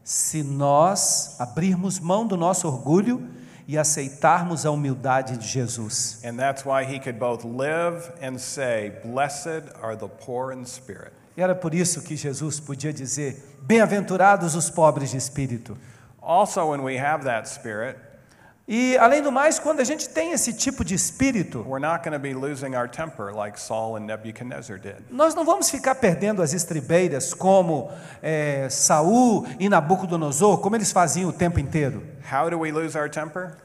se 0.04 0.44
nós 0.44 1.40
abrirmos 1.40 2.00
mão 2.00 2.28
do 2.28 2.36
nosso 2.36 2.68
orgulho 2.68 3.30
e 3.68 3.78
aceitarmos 3.78 4.66
a 4.66 4.72
humildade 4.72 5.38
de 5.38 5.48
Jesus. 5.48 6.22
And 6.24 6.38
that's 6.38 6.66
why 6.66 6.84
he 6.86 7.00
could 7.00 7.20
both 7.20 7.44
live 7.44 8.12
and 8.22 8.38
say, 8.40 8.94
Blessed 9.04 9.70
are 9.82 9.96
the 9.96 10.08
poor 10.08 10.52
in 10.52 10.66
spirit. 10.66 11.14
E 11.36 11.42
era 11.42 11.54
por 11.54 11.74
isso 11.74 12.02
que 12.02 12.16
Jesus 12.16 12.60
podia 12.60 12.92
dizer: 12.92 13.58
Bem-aventurados 13.62 14.56
os 14.56 14.70
pobres 14.70 15.12
de 15.12 15.18
espírito. 15.18 15.78
Also, 16.28 16.72
when 16.72 16.84
we 16.84 16.98
have 16.98 17.24
that 17.24 17.48
spirit, 17.48 17.96
E 18.70 18.98
além 18.98 19.22
do 19.22 19.32
mais, 19.32 19.58
quando 19.60 19.80
a 19.80 19.84
gente 19.86 20.10
tem 20.10 20.34
esse 20.34 20.52
tipo 20.52 20.84
de 20.84 20.94
espírito, 20.94 21.64
we're 21.66 21.80
not 21.80 22.04
going 22.04 22.12
to 22.12 22.20
be 22.20 22.34
losing 22.34 22.76
our 22.76 22.86
temper 22.86 23.32
like 23.34 23.58
Saul 23.58 23.96
and 23.96 24.02
Nebuchadnezzar 24.02 24.78
did. 24.78 24.98
nós 25.10 25.34
não 25.34 25.46
vamos 25.46 25.70
ficar 25.70 25.96
perdendo 25.96 26.42
as 26.42 26.54
estribeiras 26.54 27.34
como 27.34 27.90
é, 28.22 28.68
Saul 28.70 29.48
e 29.58 29.70
Nabucodonosor, 29.70 30.58
como 30.58 30.76
eles 30.76 30.92
faziam 30.92 31.30
o 31.30 31.34
tempo 31.34 31.62
inteiro. 31.62 32.04
How 32.30 32.50
do 32.50 32.60
we 32.60 32.70
lose 32.74 32.98
our 32.98 33.10
temper? 33.10 33.56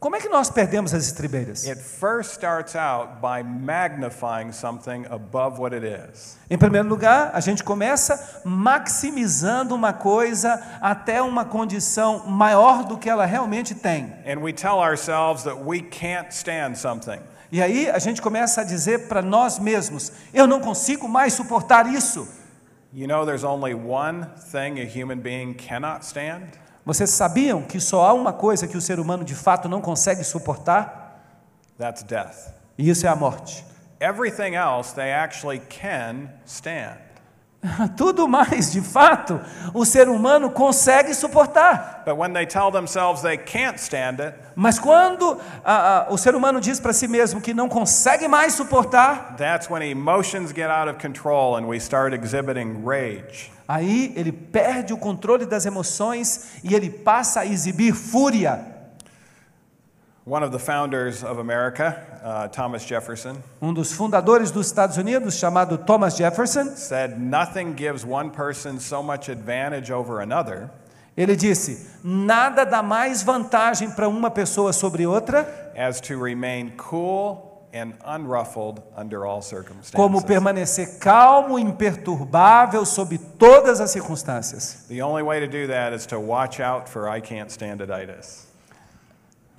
Como 0.00 0.16
é 0.16 0.18
que 0.18 0.30
nós 0.30 0.48
perdemos 0.48 0.94
as 0.94 1.04
estribeiras? 1.04 1.68
It 1.68 1.78
first 1.78 2.32
starts 2.32 2.74
out 2.74 3.20
by 3.20 3.42
magnifying 3.42 4.50
something 4.50 5.04
above 5.10 5.60
what 5.60 5.76
it 5.76 5.84
is. 5.86 6.38
Em 6.48 6.56
primeiro 6.56 6.88
lugar, 6.88 7.32
a 7.34 7.40
gente 7.40 7.62
começa 7.62 8.40
maximizando 8.42 9.74
uma 9.74 9.92
coisa 9.92 10.58
até 10.80 11.20
uma 11.20 11.44
condição 11.44 12.26
maior 12.26 12.84
do 12.84 12.96
que 12.96 13.10
ela 13.10 13.26
realmente 13.26 13.74
tem. 13.74 14.10
And 14.26 14.40
we 14.40 14.54
tell 14.54 14.78
ourselves 14.78 15.44
that 15.44 15.62
we 15.62 15.82
can't 15.82 16.34
stand 16.34 16.76
something. 16.76 17.20
E 17.52 17.60
aí 17.60 17.90
a 17.90 17.98
gente 17.98 18.22
começa 18.22 18.62
a 18.62 18.64
dizer 18.64 19.06
para 19.06 19.20
nós 19.20 19.58
mesmos: 19.58 20.12
eu 20.32 20.46
não 20.46 20.60
consigo 20.60 21.06
mais 21.06 21.34
suportar 21.34 21.86
isso. 21.92 22.26
You 22.94 23.06
know, 23.06 23.26
there's 23.26 23.44
only 23.44 23.74
one 23.74 24.26
thing 24.50 24.80
a 24.80 24.86
human 24.86 25.18
being 25.18 25.52
cannot 25.52 26.06
stand, 26.06 26.46
Vocês 26.90 27.10
sabiam 27.10 27.62
que 27.62 27.78
só 27.78 28.04
há 28.04 28.12
uma 28.12 28.32
coisa 28.32 28.66
que 28.66 28.76
o 28.76 28.80
ser 28.80 28.98
humano 28.98 29.22
de 29.22 29.36
fato 29.36 29.68
não 29.68 29.80
consegue 29.80 30.24
suportar? 30.24 31.22
that's 31.78 32.02
death. 32.02 32.52
E 32.76 32.90
isso 32.90 33.06
é 33.06 33.08
a 33.08 33.14
morte. 33.14 33.64
Everything 34.00 34.56
else 34.56 34.92
they 34.92 35.12
actually 35.12 35.60
can 35.60 36.30
stand. 36.44 36.98
Tudo 37.96 38.26
mais, 38.26 38.72
de 38.72 38.80
fato, 38.80 39.38
o 39.74 39.84
ser 39.84 40.08
humano 40.08 40.50
consegue 40.50 41.12
suportar. 41.14 42.02
But 42.06 42.16
when 42.16 42.32
they 42.32 42.46
tell 42.46 42.70
themselves 42.70 43.20
they 43.20 43.36
can't 43.36 43.78
stand 43.78 44.20
it, 44.20 44.34
Mas 44.54 44.78
quando 44.78 45.38
o 46.08 46.16
ser 46.16 46.34
humano 46.34 46.60
diz 46.60 46.80
para 46.80 46.92
si 46.92 47.06
mesmo 47.06 47.40
que 47.40 47.52
não 47.52 47.68
consegue 47.68 48.26
mais 48.28 48.54
suportar, 48.54 49.36
that's 49.36 49.68
when 49.70 49.82
emotions 49.82 50.52
get 50.52 50.70
out 50.70 50.88
of 50.88 50.98
control 50.98 51.56
and 51.56 51.66
we 51.66 51.78
start 51.78 52.14
exhibiting 52.14 52.82
rage. 52.82 53.52
aí 53.68 54.12
ele 54.16 54.32
perde 54.32 54.92
o 54.92 54.98
controle 54.98 55.44
das 55.44 55.66
emoções 55.66 56.60
e 56.64 56.74
ele 56.74 56.88
passa 56.90 57.40
a 57.40 57.46
exibir 57.46 57.94
fúria. 57.94 58.80
One 60.19 60.19
of 60.19 60.19
the 60.19 60.19
founders 60.19 60.19
of 60.19 60.19
America, 60.19 60.19
uh, 60.19 60.19
Thomas 60.19 60.19
Jefferson, 60.19 60.19
Um 63.60 63.74
dos 63.74 63.92
fundadores 63.92 64.50
dos 64.50 64.66
Estados 64.66 64.96
Unidos, 64.96 65.34
chamado 65.36 65.78
Thomas 65.78 66.16
Jefferson, 66.16 66.76
said, 66.76 67.18
Nothing 67.18 67.74
gives 67.74 68.04
one 68.04 68.30
person 68.30 68.78
so 68.78 69.02
much 69.02 69.30
advantage 69.30 69.92
over 69.92 70.20
another 70.20 70.70
ele 71.16 71.36
disse: 71.36 71.90
nada 72.02 72.64
dá 72.64 72.82
mais 72.82 73.22
vantagem 73.22 73.90
para 73.90 74.08
uma 74.08 74.30
pessoa 74.30 74.72
sobre 74.72 75.06
outra 75.06 75.46
as 75.76 76.00
to 76.00 76.18
remain 76.22 76.70
cool 76.76 77.68
and 77.72 77.92
unruffled 78.04 78.82
under 78.96 79.24
all 79.24 79.42
circumstances. 79.42 79.92
como 79.92 80.24
permanecer 80.24 80.98
calmo 80.98 81.58
e 81.58 81.62
imperturbável 81.62 82.84
sob 82.84 83.18
todas 83.38 83.80
as 83.80 83.90
circunstâncias. 83.90 84.86
The 84.88 85.02
only 85.02 85.22
way 85.22 85.40
to 85.40 85.46
do 85.46 85.66
that 85.68 85.94
is 85.94 86.06
to 86.06 86.18
watch 86.18 86.60
out 86.60 86.88
for 86.88 87.08
I 87.08 87.20
can't 87.20 87.50
stand 87.50 87.82
itis. 87.82 88.49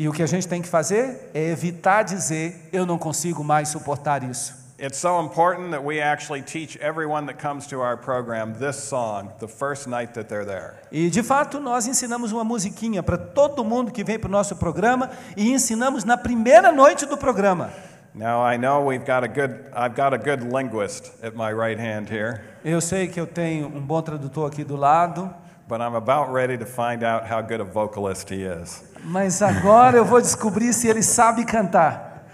E 0.01 0.09
o 0.09 0.11
que 0.11 0.23
a 0.23 0.25
gente 0.25 0.47
tem 0.47 0.63
que 0.63 0.67
fazer 0.67 1.29
é 1.31 1.51
evitar 1.51 2.01
dizer: 2.01 2.67
eu 2.73 2.87
não 2.87 2.97
consigo 2.97 3.43
mais 3.43 3.69
suportar 3.69 4.23
isso. 4.23 4.59
It's 4.79 4.97
so 4.97 5.21
important 5.21 5.69
that 5.69 5.85
we 5.85 6.01
actually 6.01 6.41
teach 6.41 6.75
everyone 6.81 7.27
that 7.27 7.39
comes 7.39 7.67
to 7.67 7.81
our 7.81 7.95
program 7.95 8.53
this 8.53 8.77
song 8.77 9.29
the 9.39 9.47
first 9.47 9.85
night 9.87 10.13
that 10.15 10.27
they're 10.27 10.43
there. 10.43 10.73
E 10.91 11.07
de 11.11 11.21
fato, 11.21 11.59
nós 11.59 11.85
ensinamos 11.85 12.31
uma 12.31 12.43
musiquinha 12.43 13.03
para 13.03 13.15
todo 13.15 13.63
mundo 13.63 13.91
que 13.91 14.03
vem 14.03 14.17
para 14.17 14.27
o 14.27 14.31
nosso 14.31 14.55
programa 14.55 15.11
e 15.37 15.51
ensinamos 15.51 16.03
na 16.03 16.17
primeira 16.17 16.71
noite 16.71 17.05
do 17.05 17.15
programa. 17.15 17.71
Now 18.15 18.41
I 18.43 18.57
know 18.57 18.83
we've 18.83 19.05
got 19.05 19.23
a 19.23 19.27
good 19.27 19.53
I've 19.71 19.95
got 19.95 20.15
a 20.15 20.17
good 20.17 20.43
linguist 20.51 21.11
at 21.23 21.35
my 21.35 21.53
right 21.53 21.79
hand 21.79 22.09
here, 22.09 22.41
Eu 22.65 22.81
sei 22.81 23.07
que 23.07 23.19
eu 23.19 23.27
tenho 23.27 23.67
um 23.67 23.79
bom 23.79 24.01
tradutor 24.01 24.47
aqui 24.47 24.63
do 24.63 24.75
lado, 24.75 25.31
but 25.71 25.79
I'm 25.79 25.95
about 25.95 26.33
ready 26.33 26.57
to 26.57 26.65
find 26.65 27.01
out 27.01 27.25
how 27.25 27.39
good 27.39 27.61
a 27.61 27.63
vocalist 27.63 28.29
he 28.29 28.43
is. 28.43 28.83
mas 29.05 29.41
agora 29.41 29.95
eu 29.95 30.03
vou 30.03 30.19
descobrir 30.19 30.73
se 30.73 30.89
ele 30.89 31.01
sabe 31.01 31.45
cantar. 31.45 32.25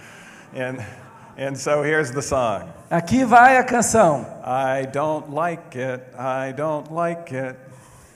And 0.56 0.84
and 1.38 1.56
so 1.56 1.84
here's 1.84 2.10
the 2.10 2.24
song. 2.24 2.64
Aqui 2.90 3.24
vai 3.24 3.58
a 3.58 3.64
canção. 3.64 4.26
I 4.44 4.88
don't 4.88 5.32
like 5.32 5.78
it. 5.78 6.04
I 6.18 6.52
don't 6.52 6.92
like 6.92 7.32
it. 7.32 7.56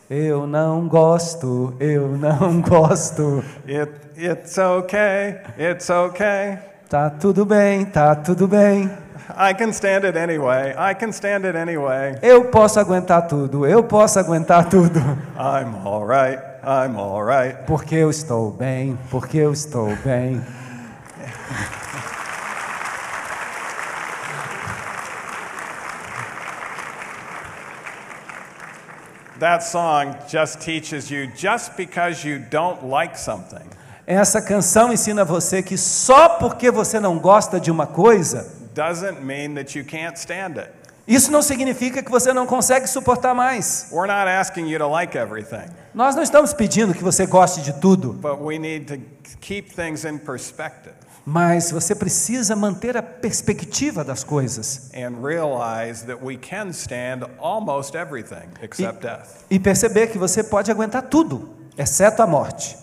Eu 0.10 0.48
não 0.48 0.88
gosto, 0.88 1.76
eu 1.80 2.18
não 2.18 2.60
gosto. 2.60 3.44
It 3.68 3.92
it's 4.18 4.58
okay. 4.58 5.40
It's 5.56 5.88
okay. 5.92 6.58
Tá 6.90 7.12
tudo 7.12 7.46
bem, 7.46 7.86
tá 7.86 8.16
tudo 8.16 8.48
bem. 8.48 8.90
I 9.38 9.54
can 9.54 9.72
stand 9.72 10.06
it 10.06 10.18
anyway. 10.18 10.74
I 10.78 10.94
can 10.94 11.12
stand 11.12 11.46
it 11.46 11.56
anyway. 11.56 12.18
Eu 12.22 12.46
posso 12.46 12.80
aguentar 12.80 13.28
tudo, 13.28 13.66
eu 13.66 13.84
posso 13.84 14.20
aguentar 14.20 14.70
tudo. 14.70 15.00
I'm 15.38 15.76
all 15.86 16.06
right. 16.06 16.40
I'm 16.64 16.96
all 16.98 17.24
right. 17.24 17.58
Porque 17.66 17.96
eu 17.96 18.10
estou 18.10 18.52
bem, 18.52 18.98
porque 19.10 19.38
eu 19.38 19.52
estou 19.52 19.96
bem. 20.04 20.42
That 29.40 29.64
song 29.64 30.16
just 30.28 30.60
teaches 30.60 31.10
you 31.10 31.28
just 31.36 31.76
because 31.76 32.24
you 32.24 32.38
don't 32.52 32.86
like 32.86 33.18
something 33.18 33.72
Essa 34.06 34.42
canção 34.42 34.92
ensina 34.92 35.24
você 35.24 35.62
que 35.64 35.78
só 35.78 36.28
porque 36.30 36.70
você 36.70 37.00
não 37.00 37.18
gosta 37.18 37.60
de 37.60 37.72
uma 37.72 37.88
coisa, 37.88 38.46
doesn't 38.74 39.22
mean 39.22 39.56
that 39.56 39.78
you 39.78 39.84
can't 39.86 40.18
stand 40.18 40.58
it. 40.58 40.70
isso 41.08 41.32
não 41.32 41.42
significa 41.42 42.02
que 42.04 42.12
você 42.12 42.34
não 42.34 42.46
consegue 42.46 42.88
suportar 42.88 43.34
mais. 43.34 43.88
We're 43.92 44.08
not 44.08 44.30
asking 44.30 44.68
you 44.70 44.80
to 44.80 44.88
like 44.88 45.18
everything, 45.18 45.70
Nós 45.94 46.16
não 46.16 46.24
estamos 46.24 46.54
pedindo 46.54 46.94
que 46.94 47.04
você 47.04 47.26
goste 47.26 47.62
de 47.62 47.74
tudo, 47.74 48.14
but 48.14 48.40
we 48.40 48.58
need 48.58 48.86
to 48.86 49.02
keep 49.40 49.74
things 49.74 50.06
in 50.06 50.18
perspective 50.18 50.96
mas 51.26 51.72
você 51.72 51.94
precisa 51.94 52.56
manter 52.56 52.98
a 52.98 53.04
perspectiva 53.04 54.04
das 54.04 54.24
coisas 54.24 54.90
and 54.94 55.24
realize 55.24 56.04
that 56.06 56.24
we 56.24 56.36
can 56.36 56.70
stand 56.70 57.24
almost 57.40 57.96
everything 57.96 58.50
except 58.62 59.02
death. 59.02 59.46
e 59.50 59.60
perceber 59.60 60.08
que 60.08 60.18
você 60.18 60.44
pode 60.44 60.72
aguentar 60.72 61.04
tudo, 61.04 61.50
exceto 61.78 62.22
a 62.22 62.28
morte. 62.28 62.78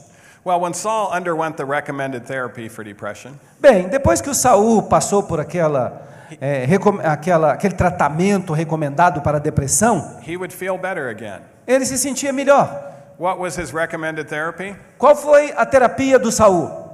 Well, 0.45 0.61
when 0.61 0.73
Saul 0.73 1.11
underwent 1.13 1.57
the 1.57 1.65
recommended 1.65 2.25
therapy 2.27 2.69
for 2.69 2.85
depression, 2.85 3.39
Bem, 3.61 3.89
depois 3.89 4.21
que 4.21 4.31
o 4.31 4.35
Saul 4.35 4.83
passou 4.89 5.23
por 5.23 5.41
aquela, 5.41 6.03
é, 6.41 6.65
recom- 6.65 7.01
aquela- 7.03 7.53
aquele 7.53 7.75
tratamento 7.75 8.53
recomendado 8.53 9.21
para 9.21 9.37
a 9.39 9.41
depressão, 9.41 10.19
he 10.27 10.37
would 10.37 10.53
feel 10.55 10.79
better 10.79 11.09
again. 11.11 11.41
ele 11.67 11.85
se 11.85 11.99
sentia 11.99 12.33
melhor. 12.33 12.71
What 13.19 13.39
was 13.41 13.57
his 13.59 13.73
recommended 13.73 14.29
therapy? 14.29 14.77
Qual 14.97 15.17
foi 15.17 15.53
a 15.57 15.67
terapia 15.67 16.19
do 16.19 16.31
Saul? 16.31 16.87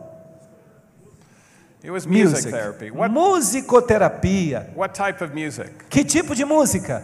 It 1.85 1.91
was 1.91 2.07
music, 2.07 2.51
therapy. 2.51 2.91
What, 2.91 3.11
Musicoterapia. 3.13 4.71
what 4.75 4.95
type 4.95 5.23
of 5.23 5.35
music? 5.35 5.71
Que 5.91 6.03
tipo 6.03 6.35
de 6.35 6.45
música? 6.47 7.03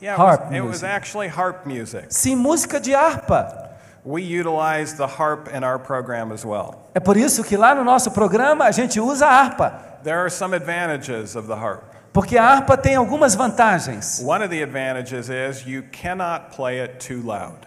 Yeah, 0.00 0.16
Harp 0.16 0.44
it, 0.44 0.46
was, 0.46 0.54
it 0.56 0.60
was 0.62 0.70
music. 0.82 0.88
actually 0.88 1.28
harp 1.28 1.66
music. 1.66 2.06
Sim, 2.08 2.36
música 2.36 2.80
de 2.80 2.92
harpa. 2.94 3.68
We 4.04 4.20
utilize 4.22 4.96
the 4.96 5.06
harp 5.06 5.48
in 5.48 5.64
our 5.64 5.78
program 5.78 6.30
as 6.32 6.44
well. 6.44 6.88
É 6.94 7.00
por 7.00 7.16
isso 7.16 7.42
que 7.42 7.56
lá 7.56 7.74
no 7.74 7.82
nosso 7.82 8.10
programa 8.10 8.66
a 8.66 8.70
gente 8.70 9.00
usa 9.00 9.26
a 9.26 9.30
harpa, 9.30 9.72
There 10.02 10.18
are 10.18 10.30
some 10.30 10.54
advantages 10.54 11.34
of 11.34 11.48
the 11.48 11.54
harp. 11.54 11.82
porque 12.12 12.36
a 12.36 12.44
harpa 12.44 12.76
tem 12.76 12.96
algumas 12.96 13.34
vantagens. 13.34 14.20
One 14.22 14.44
of 14.44 14.50
the 14.50 14.62
advantages 14.62 15.30
is 15.30 15.66
you 15.66 15.84
cannot 15.90 16.54
play 16.54 16.80
it 16.82 16.98
too 16.98 17.22
loud. 17.22 17.66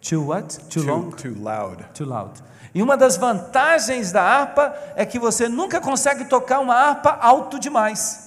Too 0.00 0.22
what? 0.22 0.58
Too 0.70 0.82
long? 0.82 1.10
Too 1.12 1.34
loud. 1.34 1.84
Too 1.94 2.06
loud. 2.06 2.42
E 2.74 2.82
uma 2.82 2.96
das 2.96 3.16
vantagens 3.18 4.10
da 4.10 4.22
harpa 4.22 4.74
é 4.96 5.04
que 5.06 5.18
você 5.18 5.48
nunca 5.48 5.80
consegue 5.80 6.24
tocar 6.24 6.60
uma 6.60 6.74
harpa 6.74 7.16
alto 7.20 7.58
demais. 7.60 8.23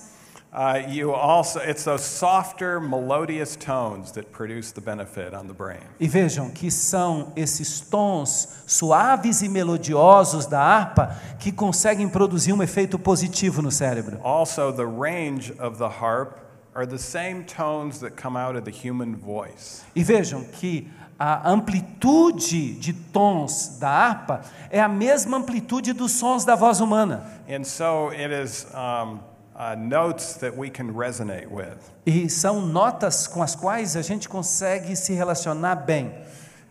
Uh, 0.57 0.81
you 0.87 1.13
also, 1.13 1.59
it's 1.59 1.83
those 1.83 2.03
softer, 2.03 2.79
melodious 2.79 3.55
tones 3.55 4.11
that 4.13 4.31
produce 4.31 4.71
the 4.71 4.81
benefit 4.81 5.31
on 5.31 5.45
the 5.45 5.53
brain. 5.53 5.83
E 5.99 6.07
vejam 6.07 6.49
que 6.49 6.71
são 6.71 7.31
esses 7.35 7.79
tons 7.79 8.63
suaves 8.65 9.43
e 9.43 9.49
melodiosos 9.49 10.47
da 10.47 10.59
harpa 10.59 11.15
que 11.37 11.51
conseguem 11.51 12.09
produzir 12.09 12.53
um 12.53 12.63
efeito 12.63 12.97
positivo 12.97 13.61
no 13.61 13.69
cérebro. 13.69 14.19
Also, 14.23 14.71
the 14.71 14.83
range 14.83 15.53
of 15.59 15.77
the 15.77 15.87
harp 15.87 16.39
are 16.73 16.87
the 16.87 16.97
same 16.97 17.43
tones 17.43 17.99
that 17.99 18.19
come 18.19 18.35
out 18.35 18.57
of 18.57 18.63
the 18.63 18.71
human 18.71 19.15
voice. 19.15 19.83
E 19.95 20.03
vejam 20.03 20.43
que 20.43 20.89
a 21.19 21.51
amplitude 21.51 22.79
de 22.79 22.93
tons 22.93 23.77
da 23.79 23.89
harpa 23.89 24.41
é 24.71 24.81
a 24.81 24.89
mesma 24.89 25.37
amplitude 25.37 25.93
dos 25.93 26.13
sons 26.13 26.43
da 26.43 26.55
voz 26.55 26.79
humana. 26.79 27.23
And 27.47 27.63
so 27.63 28.11
it 28.11 28.31
is 28.31 28.65
um, 28.73 29.19
uh, 29.57 29.75
notes 29.75 30.35
that 30.35 30.55
we 30.55 30.69
can 30.69 30.93
resonate 30.93 31.49
with. 31.49 31.77
E 32.05 32.29
são 32.29 32.61
notas 32.61 33.27
com 33.27 33.41
as 33.41 33.55
quais 33.55 33.95
a 33.95 34.01
gente 34.01 34.29
consegue 34.29 34.95
se 34.95 35.13
relacionar 35.13 35.75
bem. 35.85 36.13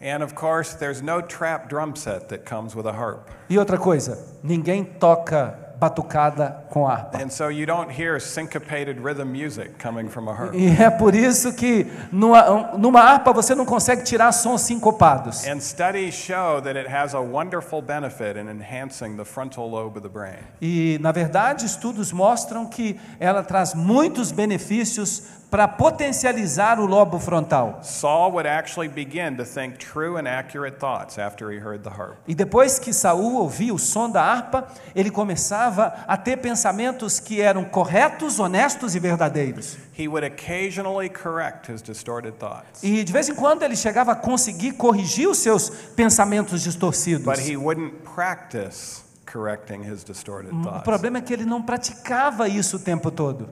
And 0.00 0.22
of 0.22 0.34
course, 0.34 0.76
there's 0.76 1.02
no 1.02 1.22
trap 1.22 1.68
drum 1.68 1.96
set 1.96 2.28
that 2.28 2.44
comes 2.44 2.74
with 2.74 2.86
a 2.86 2.92
harp. 2.92 3.28
E 3.48 3.56
outra 3.56 3.78
coisa, 3.78 4.18
ninguém 4.42 4.84
toca 4.84 5.65
batucada 5.78 6.64
com 6.70 6.86
harpa. 6.86 7.18
And 7.22 7.30
so 7.30 7.48
you 7.48 7.66
don't 7.66 7.90
hear 7.90 8.18
syncopated 8.18 8.98
rhythm 8.98 9.32
music 9.32 9.78
coming 9.78 10.08
from 10.08 10.28
a 10.28 10.34
harp. 10.34 10.54
E 10.54 10.68
é 10.68 10.90
por 10.90 11.14
isso 11.14 11.52
que 11.52 11.86
numa, 12.10 12.76
numa 12.78 13.00
harpa 13.00 13.32
você 13.32 13.54
não 13.54 13.64
consegue 13.64 14.02
tirar 14.02 14.32
sons 14.32 14.62
sincopados. 14.62 15.46
And 15.46 15.60
studies 15.60 16.14
show 16.14 16.60
that 16.62 16.78
it 16.78 16.88
has 16.88 17.14
a 17.14 17.20
wonderful 17.20 17.82
benefit 17.82 18.38
in 18.38 18.48
enhancing 18.48 19.16
the 19.16 19.24
frontal 19.24 19.68
lobe 19.68 19.98
of 19.98 20.02
the 20.02 20.12
brain. 20.12 20.38
E, 20.60 20.98
na 21.00 21.12
verdade, 21.12 21.66
estudos 21.66 22.12
mostram 22.12 22.66
que 22.66 22.98
ela 23.20 23.42
traz 23.42 23.74
muitos 23.74 24.32
benefícios 24.32 25.22
para 25.50 25.68
potencializar 25.68 26.80
o 26.80 26.86
lobo 26.86 27.18
frontal. 27.18 27.78
Saul 27.82 28.32
would 28.32 28.46
actually 28.48 28.88
begin 28.88 29.36
to 29.36 29.44
think 29.44 29.78
true 29.78 30.16
and 30.18 30.26
accurate 30.28 30.78
thoughts 30.78 31.18
after 31.18 31.50
he 31.52 31.58
heard 31.58 31.82
the 31.82 31.90
harp. 31.90 32.16
E 32.26 32.34
depois 32.34 32.78
que 32.78 32.92
Saul 32.92 33.36
ouvia 33.36 33.72
o 33.72 33.78
som 33.78 34.10
da 34.10 34.22
harpa, 34.22 34.66
ele 34.94 35.10
começava 35.10 35.94
a 36.08 36.16
ter 36.16 36.38
pensamentos 36.38 37.20
que 37.20 37.40
eram 37.40 37.64
corretos, 37.64 38.40
honestos 38.40 38.94
e 38.94 38.98
verdadeiros. 38.98 39.76
He 39.98 40.08
would 40.08 40.26
occasionally 40.26 41.08
correct 41.08 41.70
his 41.72 41.80
distorted 41.80 42.34
thoughts, 42.38 42.82
E 42.82 43.02
de 43.04 43.12
vez 43.12 43.28
em 43.28 43.34
quando 43.34 43.62
ele 43.62 43.76
chegava 43.76 44.12
a 44.12 44.16
conseguir 44.16 44.72
corrigir 44.72 45.28
os 45.28 45.38
seus 45.38 45.70
pensamentos 45.94 46.62
distorcidos. 46.62 47.24
but 47.24 47.38
he 47.38 47.56
wouldn't 47.56 47.94
practice 48.14 49.02
correcting 49.30 49.82
his 49.82 50.02
distorted 50.04 50.52
O 50.52 50.62
thoughts. 50.62 50.82
problema 50.82 51.18
é 51.18 51.20
que 51.22 51.32
ele 51.32 51.44
não 51.44 51.62
praticava 51.62 52.48
isso 52.48 52.76
o 52.76 52.80
tempo 52.80 53.10
todo. 53.10 53.48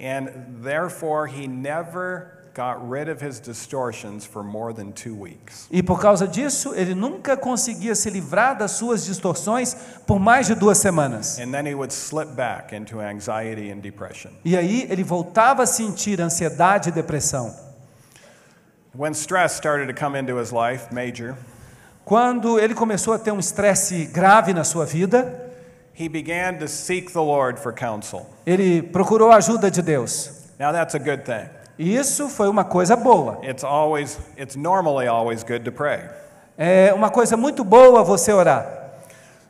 And 0.00 0.62
therefore, 0.62 1.26
he 1.26 1.46
never 1.46 2.38
got 2.54 2.80
rid 2.88 3.08
of 3.08 3.20
his 3.20 3.38
distortions 3.38 4.24
for 4.24 4.42
more 4.42 4.72
than 4.72 4.92
two 4.92 5.14
weeks. 5.14 5.68
E 5.70 5.82
por 5.82 6.00
causa 6.00 6.26
disso, 6.26 6.74
ele 6.74 6.94
nunca 6.94 7.36
conseguia 7.36 7.94
se 7.94 8.10
livrar 8.10 8.56
das 8.56 8.72
suas 8.72 9.04
distorções 9.04 9.74
por 10.06 10.18
mais 10.18 10.46
de 10.46 10.54
duas 10.54 10.78
semanas. 10.78 11.38
And 11.38 11.52
then 11.52 11.66
he 11.66 11.74
would 11.74 11.92
slip 11.92 12.34
back 12.34 12.74
into 12.74 13.00
anxiety 13.00 13.70
and 13.70 13.80
depression. 13.80 14.30
E 14.44 14.56
aí 14.56 14.86
ele 14.90 15.04
voltava 15.04 15.62
a 15.62 15.66
sentir 15.66 16.20
ansiedade 16.20 16.88
e 16.88 16.92
depressão. 16.92 17.54
When 18.92 19.12
stress 19.12 19.54
started 19.54 19.86
to 19.86 19.94
come 19.94 20.18
into 20.18 20.40
his 20.40 20.50
life, 20.50 20.92
major, 20.92 21.36
Quando 22.04 22.58
ele 22.58 22.74
começou 22.74 23.14
a 23.14 23.18
ter 23.18 23.30
um 23.30 23.38
estresse 23.38 24.06
grave 24.06 24.52
na 24.52 24.64
sua 24.64 24.84
vida, 24.84 25.49
he 25.94 26.08
began 26.08 26.58
to 26.58 26.68
seek 26.68 27.12
the 27.12 27.22
Lord 27.22 27.58
for 27.58 27.72
counsel. 27.72 28.26
ele 28.46 28.82
procurou 28.82 29.30
a 29.30 29.36
ajuda 29.36 29.70
de 29.70 29.82
Deus. 29.82 30.48
Now 30.58 30.72
that's 30.72 30.94
a 30.94 30.98
good 30.98 31.24
thing. 31.24 31.48
Isso 31.78 32.28
foi 32.28 32.48
uma 32.48 32.64
coisa 32.64 32.94
boa. 32.96 33.38
It's 33.42 33.64
always 33.64 34.18
it's 34.36 34.56
normally 34.56 35.06
always 35.06 35.42
good 35.42 35.64
to 35.64 35.72
pray. 35.72 36.02
É 36.58 36.92
uma 36.94 37.10
coisa 37.10 37.36
muito 37.36 37.64
boa 37.64 38.04
você 38.04 38.32
orar. 38.32 38.66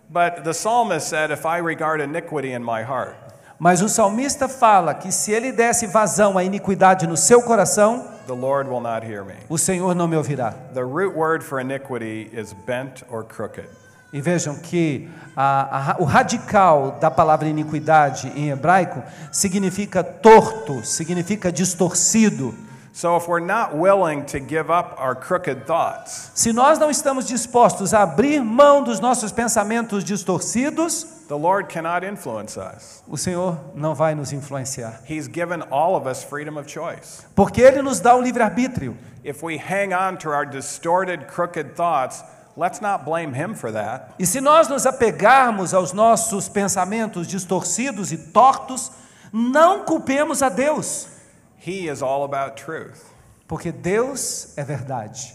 But 0.09 0.43
the 0.45 0.53
psalmist 0.53 1.09
said, 1.09 1.31
If 1.31 1.45
I 1.45 1.61
regard 1.61 2.01
iniquity 2.01 2.53
in 2.53 2.65
my 2.65 2.83
heart, 2.83 3.17
Mas 3.59 3.83
o 3.83 3.89
salmista 3.89 4.49
fala 4.49 4.95
que 4.95 5.13
se 5.13 5.33
ele 5.33 5.53
desse 5.53 5.87
vazão 5.87 6.39
à 6.39 6.43
iniquidade 6.43 7.07
no 7.07 7.17
seu 7.17 7.43
coração, 7.43 8.09
the 8.27 8.33
Lord 8.33 8.71
will 8.71 8.81
not 8.81 9.05
hear 9.05 9.23
me. 9.25 9.35
o 9.49 9.59
Senhor 9.59 9.95
não 9.95 10.09
me 10.09 10.17
ouvirá. 10.17 10.53
The 10.73 10.83
root 10.83 11.15
word 11.15 11.45
for 11.45 11.61
iniquity 11.61 12.31
is 12.33 12.55
bent 12.67 13.03
or 13.11 13.23
crooked. 13.25 13.69
E 14.13 14.21
vejam 14.21 14.57
que 14.57 15.09
a- 15.37 15.93
a- 15.93 15.97
o 16.01 16.05
radical 16.05 16.99
da 17.01 17.11
palavra 17.11 17.49
iniquidade 17.49 18.29
em 18.35 18.51
hebraico 18.51 19.03
significa 19.31 20.03
torto, 20.03 20.85
significa 20.85 21.53
distorcido. 21.53 22.55
So 22.93 23.17
if 23.17 23.29
we're 23.29 23.39
not 23.47 23.73
willing 23.77 24.23
to 24.25 24.39
give 24.41 24.69
up 24.69 25.01
our 25.01 25.15
crooked 25.15 25.65
thoughts, 25.65 26.33
Se 26.35 26.53
nós 26.53 26.77
não 26.77 26.91
estamos 26.91 27.25
dispostos 27.25 27.95
a 27.95 28.03
abrir 28.03 28.43
mão 28.43 28.83
dos 28.83 28.99
nossos 28.99 29.31
pensamentos 29.31 30.03
distorcidos, 30.03 31.05
the 31.29 31.35
Lord 31.37 31.69
cannot 31.73 32.05
influence 32.05 32.59
us. 32.59 33.05
o 33.07 33.17
Senhor 33.17 33.57
não 33.77 33.95
vai 33.95 34.17
nos 34.17 34.33
influenciar. 34.33 35.01
He's 35.09 35.29
given 35.29 35.63
all 35.71 35.95
of 35.95 36.09
us 36.09 36.25
freedom 36.25 36.59
of 36.59 36.69
choice. 36.69 37.25
Porque 37.37 37.61
Ele 37.63 37.81
nos 37.81 38.01
dá 38.01 38.17
o 38.17 38.21
livre-arbítrio. 38.21 38.97
If 39.25 39.41
we 39.45 39.57
hang 39.57 39.95
on 39.95 40.17
to 40.19 40.31
our 40.31 40.45
distorted, 40.45 41.27
crooked 41.29 41.77
thoughts, 41.77 42.25
let's 42.57 42.81
not 42.81 43.05
blame 43.05 43.33
Him 43.35 43.55
for 43.55 43.73
that. 43.73 44.15
E 44.19 44.27
se 44.27 44.41
nós 44.41 44.69
nos 44.69 44.87
apegarmos 44.87 45.73
aos 45.75 45.93
nossos 45.93 46.49
pensamentos 46.49 47.27
distorcidos 47.27 48.13
e 48.13 48.19
tortos, 48.19 48.91
não 49.33 49.85
culpemos 49.85 50.43
a 50.43 50.49
Deus, 50.49 51.09
He 51.57 51.89
is 51.89 52.03
all 52.03 52.25
about 52.25 52.57
truth. 52.57 53.05
porque 53.47 53.73
Deus 53.73 54.55
é 54.57 54.65
verdade. 54.65 55.35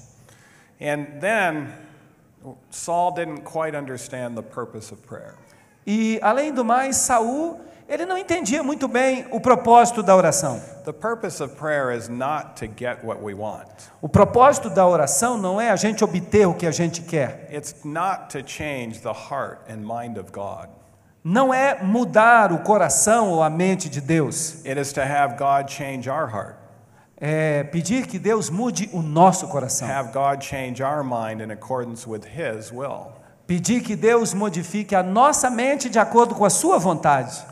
And 0.80 1.20
then 1.22 1.68
Saul 2.70 3.12
didn't 3.12 3.44
quite 3.44 3.76
understand 3.76 4.36
the 4.36 4.44
purpose 4.44 4.92
of 4.92 5.02
prayer. 5.06 5.36
E 5.86 6.20
além 6.22 6.54
do 6.54 6.64
mais, 6.64 6.98
Saul, 6.98 7.60
ele 7.88 8.06
não 8.06 8.18
entendia 8.18 8.64
muito 8.64 8.88
bem 8.88 9.28
o 9.32 9.40
propósito 9.40 10.02
da 10.02 10.16
oração. 10.16 10.60
The 10.84 10.92
purpose 10.92 11.42
of 11.42 11.56
prayer 11.56 11.96
is 11.96 12.08
not 12.10 12.56
to 12.56 12.66
get 12.78 13.04
what 13.04 13.22
we 13.22 13.34
want. 13.34 13.68
O 14.02 14.10
propósito 14.10 14.70
da 14.70 14.86
oração 14.88 15.38
não 15.38 15.60
é 15.62 15.70
a 15.70 15.76
gente 15.76 16.04
obter 16.04 16.48
o 16.48 16.54
que 16.54 16.66
a 16.66 16.72
gente 16.72 17.02
quer. 17.02 17.48
It's 17.52 17.76
not 17.84 18.30
to 18.30 18.48
change 18.48 19.00
the 19.02 19.14
heart 19.14 19.60
and 19.70 19.78
mind 19.78 20.18
of 20.18 20.32
God. 20.32 20.70
Não 21.24 21.52
é 21.54 21.82
mudar 21.84 22.52
o 22.52 22.60
coração 22.60 23.30
ou 23.32 23.42
a 23.42 23.50
mente 23.50 23.90
de 23.90 24.00
Deus. 24.02 24.64
It 24.66 24.80
is 24.80 24.94
to 24.94 25.02
have 25.02 25.36
God 25.38 25.70
change 25.72 26.08
our 26.10 26.28
heart, 26.30 26.56
É 27.18 27.64
pedir 27.64 28.06
que 28.08 28.20
Deus 28.20 28.50
mude 28.50 28.90
o 28.94 29.02
nosso 29.02 29.48
coração. 29.48 29.88
have 29.88 30.12
God 30.12 30.44
change 30.44 30.84
our 30.84 31.04
mind 31.04 31.42
in 31.42 31.52
accordance 31.52 32.08
with 32.08 32.22
His 32.26 32.72
will. 32.72 33.08
Pedir 33.48 33.82
que 33.82 33.96
Deus 33.96 34.34
modifique 34.34 34.94
a 34.96 35.02
nossa 35.02 35.50
mente 35.50 35.90
de 35.90 35.98
acordo 35.98 36.36
com 36.36 36.46
a 36.46 36.50
sua 36.50 36.78
vontade. 36.78 37.44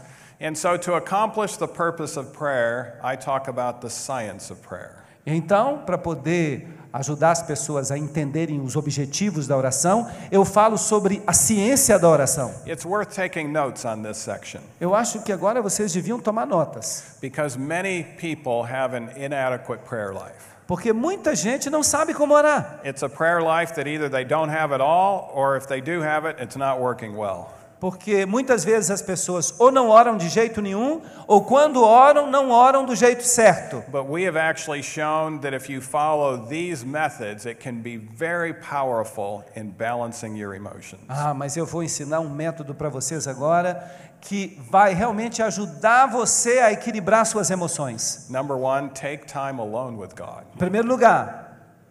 And 0.43 0.55
so, 0.55 0.77
to 0.77 0.95
accomplish 0.95 1.55
the 1.55 1.67
purpose 1.67 2.19
of 2.19 2.33
prayer, 2.33 2.99
I 3.01 3.15
talk 3.15 3.47
about 3.47 3.79
the 3.79 3.89
science 3.89 4.51
of 4.51 4.61
prayer. 4.61 5.01
Então, 5.25 5.83
para 5.85 5.97
poder 5.97 6.67
ajudar 6.91 7.31
as 7.31 7.41
pessoas 7.41 7.91
a 7.91 7.97
entenderem 7.97 8.59
os 8.59 8.75
objetivos 8.75 9.47
da 9.47 9.55
oração, 9.55 10.05
eu 10.29 10.43
falo 10.43 10.77
sobre 10.77 11.23
a 11.25 11.31
ciência 11.31 11.97
da 11.97 12.09
oração. 12.09 12.53
It's 12.67 12.85
worth 12.85 13.15
taking 13.15 13.53
notes 13.53 13.85
on 13.85 14.03
this 14.03 14.17
section 14.17 14.59
Eu 14.81 14.93
acho 14.93 15.21
que 15.23 15.31
agora 15.31 15.61
vocês 15.61 15.93
deviam 15.93 16.19
tomar 16.19 16.45
notas, 16.45 17.17
because 17.21 17.57
many 17.57 18.03
people 18.17 18.63
have 18.63 18.93
an 18.93 19.11
inadequate 19.15 19.85
prayer 19.85 20.11
life. 20.11 20.51
porque 20.67 20.91
muita 20.91 21.33
gente 21.35 21.69
não 21.69 21.81
sabe 21.83 22.13
como 22.13 22.33
orar. 22.33 22.81
It's 22.83 23.01
a 23.01 23.07
prayer 23.07 23.41
life 23.41 23.75
that 23.75 23.87
either 23.87 24.09
they 24.09 24.25
don't 24.25 24.51
have 24.51 24.73
at 24.73 24.81
all, 24.81 25.31
or 25.33 25.55
if 25.55 25.67
they 25.67 25.79
do 25.79 26.01
have 26.01 26.25
it, 26.27 26.41
it's 26.43 26.57
not 26.57 26.81
working 26.81 27.15
well. 27.15 27.53
Porque 27.83 28.25
muitas 28.25 28.63
vezes 28.63 28.89
as 28.89 29.01
pessoas 29.01 29.53
ou 29.59 29.69
não 29.69 29.89
oram 29.89 30.15
de 30.15 30.29
jeito 30.29 30.61
nenhum, 30.61 31.01
ou 31.27 31.43
quando 31.43 31.83
oram, 31.83 32.31
não 32.31 32.49
oram 32.49 32.85
do 32.85 32.95
jeito 32.95 33.23
certo. 33.23 33.83
But 33.91 34.05
we 34.09 34.25
have 34.25 34.39
actually 34.39 34.81
shown 34.81 35.39
that 35.39 35.53
if 35.53 35.69
you 35.69 35.81
follow 35.81 36.47
these 36.47 36.85
methods, 36.85 37.45
it 37.45 37.61
can 37.61 37.81
be 37.81 37.97
very 37.97 38.53
powerful 38.53 39.43
in 39.53 39.71
balancing 39.71 40.37
your 40.37 40.55
emotions. 40.55 41.01
Ah, 41.09 41.33
mas 41.33 41.57
eu 41.57 41.65
vou 41.65 41.83
ensinar 41.83 42.21
um 42.21 42.29
método 42.29 42.73
para 42.73 42.87
vocês 42.87 43.27
agora 43.27 43.91
que 44.21 44.57
vai 44.71 44.93
realmente 44.93 45.43
ajudar 45.43 46.05
você 46.05 46.59
a 46.59 46.71
equilibrar 46.71 47.25
suas 47.25 47.51
emoções. 47.51 48.27
Number 48.29 48.55
one, 48.55 48.91
take 48.91 49.25
time 49.25 49.59
alone 49.59 49.97
with 49.97 50.11
God. 50.15 50.45
Em 50.55 50.57
primeiro 50.57 50.87
lugar, 50.87 51.42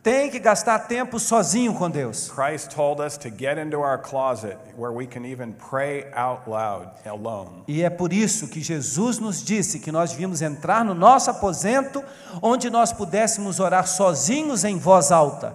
tem 0.03 0.28
que 0.28 0.40
gastar 0.40 0.80
tempo 0.80 1.20
sozinho 1.20 1.74
com 1.74 1.88
Deus. 1.88 2.28
Christ 2.28 2.72
told 2.74 3.00
us 3.00 3.16
to 3.18 3.30
get 3.30 3.57
into 3.57 3.78
our 3.78 3.96
closet 3.96 4.59
where 4.76 4.92
we 4.92 5.07
can 5.07 5.24
even 5.24 5.53
pray 5.53 6.07
out 6.12 6.48
loud 6.50 6.90
alone. 7.07 7.62
E 7.68 7.84
é 7.84 7.90
por 7.90 8.12
isso 8.12 8.48
que 8.48 8.61
Jesus 8.61 9.20
nos 9.20 9.44
disse 9.44 9.78
que 9.78 9.92
nós 9.92 10.11
devíamos 10.11 10.42
entrar 10.42 10.84
no 10.84 10.92
nosso 10.92 11.30
aposento, 11.30 12.03
onde 12.42 12.68
nós 12.68 12.92
pudéssemos 12.92 13.61
orar 13.61 13.86
sozinhos 13.86 14.64
em 14.64 14.76
voz 14.76 15.12
alta. 15.12 15.55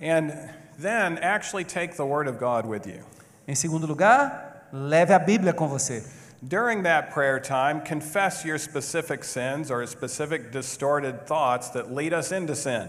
And 0.00 0.30
then 0.78 1.18
actually 1.20 1.64
take 1.64 1.96
the 1.96 2.04
Word 2.04 2.28
of 2.28 2.38
God 2.38 2.66
with 2.66 2.86
you. 2.86 3.02
Em 3.48 3.56
segundo 3.56 3.84
lugar, 3.84 4.68
leve 4.72 5.12
a 5.12 5.18
Bíblia 5.18 5.52
com 5.52 5.66
você. 5.66 6.04
During 6.40 6.84
that 6.84 7.12
prayer 7.12 7.40
time, 7.40 7.80
confess 7.80 8.44
your 8.44 8.58
specific 8.58 9.24
sins 9.24 9.70
or 9.70 9.84
specific 9.86 10.52
distorted 10.52 11.26
thoughts 11.26 11.70
that 11.70 11.92
lead 11.92 12.14
us 12.14 12.30
into 12.32 12.54
sin. 12.54 12.88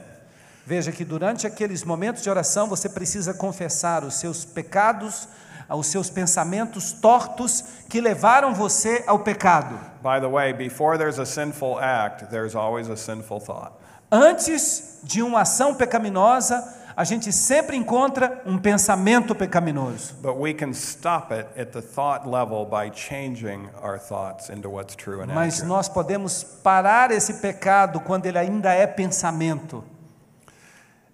Veja 0.65 0.91
que 0.91 1.03
durante 1.03 1.47
aqueles 1.47 1.83
momentos 1.83 2.21
de 2.23 2.29
oração 2.29 2.67
você 2.67 2.87
precisa 2.87 3.33
confessar 3.33 4.03
os 4.03 4.15
seus 4.15 4.45
pecados, 4.45 5.27
os 5.69 5.87
seus 5.87 6.09
pensamentos 6.09 6.91
tortos 6.91 7.63
que 7.89 8.01
levaram 8.01 8.53
você 8.53 9.03
ao 9.07 9.19
pecado. 9.19 9.79
By 10.01 10.19
the 10.19 10.27
way, 10.27 10.53
before 10.53 10.97
there's 10.97 11.19
a 11.19 11.25
sinful 11.25 11.79
act, 11.79 12.25
there's 12.25 12.55
always 12.55 12.89
a 12.89 12.95
sinful 12.95 13.39
thought. 13.39 13.71
Antes 14.11 14.99
de 15.03 15.21
uma 15.21 15.41
ação 15.41 15.73
pecaminosa, 15.73 16.61
a 16.95 17.03
gente 17.03 17.31
sempre 17.31 17.77
encontra 17.77 18.41
um 18.45 18.57
pensamento 18.57 19.33
pecaminoso. 19.33 20.15
But 20.21 20.35
we 20.37 20.53
can 20.53 20.71
stop 20.71 21.33
it 21.33 21.47
at 21.57 21.71
the 21.71 21.81
thought 21.81 22.27
level 22.27 22.65
by 22.65 22.91
changing 22.93 23.69
our 23.81 23.97
thoughts 23.97 24.49
into 24.49 24.69
what's 24.69 24.95
true 24.95 25.21
and 25.21 25.27
Mas 25.27 25.63
nós 25.63 25.87
podemos 25.87 26.43
parar 26.43 27.11
esse 27.11 27.35
pecado 27.35 28.01
quando 28.01 28.25
ele 28.25 28.37
ainda 28.37 28.73
é 28.73 28.85
pensamento. 28.85 29.83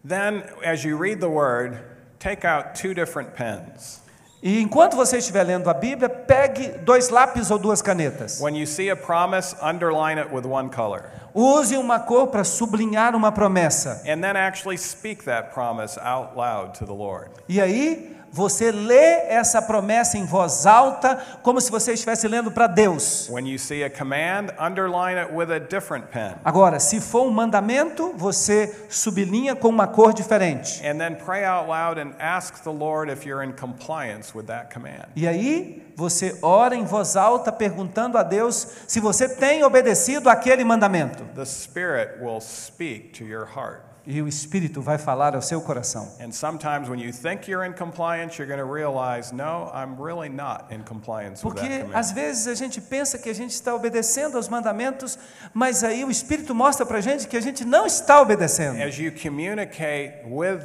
Then, 0.08 0.44
as 0.64 0.86
you 0.86 0.96
read 0.96 1.20
the 1.20 1.30
word, 1.30 1.80
take 2.18 2.46
out 2.46 2.76
two 2.76 2.94
different 2.94 3.36
pens. 3.36 4.00
E 4.42 4.62
enquanto 4.62 4.96
você 4.96 5.18
estiver 5.18 5.44
lendo 5.44 5.70
a 5.70 5.74
Bíblia, 5.74 6.08
pegue 6.08 6.78
dois 6.86 7.10
lápis 7.10 7.52
ou 7.52 7.58
duas 7.58 7.82
canetas. 7.82 8.40
When 8.40 8.56
you 8.56 8.66
see 8.66 8.90
a 8.90 8.96
promise, 8.96 9.54
underline 9.62 10.18
it 10.18 10.32
with 10.32 10.46
one 10.46 10.70
color. 10.70 11.10
Use 11.36 11.76
uma 11.76 12.00
cor 12.00 12.28
para 12.28 12.46
sublinhar 12.46 13.16
uma 13.16 13.34
promessa. 13.34 14.02
And 14.08 14.22
then 14.22 14.38
actually 14.38 14.78
speak 14.78 15.26
that 15.26 15.54
promise 15.54 15.98
out 15.98 16.38
loud 16.38 16.76
to 16.76 16.86
the 16.86 16.94
Lord. 16.94 17.30
E 17.50 17.60
aí, 17.60 18.16
você 18.38 18.72
lê 18.72 19.26
essa 19.28 19.60
promessa 19.60 20.16
em 20.16 20.24
voz 20.24 20.68
alta, 20.68 21.18
como 21.42 21.60
se 21.60 21.72
você 21.72 21.94
estivesse 21.94 22.28
lendo 22.28 22.52
para 22.52 22.68
Deus. 22.68 23.28
When 23.32 23.48
you 23.48 23.58
see 23.58 23.84
a 23.84 23.90
command, 23.90 24.54
underline 24.60 25.20
it 25.20 25.34
with 25.34 25.52
a 25.52 25.58
different 25.60 26.12
pen. 26.12 26.36
Agora, 26.46 26.80
se 26.80 27.02
for 27.02 27.26
um 27.26 27.32
mandamento, 27.32 28.14
você 28.16 28.86
sublinha 28.90 29.56
com 29.56 29.70
uma 29.70 29.88
cor 29.88 30.14
diferente. 30.14 30.86
And 30.86 31.00
then 31.00 31.16
pray 31.16 31.46
out 31.46 31.68
loud 31.68 32.00
and 32.00 32.14
ask 32.20 32.64
the 32.64 32.70
Lord 32.70 33.12
if 33.12 33.26
you're 33.26 33.44
in 33.44 33.54
compliance 33.54 34.38
with 34.38 34.46
that 34.46 34.72
command. 34.72 35.08
E 35.16 35.28
aí, 35.28 35.92
você 35.96 36.38
ora 36.44 36.76
em 36.76 36.86
voz 36.86 37.16
alta, 37.16 37.52
perguntando 37.52 38.20
a 38.20 38.24
Deus 38.24 38.68
se 38.88 39.00
você 39.00 39.28
tem 39.28 39.64
obedecido 39.64 40.30
aquele 40.30 40.64
mandamento. 40.64 41.24
The 41.34 41.46
Spirit 41.46 42.22
will 42.22 42.40
speak 42.40 43.18
to 43.18 43.24
your 43.24 43.48
heart. 43.48 43.87
E 44.10 44.22
o 44.22 44.28
Espírito 44.28 44.82
vai 44.82 44.98
falar 44.98 45.36
ao 45.36 45.42
seu 45.42 45.60
coração. 45.60 46.08
And 46.22 46.32
sometimes 46.32 46.88
when 46.88 46.98
you 46.98 47.12
think 47.12 47.52
you're 47.52 47.68
in 47.68 47.74
compliance, 47.74 48.40
you're 48.40 48.48
going 48.48 48.66
to 48.66 48.74
realize, 48.74 49.34
no, 49.34 49.70
I'm 49.74 50.02
really 50.02 50.30
not 50.30 50.74
in 50.74 50.82
compliance 50.84 51.46
with 51.46 51.56
that 51.56 51.68
Porque 51.68 51.80
command. 51.82 51.94
às 51.94 52.14
vezes 52.14 52.48
a 52.48 52.56
gente 52.56 52.80
pensa 52.80 53.18
que 53.18 53.30
a 53.30 53.36
gente 53.36 53.52
está 53.52 53.76
obedecendo 53.76 54.38
aos 54.38 54.48
mandamentos, 54.48 55.20
mas 55.54 55.84
aí 55.84 56.06
o 56.06 56.10
Espírito 56.10 56.56
mostra 56.56 56.86
para 56.86 57.00
a 57.00 57.02
gente 57.02 57.28
que 57.28 57.36
a 57.36 57.42
gente 57.42 57.66
não 57.66 57.86
está 57.86 58.22
obedecendo. 58.22 58.82
As 58.82 58.98
you 58.98 59.12
communicate 59.12 60.26
with 60.26 60.64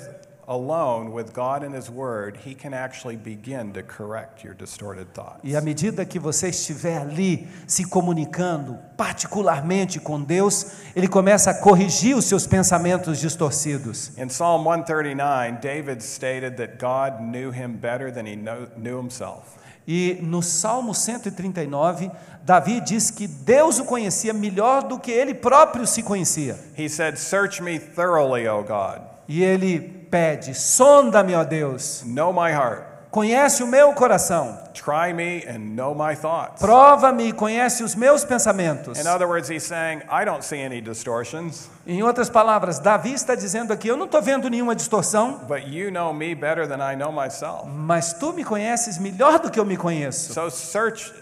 alone 0.49 1.13
with 1.13 1.33
God 1.33 1.63
and 1.63 1.75
His 1.75 1.91
Word, 1.91 2.39
He 2.45 2.55
can 2.55 2.75
actually 2.75 3.17
begin 3.17 3.73
to 3.73 3.83
correct 3.83 4.45
your 4.45 4.55
distorted 4.55 5.13
thoughts. 5.15 5.41
E 5.45 5.55
à 5.55 5.61
medida 5.61 6.05
que 6.05 6.19
você 6.19 6.49
estiver 6.49 7.01
ali 7.01 7.49
se 7.67 7.85
comunicando 7.85 8.79
particularmente 8.97 10.01
com 10.01 10.23
Deus, 10.23 10.73
Ele 10.95 11.09
começa 11.09 11.51
a 11.51 11.55
corrigir 11.55 12.17
os 12.17 12.25
seus 12.25 12.47
pensamentos 12.47 13.19
distorcidos. 13.19 14.17
In 14.19 14.29
Psalm 14.29 14.65
139, 14.65 15.61
David 15.61 16.03
stated 16.03 16.57
that 16.57 16.79
God 16.79 17.21
knew 17.21 17.51
him 17.51 17.77
better 17.77 18.11
than 18.11 18.27
he 18.27 18.37
knew 18.37 18.99
himself. 18.99 19.59
E 19.87 20.19
no 20.23 20.41
Salmo 20.43 20.95
139, 20.95 22.11
Davi 22.45 22.81
diz 22.81 23.11
que 23.11 23.27
Deus 23.27 23.81
o 23.81 23.85
conhecia 23.85 24.33
melhor 24.33 24.85
do 24.85 24.99
que 24.99 25.11
ele 25.11 25.35
próprio 25.35 25.87
se 25.87 26.03
conhecia. 26.03 26.57
He 26.77 26.89
said, 26.89 27.17
Search 27.17 27.61
me 27.61 27.79
thoroughly, 27.79 28.47
O 28.47 28.63
God. 28.63 29.03
E 29.29 29.43
ele 29.43 30.02
pede: 30.13 30.55
sonda-me, 30.55 31.35
ó 31.35 31.43
Deus, 31.43 32.03
Know 32.07 32.33
my 32.33 32.53
heart. 32.53 32.85
conhece 33.11 33.63
o 33.63 33.67
meu 33.67 33.93
coração, 33.95 34.59
Try 34.73 35.13
me 35.13 35.45
and 35.47 35.75
know 35.75 35.95
my 35.95 36.15
thoughts. 36.17 36.61
prova-me 36.61 37.29
e 37.29 37.33
conhece 37.33 37.83
os 37.83 37.95
meus 37.95 38.25
pensamentos. 38.25 38.99
In 38.99 39.07
other 39.09 39.27
words, 39.29 39.51
he's 39.51 39.65
saying, 39.65 40.03
I 40.11 40.25
don't 40.25 40.43
see 40.45 40.63
any 40.65 40.81
distortions, 40.81 41.69
Em 41.87 42.03
outras 42.03 42.31
palavras, 42.31 42.79
Davi 42.79 43.13
está 43.13 43.35
dizendo 43.35 43.73
aqui: 43.73 43.89
eu 43.89 43.97
não 43.97 44.07
estou 44.07 44.23
vendo 44.23 44.49
nenhuma 44.49 44.75
distorção, 44.75 45.41
but 45.49 45.67
you 45.67 45.91
know 45.91 46.13
me 46.15 46.35
better 46.35 46.67
than 46.69 46.77
I 46.81 46.95
know 46.97 47.11
myself. 47.13 47.67
mas 47.67 48.13
tu 48.15 48.33
me 48.33 48.45
conheces 48.45 48.99
melhor 48.99 49.39
do 49.41 49.51
que 49.51 49.59
eu 49.61 49.65
me 49.65 49.77
conheço. 49.77 50.33
So 50.33 50.49
search 50.51 51.13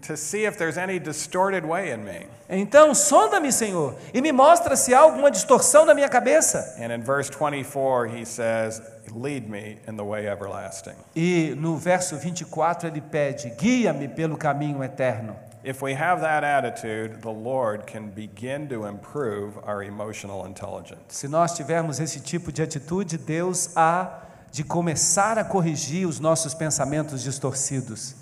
to 0.00 0.16
see 0.16 0.44
if 0.44 0.56
there's 0.56 0.76
any 0.76 0.98
distorted 0.98 1.64
way 1.64 1.90
in 1.90 2.04
me. 2.04 2.26
Então, 2.48 2.94
sonda-me, 2.94 3.50
Senhor, 3.50 3.94
e 4.12 4.20
me 4.20 4.32
mostra 4.32 4.76
se 4.76 4.92
há 4.92 5.00
alguma 5.00 5.30
distorção 5.30 5.84
na 5.84 5.94
minha 5.94 6.08
cabeça. 6.08 6.76
And 6.78 6.92
in 6.92 7.02
verse 7.02 7.30
24, 7.30 8.06
he 8.06 8.24
says, 8.24 8.80
Lead 9.12 9.48
me 9.48 9.78
in 9.86 9.96
the 9.96 10.04
way 10.04 10.26
everlasting. 10.26 10.94
E 11.14 11.54
no 11.56 11.76
verso 11.76 12.16
24 12.16 12.88
ele 12.88 13.00
pede: 13.00 13.50
guia-me 13.50 14.08
pelo 14.08 14.36
caminho 14.36 14.82
eterno. 14.82 15.36
If 15.62 15.82
we 15.82 15.94
have 15.94 16.20
that 16.20 16.44
attitude, 16.44 17.22
the 17.22 17.30
Lord 17.30 17.86
can 17.86 18.10
begin 18.10 18.68
to 18.68 18.86
improve 18.86 19.56
our 19.66 19.82
emotional 19.82 20.46
intelligence. 20.46 21.00
Se 21.08 21.26
nós 21.26 21.54
tivermos 21.54 22.00
esse 22.00 22.20
tipo 22.20 22.52
de 22.52 22.62
atitude, 22.62 23.16
Deus 23.16 23.70
há 23.74 24.24
de 24.50 24.62
começar 24.62 25.38
a 25.38 25.44
corrigir 25.44 26.06
os 26.06 26.20
nossos 26.20 26.54
pensamentos 26.54 27.22
distorcidos. 27.22 28.14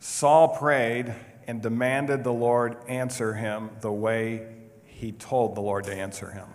Saul 0.00 0.48
prayed 0.48 1.14
and 1.46 1.60
demanded 1.60 2.22
the 2.22 2.32
Lord 2.32 2.76
answer 2.88 3.34
him 3.34 3.70
the 3.80 3.92
way 3.92 4.46
he 4.84 5.12
told 5.12 5.54
the 5.54 5.60
Lord 5.60 5.84
to 5.84 5.94
answer 5.94 6.30
him. 6.30 6.46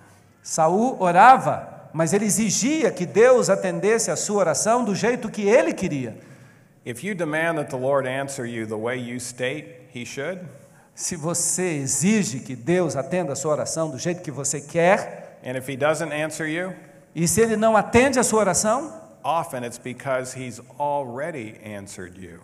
Saul 0.42 0.98
orava, 1.00 1.90
mas 1.94 2.14
ele 2.14 2.26
exigia 2.26 2.92
que 2.92 3.06
Deus 3.06 3.50
atendesse 3.50 4.12
a 4.12 4.16
sua 4.16 4.46
oração 4.46 4.84
do 4.86 4.96
jeito 4.96 5.30
que 5.30 5.50
ele 5.50 5.74
queria. 5.74 6.16
If 6.86 7.04
you 7.04 7.16
demand 7.16 7.58
that 7.58 7.70
the 7.70 7.78
Lord 7.78 8.08
answer 8.08 8.46
you 8.46 8.66
the 8.66 8.78
way 8.78 8.98
you 8.98 9.20
state 9.20 9.90
he 9.94 10.06
should, 10.06 10.40
Se 10.96 11.16
você 11.16 11.80
exige 11.82 12.42
que 12.42 12.56
Deus 12.56 12.96
atenda 12.96 13.34
a 13.34 13.36
sua 13.36 13.54
oração 13.54 13.90
do 13.90 13.98
jeito 13.98 14.22
que 14.22 14.30
você 14.30 14.62
quer, 14.62 15.40
and 15.44 15.58
if 15.58 15.68
he 15.68 15.76
doesn't 15.76 16.14
answer 16.14 16.46
you, 16.46 16.72
e 17.16 17.28
se 17.28 17.42
ele 17.42 17.56
não 17.56 17.76
atende 17.76 18.20
a 18.20 18.24
sua 18.24 18.42
oração, 18.42 18.94
often 19.24 19.64
it's 19.64 19.80
because 19.80 20.38
he's 20.38 20.62
already 20.78 21.60
answered 21.66 22.16
you 22.20 22.40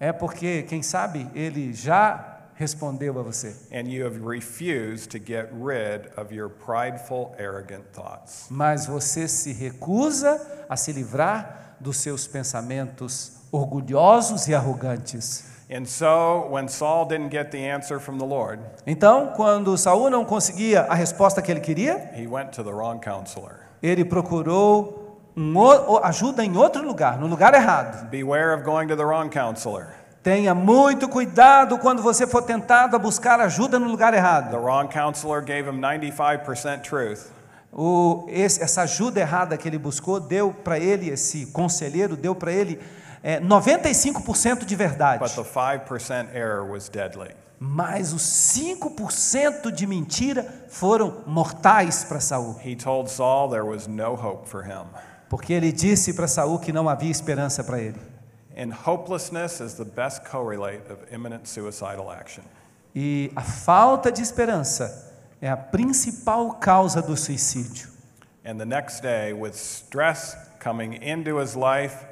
é 0.00 0.12
porque, 0.12 0.62
quem 0.62 0.82
sabe, 0.82 1.28
ele 1.34 1.72
já 1.74 2.38
respondeu 2.54 3.18
a 3.18 3.22
você. 3.22 3.54
and 3.72 3.88
you 3.88 4.04
have 4.04 4.18
refused 4.26 5.10
to 5.10 5.18
get 5.18 5.48
rid 5.52 6.10
of 6.16 6.34
your 6.34 6.48
prideful, 6.50 7.34
arrogant 7.38 7.84
thoughts. 7.92 8.46
Mas 8.50 8.86
você 8.86 9.28
se 9.28 9.52
recusa 9.52 10.40
a 10.68 10.76
se 10.76 10.92
livrar 10.92 11.76
dos 11.80 11.98
seus 11.98 12.26
pensamentos 12.26 13.32
orgulhosos 13.52 14.46
e 14.48 14.54
arrogantes. 14.54 15.44
And 15.72 15.84
so, 15.86 16.48
when 16.50 16.66
Saul 16.68 17.06
didn't 17.06 17.30
get 17.30 17.50
the 17.52 17.70
answer 17.70 18.00
from 18.00 18.18
the 18.18 18.24
Lord, 18.26 18.60
Então, 18.86 19.32
quando 19.36 19.76
Saul 19.78 20.10
não 20.10 20.24
conseguia 20.24 20.82
a 20.82 20.94
resposta 20.94 21.40
que 21.40 21.50
ele 21.50 21.60
queria, 21.60 22.10
he 22.16 22.26
went 22.26 22.50
to 22.56 22.64
the 22.64 22.72
wrong 22.72 22.98
counselor. 23.00 23.60
ele 23.82 24.04
procurou 24.04 24.99
um 25.40 25.96
ajuda 26.04 26.44
em 26.44 26.56
outro 26.56 26.82
lugar, 26.86 27.18
no 27.18 27.26
lugar 27.26 27.54
errado. 27.54 28.08
Beware 28.10 28.54
of 28.54 28.62
going 28.64 28.86
to 28.88 28.96
the 28.96 29.04
wrong 29.04 29.30
counselor. 29.30 29.86
Tenha 30.22 30.54
muito 30.54 31.08
cuidado 31.08 31.78
quando 31.78 32.02
você 32.02 32.26
for 32.26 32.42
tentado 32.42 32.94
a 32.94 32.98
buscar 32.98 33.40
ajuda 33.40 33.78
no 33.78 33.86
lugar 33.88 34.12
The 34.12 34.18
errado. 34.18 34.56
wrong 34.58 34.86
counselor 34.88 35.40
gave 35.42 35.66
him 35.66 35.80
95% 35.80 36.82
truth, 36.82 37.30
O, 37.72 38.26
esse- 38.28 38.62
essa 38.62 38.82
ajuda 38.82 39.20
errada 39.20 39.56
que 39.56 39.66
ele 39.68 39.78
buscou 39.78 40.20
deu 40.20 40.52
para 40.52 40.78
ele, 40.78 41.08
esse 41.08 41.46
conselheiro 41.46 42.16
deu 42.16 42.34
para 42.34 42.52
ele 42.52 42.78
é, 43.22 43.40
95% 43.40 44.64
de 44.66 44.76
but 44.76 44.78
verdade. 44.88 45.34
the 45.34 45.42
5% 45.44 46.34
error 46.34 46.64
was 46.70 46.88
deadly. 46.90 47.30
Mas 47.58 48.12
os 48.12 48.22
5% 48.22 49.70
de 49.70 49.86
mentira 49.86 50.46
foram 50.68 51.22
mortais 51.26 52.04
para 52.04 52.18
Saul, 52.20 52.56
He 52.64 52.74
told 52.74 53.10
Saul 53.10 53.48
there 53.50 53.64
was 53.64 53.86
no 53.86 54.14
hope 54.14 54.48
for 54.48 54.64
him. 54.64 54.84
Porque 55.30 55.52
ele 55.52 55.70
disse 55.70 56.12
para 56.12 56.26
Saul 56.26 56.58
que 56.58 56.72
não 56.72 56.88
havia 56.88 57.10
esperança 57.10 57.62
para 57.62 57.78
ele. 57.78 57.98
And 58.58 58.72
hopelessness 58.74 59.60
is 59.60 59.74
the 59.74 59.84
best 59.84 60.28
correlate 60.28 60.82
of 60.90 60.98
imminent 61.14 61.46
suicidal 61.46 62.10
action. 62.10 62.42
E 62.94 63.30
a 63.36 63.40
falta 63.40 64.10
de 64.10 64.20
esperança 64.20 65.14
é 65.40 65.48
a 65.48 65.56
principal 65.56 66.54
causa 66.54 67.00
do 67.00 67.16
suicídio. 67.16 67.88
And 68.44 68.56
the 68.56 68.64
next 68.64 69.02
day, 69.02 69.32
with 69.32 69.54
stress 69.54 70.36
coming 70.58 70.94
into 71.00 71.40
his 71.40 71.54
life 71.54 72.04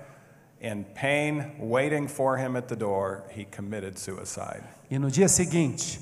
and 0.62 0.84
pain 0.94 1.56
waiting 1.58 2.06
for 2.06 2.38
him 2.38 2.56
at 2.56 2.68
the 2.68 2.76
door, 2.76 3.24
he 3.36 3.44
committed 3.44 3.98
suicide. 3.98 4.62
E 4.88 4.96
no 4.96 5.10
dia 5.10 5.28
seguinte, 5.28 6.00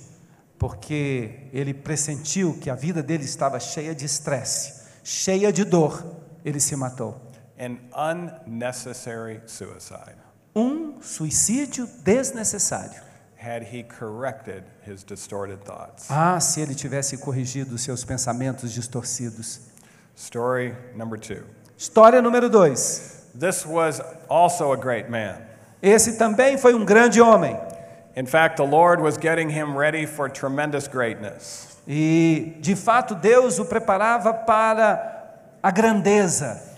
porque 0.58 1.48
ele 1.50 1.72
pressentiu 1.72 2.58
que 2.60 2.68
a 2.68 2.74
vida 2.74 3.02
dele 3.02 3.24
estava 3.24 3.58
cheia 3.58 3.94
de 3.94 4.04
estresse, 4.04 4.82
cheia 5.02 5.50
de 5.50 5.64
dor, 5.64 6.25
ele 6.46 6.60
se 6.60 6.76
matou. 6.76 7.20
An 7.58 7.78
unnecessary 7.92 9.40
suicide. 9.46 10.16
Um 10.54 11.02
suicídio 11.02 11.88
desnecessário. 12.04 13.02
Had 13.36 13.64
he 13.64 13.82
corrected 13.82 14.62
his 14.86 15.02
distorted 15.02 15.64
thoughts. 15.64 16.06
Ah, 16.08 16.38
se 16.40 16.60
ele 16.60 16.74
tivesse 16.74 17.18
corrigido 17.18 17.76
seus 17.76 18.04
pensamentos 18.04 18.72
distorcidos. 18.72 19.60
Story 20.14 20.74
number 20.94 21.18
two. 21.18 21.42
História 21.76 22.22
número 22.22 22.48
dois. 22.48 23.28
This 23.34 23.66
was 23.66 24.00
also 24.28 24.72
a 24.72 24.76
great 24.76 25.10
man. 25.10 25.42
Esse 25.82 26.16
também 26.16 26.56
foi 26.56 26.74
um 26.74 26.84
grande 26.84 27.20
homem. 27.20 27.56
In 28.16 28.24
fact, 28.24 28.56
the 28.56 28.64
Lord 28.64 29.02
was 29.02 29.18
getting 29.18 29.50
him 29.50 29.76
ready 29.76 30.06
for 30.06 30.30
tremendous 30.30 30.88
greatness. 30.88 31.76
E, 31.86 32.56
de 32.60 32.74
fato, 32.74 33.14
Deus 33.14 33.58
o 33.58 33.66
preparava 33.66 34.32
para 34.32 35.15
a 35.62 35.70
grandeza. 35.70 36.76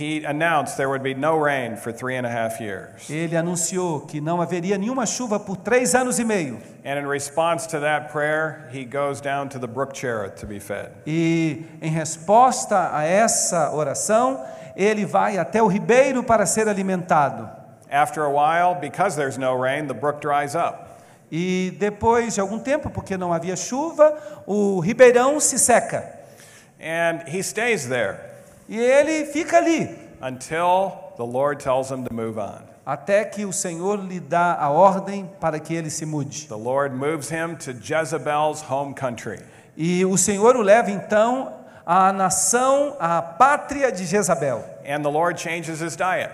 he 0.00 0.24
announced 0.24 0.78
there 0.78 0.88
would 0.88 1.02
be 1.02 1.12
no 1.12 1.36
rain 1.36 1.76
for 1.76 1.92
three 1.92 2.16
and 2.16 2.26
a 2.26 2.30
half 2.30 2.58
years. 2.58 3.10
Ele 3.10 3.36
anunciou 3.36 4.00
que 4.06 4.18
não 4.18 4.40
haveria 4.40 4.78
nenhuma 4.78 5.04
chuva 5.04 5.38
por 5.38 5.56
três 5.56 5.94
anos 5.94 6.18
e 6.18 6.24
meio. 6.24 6.58
And 6.84 6.98
in 6.98 7.06
response 7.06 7.66
to 7.66 7.80
that 7.80 8.10
prayer, 8.10 8.70
he 8.72 8.86
goes 8.86 9.20
down 9.20 9.50
to 9.50 9.58
the 9.58 9.66
brook 9.66 9.94
Cherith 9.94 10.36
to 10.36 10.46
be 10.46 10.58
fed. 10.58 10.92
E 11.06 11.66
em 11.82 11.90
resposta 11.90 12.96
a 12.96 13.04
essa 13.04 13.72
oração, 13.72 14.42
ele 14.74 15.04
vai 15.04 15.36
até 15.36 15.62
o 15.62 15.66
ribeiro 15.66 16.22
para 16.22 16.46
ser 16.46 16.66
alimentado. 16.66 17.50
After 17.90 18.22
a 18.24 18.30
while, 18.30 18.80
because 18.80 19.16
there's 19.16 19.36
no 19.36 19.54
rain, 19.60 19.86
the 19.86 19.94
brook 19.94 20.22
dries 20.22 20.54
up. 20.54 20.88
E 21.30 21.76
depois 21.78 22.34
de 22.34 22.40
algum 22.40 22.58
tempo, 22.58 22.88
porque 22.88 23.18
não 23.18 23.34
havia 23.34 23.54
chuva, 23.54 24.16
o 24.46 24.80
ribeirão 24.80 25.38
se 25.40 25.58
seca. 25.58 26.19
And 26.80 27.28
he 27.28 27.42
stays 27.42 27.88
there 27.88 28.18
E 28.68 28.78
ele 28.78 29.26
fica 29.26 29.58
ali, 29.58 29.88
until 30.22 30.92
the 31.16 31.24
Lord 31.24 31.60
tells 31.60 31.90
him 31.90 32.04
to 32.04 32.14
move 32.14 32.38
on. 32.38 32.62
até 32.86 33.24
que 33.24 33.44
o 33.44 33.52
Senhor 33.52 33.96
lhe 33.96 34.18
dá 34.18 34.56
a 34.58 34.70
ordem 34.70 35.28
para 35.40 35.58
que 35.60 35.74
ele 35.74 35.90
se 35.90 36.06
mude. 36.06 36.46
The 36.48 36.56
Lord 36.56 36.94
moves 36.94 37.30
him 37.30 37.56
to 37.56 37.72
Jezebel's 37.72 38.62
home 38.62 38.94
country. 38.94 39.40
E 39.76 40.04
o 40.04 40.16
Senhor 40.16 40.56
o 40.56 40.62
leva 40.62 40.90
então 40.90 41.52
à 41.86 42.12
nação, 42.12 42.96
à 42.98 43.20
pátria 43.20 43.92
de 43.92 44.06
Jezabel. 44.06 44.64
And 44.86 45.02
the 45.02 45.10
Lord 45.10 45.40
changes 45.40 45.80
his 45.80 45.96
diet. 45.96 46.30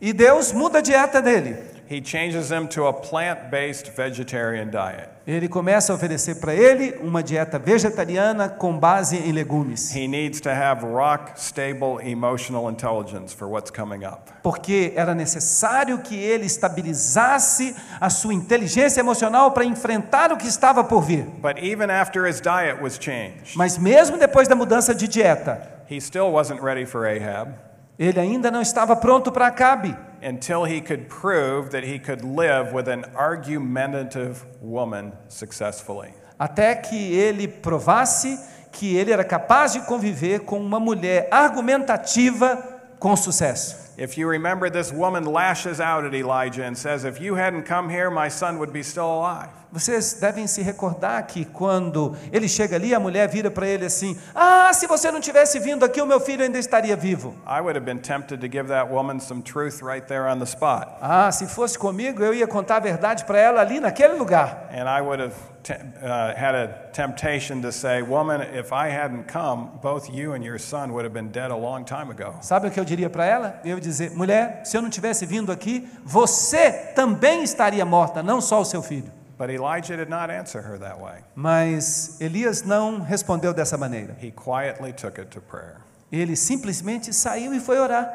E 0.00 0.12
Deus 0.12 0.52
muda 0.52 0.78
a 0.78 0.82
dieta 0.82 1.20
dele. 1.20 1.56
He 1.90 2.02
changes 2.02 2.50
him 2.50 2.68
to 2.68 2.86
a 2.86 2.92
plant 2.92 3.50
based 3.50 3.90
vegetarian 3.96 4.68
diet. 4.70 5.08
Ele 5.26 5.48
começa 5.48 5.92
a 5.92 5.96
oferecer 5.96 6.34
para 6.34 6.54
ele 6.54 6.98
uma 7.00 7.22
dieta 7.22 7.58
vegetariana 7.58 8.48
com 8.48 8.78
base 8.78 9.16
em 9.16 9.32
legumes. 9.32 9.94
He 9.94 10.06
needs 10.06 10.40
to 10.42 10.50
have 10.50 10.84
rock 10.84 11.32
stable 11.40 11.98
emotional 12.02 12.68
intelligence 12.68 13.34
for 13.34 13.48
what's 13.48 13.70
coming 13.70 14.04
up. 14.04 14.30
Porque 14.42 14.92
era 14.96 15.14
necessário 15.14 15.98
que 16.00 16.14
ele 16.14 16.44
estabilizasse 16.44 17.74
a 17.98 18.10
sua 18.10 18.34
inteligência 18.34 19.00
emocional 19.00 19.52
para 19.52 19.64
enfrentar 19.64 20.30
o 20.30 20.36
que 20.36 20.46
estava 20.46 20.84
por 20.84 21.00
vir. 21.00 21.24
But 21.40 21.56
even 21.62 21.90
after 21.90 22.28
his 22.28 22.40
diet 22.40 22.82
was 22.82 22.98
changed, 22.98 23.56
Mas 23.56 23.78
mesmo 23.78 24.18
depois 24.18 24.46
da 24.46 24.54
mudança 24.54 24.94
de 24.94 25.08
dieta, 25.08 25.62
he 25.90 25.98
still 26.00 26.32
wasn't 26.32 26.62
ready 26.62 26.84
for 26.84 27.06
Ahab 27.06 27.68
ele 27.98 28.20
ainda 28.20 28.50
não 28.50 28.62
estava 28.62 28.94
pronto 28.94 29.32
para 29.32 29.48
Acabe. 29.48 29.96
Until 30.22 30.64
he 30.64 30.80
could 30.80 31.08
prove 31.08 31.70
that 31.70 31.84
he 31.84 31.98
could 31.98 32.22
live 32.24 32.72
with 32.72 32.88
an 32.88 33.04
argumentative 33.14 34.44
woman 34.60 35.12
successfully. 35.28 36.12
até 36.38 36.74
que 36.74 37.14
ele 37.14 37.48
provasse 37.48 38.38
que 38.70 38.96
ele 38.96 39.10
era 39.10 39.24
capaz 39.24 39.72
de 39.72 39.80
conviver 39.80 40.40
com 40.40 40.60
uma 40.60 40.78
mulher 40.78 41.28
argumentativa 41.30 42.56
com 42.98 43.16
sucesso. 43.16 43.87
If 43.98 44.16
you 44.16 44.28
remember, 44.28 44.70
this 44.70 44.92
woman 44.92 45.24
lashes 45.24 45.80
out 45.80 46.04
at 46.04 46.14
Elijah 46.14 46.64
and 46.64 46.78
says, 46.78 47.04
If 47.04 47.20
you 47.20 47.34
hadn't 47.34 47.64
come 47.64 47.90
here, 47.90 48.10
my 48.10 48.28
son 48.28 48.60
would 48.60 48.72
be 48.72 48.84
still 48.84 49.12
alive. 49.12 49.50
Vocês 49.70 50.14
devem 50.18 50.46
se 50.46 50.62
recordar 50.62 51.26
que 51.26 51.44
quando 51.44 52.16
ele 52.32 52.48
chega 52.48 52.76
ali, 52.76 52.94
a 52.94 53.00
mulher 53.00 53.28
vira 53.28 53.50
para 53.50 53.66
ele 53.66 53.84
assim: 53.84 54.16
Ah, 54.34 54.70
se 54.72 54.86
você 54.86 55.10
não 55.10 55.20
tivesse 55.20 55.58
vindo 55.58 55.84
aqui, 55.84 56.00
o 56.00 56.06
meu 56.06 56.20
filho 56.20 56.42
ainda 56.42 56.58
estaria 56.58 56.96
vivo. 56.96 57.34
I 57.46 57.60
would 57.60 57.76
have 57.76 57.84
been 57.84 57.98
tempted 57.98 58.40
to 58.40 58.48
give 58.48 58.68
that 58.68 58.90
woman 58.90 59.20
some 59.20 59.42
truth 59.42 59.82
right 59.82 60.06
there 60.06 60.26
on 60.26 60.38
the 60.38 60.46
spot. 60.46 60.96
Ah, 61.02 61.30
se 61.30 61.46
fosse 61.46 61.76
comigo, 61.76 62.22
eu 62.22 62.32
ia 62.32 62.46
contar 62.46 62.76
a 62.76 62.80
verdade 62.80 63.24
para 63.24 63.38
ela 63.38 63.60
ali 63.60 63.78
naquele 63.78 64.14
lugar. 64.14 64.70
And 64.70 64.88
I 64.88 65.02
would 65.02 65.20
have 65.20 65.34
uh, 65.70 66.34
had 66.34 66.54
a 66.54 66.88
temptation 66.92 67.60
to 67.62 67.70
say, 67.70 68.00
Woman, 68.00 68.40
if 68.40 68.72
I 68.72 68.88
hadn't 68.88 69.28
come, 69.28 69.70
both 69.82 70.10
you 70.10 70.32
and 70.32 70.42
your 70.42 70.58
son 70.58 70.94
would 70.94 71.04
have 71.04 71.12
been 71.12 71.30
dead 71.30 71.50
a 71.50 71.56
long 71.56 71.84
time 71.84 72.10
ago. 72.10 72.36
Sabe 72.40 72.68
o 72.68 72.70
que 72.70 72.80
eu 72.80 72.84
diria 72.84 73.10
para 73.10 73.26
ela? 73.26 73.60
Eu 73.64 73.78
dizer: 73.88 74.10
Mulher, 74.12 74.62
se 74.64 74.76
eu 74.76 74.82
não 74.82 74.90
tivesse 74.90 75.24
vindo 75.26 75.50
aqui, 75.50 75.88
você 76.04 76.70
também 76.94 77.42
estaria 77.42 77.84
morta, 77.84 78.22
não 78.22 78.40
só 78.40 78.60
o 78.60 78.64
seu 78.64 78.82
filho. 78.82 79.10
But 79.38 79.50
Elijah 79.50 79.96
did 79.96 80.08
not 80.08 80.32
answer 80.32 80.60
her 80.60 80.78
that 80.80 81.00
way. 81.00 81.20
Mas 81.34 82.20
Elias 82.20 82.62
não 82.62 83.00
respondeu 83.00 83.54
dessa 83.54 83.78
maneira. 83.78 84.16
He 84.20 84.32
quietly 84.32 84.92
took 84.92 85.20
it 85.20 85.30
to 85.30 85.40
prayer. 85.40 85.76
Ele 86.10 86.34
simplesmente 86.34 87.12
saiu 87.12 87.54
e 87.54 87.60
foi 87.60 87.78
orar. 87.78 88.12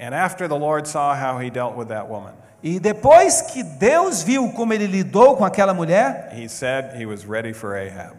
And 0.00 0.14
after 0.14 0.48
the 0.48 0.54
Lord 0.56 0.88
saw 0.88 1.14
how 1.14 1.38
he 1.38 1.50
dealt 1.50 1.76
with 1.76 1.88
that 1.88 2.08
woman, 2.08 2.32
E 2.62 2.78
depois 2.78 3.40
que 3.42 3.62
Deus 3.62 4.22
viu 4.22 4.50
como 4.52 4.72
ele 4.72 4.86
lidou 4.86 5.36
com 5.36 5.44
aquela 5.44 5.72
mulher, 5.74 6.30
he 6.34 6.48
said 6.48 6.94
he 6.98 7.06
was 7.06 7.24
ready 7.24 7.52
for 7.54 7.74
Ahab. 7.74 8.14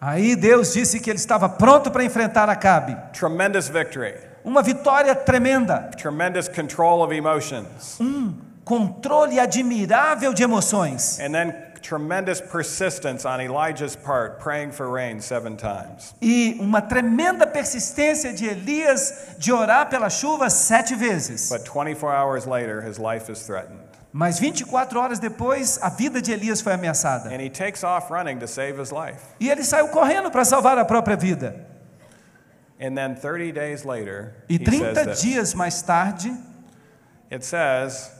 aí 0.00 0.36
Deus 0.36 0.72
disse 0.74 1.00
que 1.00 1.08
ele 1.10 1.18
estava 1.18 1.48
pronto 1.48 1.90
para 1.90 2.04
enfrentar 2.04 2.48
Acabe. 2.50 2.96
Tremendous 3.12 3.68
victory, 3.68 4.14
Uma 4.44 4.62
vitória 4.62 5.14
tremenda, 5.14 5.90
tremendous 5.96 6.48
control 6.48 7.02
of 7.02 7.14
emotions, 7.14 7.98
um 8.00 8.34
controle 8.64 9.38
admirável 9.40 10.34
de 10.34 10.42
emoções. 10.42 11.18
and 11.18 11.32
then 11.32 11.54
tremendous 11.80 12.40
persistence 12.40 13.26
on 13.26 13.40
Elijah's 13.40 13.94
part, 13.94 14.38
praying 14.40 14.72
for 14.72 14.90
rain 14.90 15.20
seven 15.20 15.54
times. 15.56 16.14
E 16.20 16.56
uma 16.60 16.80
tremenda 16.80 17.46
persistência 17.46 18.32
de 18.32 18.46
Elias 18.46 19.36
de 19.38 19.52
orar 19.52 19.88
pela 19.90 20.08
chuva 20.08 20.48
sete 20.50 20.94
vezes. 20.94 21.50
But 21.50 21.64
24 21.64 22.08
hours 22.10 22.46
later, 22.46 22.80
his 22.82 22.98
life 22.98 23.30
is 23.30 23.46
threatened. 23.46 23.80
Mas 24.12 24.38
24 24.38 24.98
horas 24.98 25.18
depois, 25.18 25.78
a 25.82 25.88
vida 25.90 26.22
de 26.22 26.32
Elias 26.32 26.60
foi 26.60 26.72
ameaçada. 26.72 27.28
And 27.30 27.40
he 27.42 27.50
takes 27.50 27.82
off 27.82 28.10
running 28.12 28.38
to 28.38 28.46
save 28.46 28.78
his 28.80 28.90
life. 28.90 29.20
E 29.40 29.50
ele 29.50 29.64
saiu 29.64 29.88
correndo 29.88 30.30
para 30.30 30.44
salvar 30.44 30.78
a 30.78 30.84
própria 30.84 31.16
vida. 31.16 31.48
And 31.48 31.52
then 31.56 31.56
30 31.56 31.62
days 31.62 31.72
later, 32.32 32.63
E 32.80 34.58
he 34.58 34.64
says 34.66 34.94
30 34.94 35.04
this. 35.04 35.20
dias 35.22 35.54
mais 35.54 35.80
tarde, 35.82 36.30
It 37.30 37.44
says, 37.44 38.10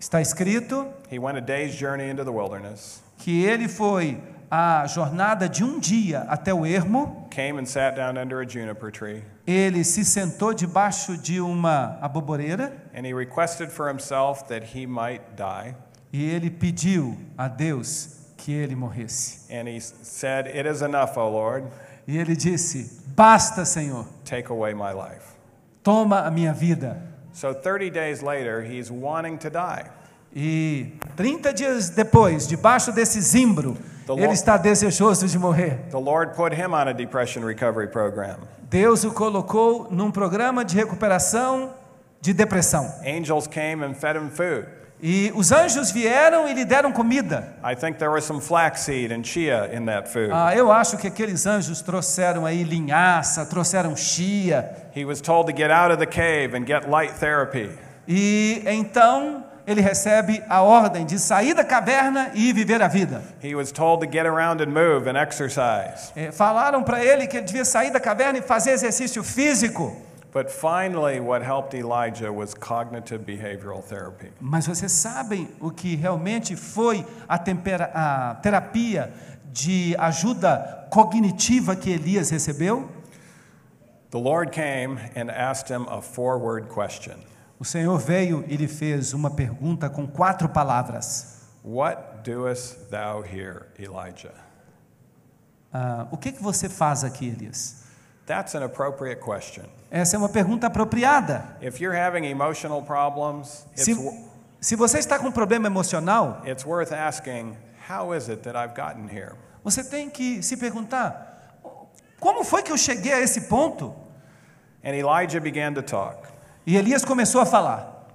está 0.00 0.20
escrito 0.20 0.86
he 1.10 1.18
went 1.18 1.36
a 1.36 1.40
day's 1.40 1.74
journey 1.74 2.08
into 2.08 2.24
the 2.24 2.30
wilderness, 2.32 3.02
que 3.18 3.44
ele 3.44 3.68
foi 3.68 4.20
a 4.50 4.86
jornada 4.86 5.48
de 5.48 5.62
um 5.64 5.78
dia 5.80 6.20
até 6.28 6.54
o 6.54 6.64
ermo, 6.64 7.26
came 7.30 7.58
and 7.58 7.66
sat 7.66 7.94
down 7.96 8.16
under 8.16 8.40
a 8.40 8.46
juniper 8.46 8.90
tree, 8.90 9.22
ele 9.46 9.82
se 9.84 10.04
sentou 10.04 10.54
debaixo 10.54 11.16
de 11.16 11.40
uma 11.40 11.98
aboboreira 12.00 12.72
and 12.94 13.04
he 13.06 13.12
requested 13.12 13.70
for 13.70 13.88
himself 13.88 14.44
that 14.48 14.62
he 14.74 14.86
might 14.86 15.22
die. 15.36 15.74
e 16.12 16.24
ele 16.30 16.48
pediu 16.50 17.16
a 17.36 17.48
Deus 17.48 18.16
que 18.38 18.52
ele 18.52 18.74
morresse. 18.74 19.40
And 19.50 19.68
he 19.68 19.80
said, 19.80 20.46
It 20.46 20.66
is 20.66 20.80
enough, 20.80 21.16
O 21.18 21.28
Lord, 21.28 21.66
E 22.06 22.16
ele 22.16 22.34
disse: 22.34 23.02
Basta, 23.18 23.64
Senhor, 23.64 24.06
take 24.24 24.48
away 24.48 24.72
my 24.72 24.92
life. 24.92 25.34
toma 25.82 26.22
a 26.24 26.30
minha 26.30 26.52
vida. 26.52 27.02
So 27.32 27.52
30 27.52 27.90
days 27.90 28.22
later, 28.22 28.62
he's 28.62 28.92
wanting 28.92 29.38
to 29.38 29.50
die. 29.50 29.90
E 30.32 30.92
30 31.16 31.52
dias 31.52 31.90
depois, 31.90 32.46
debaixo 32.46 32.92
desse 32.92 33.20
zimbro, 33.20 33.76
The 34.06 34.12
ele 34.12 34.32
está 34.32 34.56
desejoso 34.56 35.26
de 35.26 35.36
morrer. 35.36 35.88
The 35.90 35.98
Lord 35.98 36.36
put 36.36 36.52
him 36.54 36.72
on 36.72 36.86
a 36.86 36.94
depression 36.94 37.44
recovery 37.44 37.88
program. 37.88 38.38
Deus 38.70 39.02
o 39.02 39.10
colocou 39.10 39.88
num 39.90 40.12
programa 40.12 40.64
de 40.64 40.76
recuperação 40.76 41.74
de 42.20 42.32
depressão. 42.32 42.88
Angels 43.04 43.48
came 43.48 43.84
and 43.84 43.94
fed 43.94 44.16
him 44.16 44.30
food. 44.30 44.66
E 45.00 45.32
os 45.36 45.52
anjos 45.52 45.92
vieram 45.92 46.48
e 46.48 46.52
lhe 46.52 46.64
deram 46.64 46.92
comida. 46.92 47.54
I 47.62 47.76
think 47.76 47.98
there 47.98 48.10
was 48.10 48.24
some 48.24 48.40
flaxseed 48.40 49.12
and 49.12 49.22
chia 49.22 49.70
in 49.72 49.86
that 49.86 50.08
food. 50.08 50.30
Ah, 50.32 50.54
eu 50.56 50.72
acho 50.72 50.96
que 50.96 51.06
aqueles 51.06 51.46
anjos 51.46 51.80
trouxeram 51.80 52.44
aí 52.44 52.64
linhaça, 52.64 53.46
trouxeram 53.46 53.96
chia. 53.96 54.68
He 54.96 55.04
was 55.04 55.20
told 55.20 55.50
to 55.52 55.56
get 55.56 55.70
out 55.70 55.92
of 55.92 55.98
the 55.98 56.06
cave 56.06 56.56
and 56.56 56.66
get 56.66 56.88
light 56.90 57.14
therapy. 57.14 57.70
E 58.08 58.62
então 58.66 59.44
ele 59.64 59.80
recebe 59.80 60.42
a 60.48 60.62
ordem 60.62 61.04
de 61.04 61.18
sair 61.18 61.54
da 61.54 61.62
caverna 61.62 62.30
e 62.34 62.52
viver 62.52 62.82
a 62.82 62.88
vida. 62.88 63.22
He 63.44 63.54
was 63.54 63.70
told 63.70 64.04
to 64.04 64.10
get 64.10 64.26
around 64.26 64.62
and 64.62 64.70
move 64.72 65.08
and 65.08 65.16
exercise. 65.16 66.10
Eh, 66.16 66.32
falaram 66.32 66.82
para 66.82 67.04
ele 67.04 67.26
que 67.26 67.36
ele 67.36 67.46
devia 67.46 67.64
sair 67.64 67.90
da 67.90 68.00
caverna 68.00 68.38
e 68.38 68.42
fazer 68.42 68.70
exercício 68.70 69.22
físico. 69.22 69.94
But 70.38 70.52
finally, 70.52 71.18
what 71.18 71.42
helped 71.42 71.74
Elijah 71.74 72.32
was 72.32 72.54
cognitive 72.54 73.26
behavioral 73.26 73.82
therapy. 73.82 74.30
Mas 74.40 74.68
vocês 74.68 74.92
sabem 74.92 75.48
o 75.60 75.72
que 75.72 75.96
realmente 75.96 76.54
foi 76.54 77.04
a, 77.28 77.36
tempera- 77.36 77.90
a 77.92 78.36
terapia 78.36 79.12
de 79.52 79.96
ajuda 79.98 80.86
cognitiva 80.92 81.74
que 81.74 81.90
Elias 81.90 82.30
recebeu? 82.30 82.88
The 84.10 84.18
Lord 84.18 84.52
came 84.52 85.00
and 85.16 85.28
asked 85.28 85.68
him 85.68 85.88
a 85.88 86.00
four 86.00 86.38
word 86.38 86.68
question 86.68 87.16
O 87.58 87.64
Senhor 87.64 87.98
veio 87.98 88.44
e 88.46 88.56
lhe 88.56 88.68
fez 88.68 89.12
uma 89.12 89.30
pergunta 89.30 89.90
com 89.90 90.06
quatro 90.06 90.48
palavras. 90.48 91.48
What 91.64 92.22
doest 92.22 92.90
thou 92.90 93.24
here, 93.24 93.66
Elijah? 93.76 94.34
Ah, 95.72 96.06
o 96.12 96.16
que, 96.16 96.30
que 96.30 96.40
você 96.40 96.68
faz 96.68 97.02
aqui, 97.02 97.26
Elias? 97.26 97.87
That's 98.28 98.54
an 98.54 98.62
appropriate 98.62 99.20
question. 99.20 99.64
Essa 99.90 100.16
é 100.16 100.18
uma 100.18 100.28
pergunta 100.28 100.66
apropriada. 100.66 101.56
If 101.62 101.80
you're 101.80 101.98
having 101.98 102.26
emotional 102.26 102.82
problems, 102.82 103.64
it's, 103.72 103.84
Se, 103.86 103.96
se 104.60 104.76
você 104.76 104.98
está 104.98 105.18
com 105.18 105.28
um 105.28 105.32
problema 105.32 105.66
emocional, 105.66 106.42
it's 106.46 106.64
worth 106.66 106.92
asking, 106.92 107.56
How 107.88 108.12
is 108.14 108.28
it 108.28 108.42
that 108.42 108.54
I've 108.54 108.74
gotten 108.74 109.08
here? 109.08 109.34
você 109.64 109.82
tem 109.82 110.10
que 110.10 110.42
se 110.42 110.58
perguntar: 110.58 111.58
como 112.20 112.44
foi 112.44 112.62
que 112.62 112.70
eu 112.70 112.76
cheguei 112.76 113.14
a 113.14 113.20
esse 113.20 113.48
ponto? 113.48 113.94
And 114.84 114.94
Elijah 114.94 115.40
began 115.40 115.72
to 115.72 115.82
talk. 115.82 116.28
E 116.66 116.76
Elias 116.76 117.06
começou 117.06 117.40
a 117.40 117.46
falar. 117.46 118.06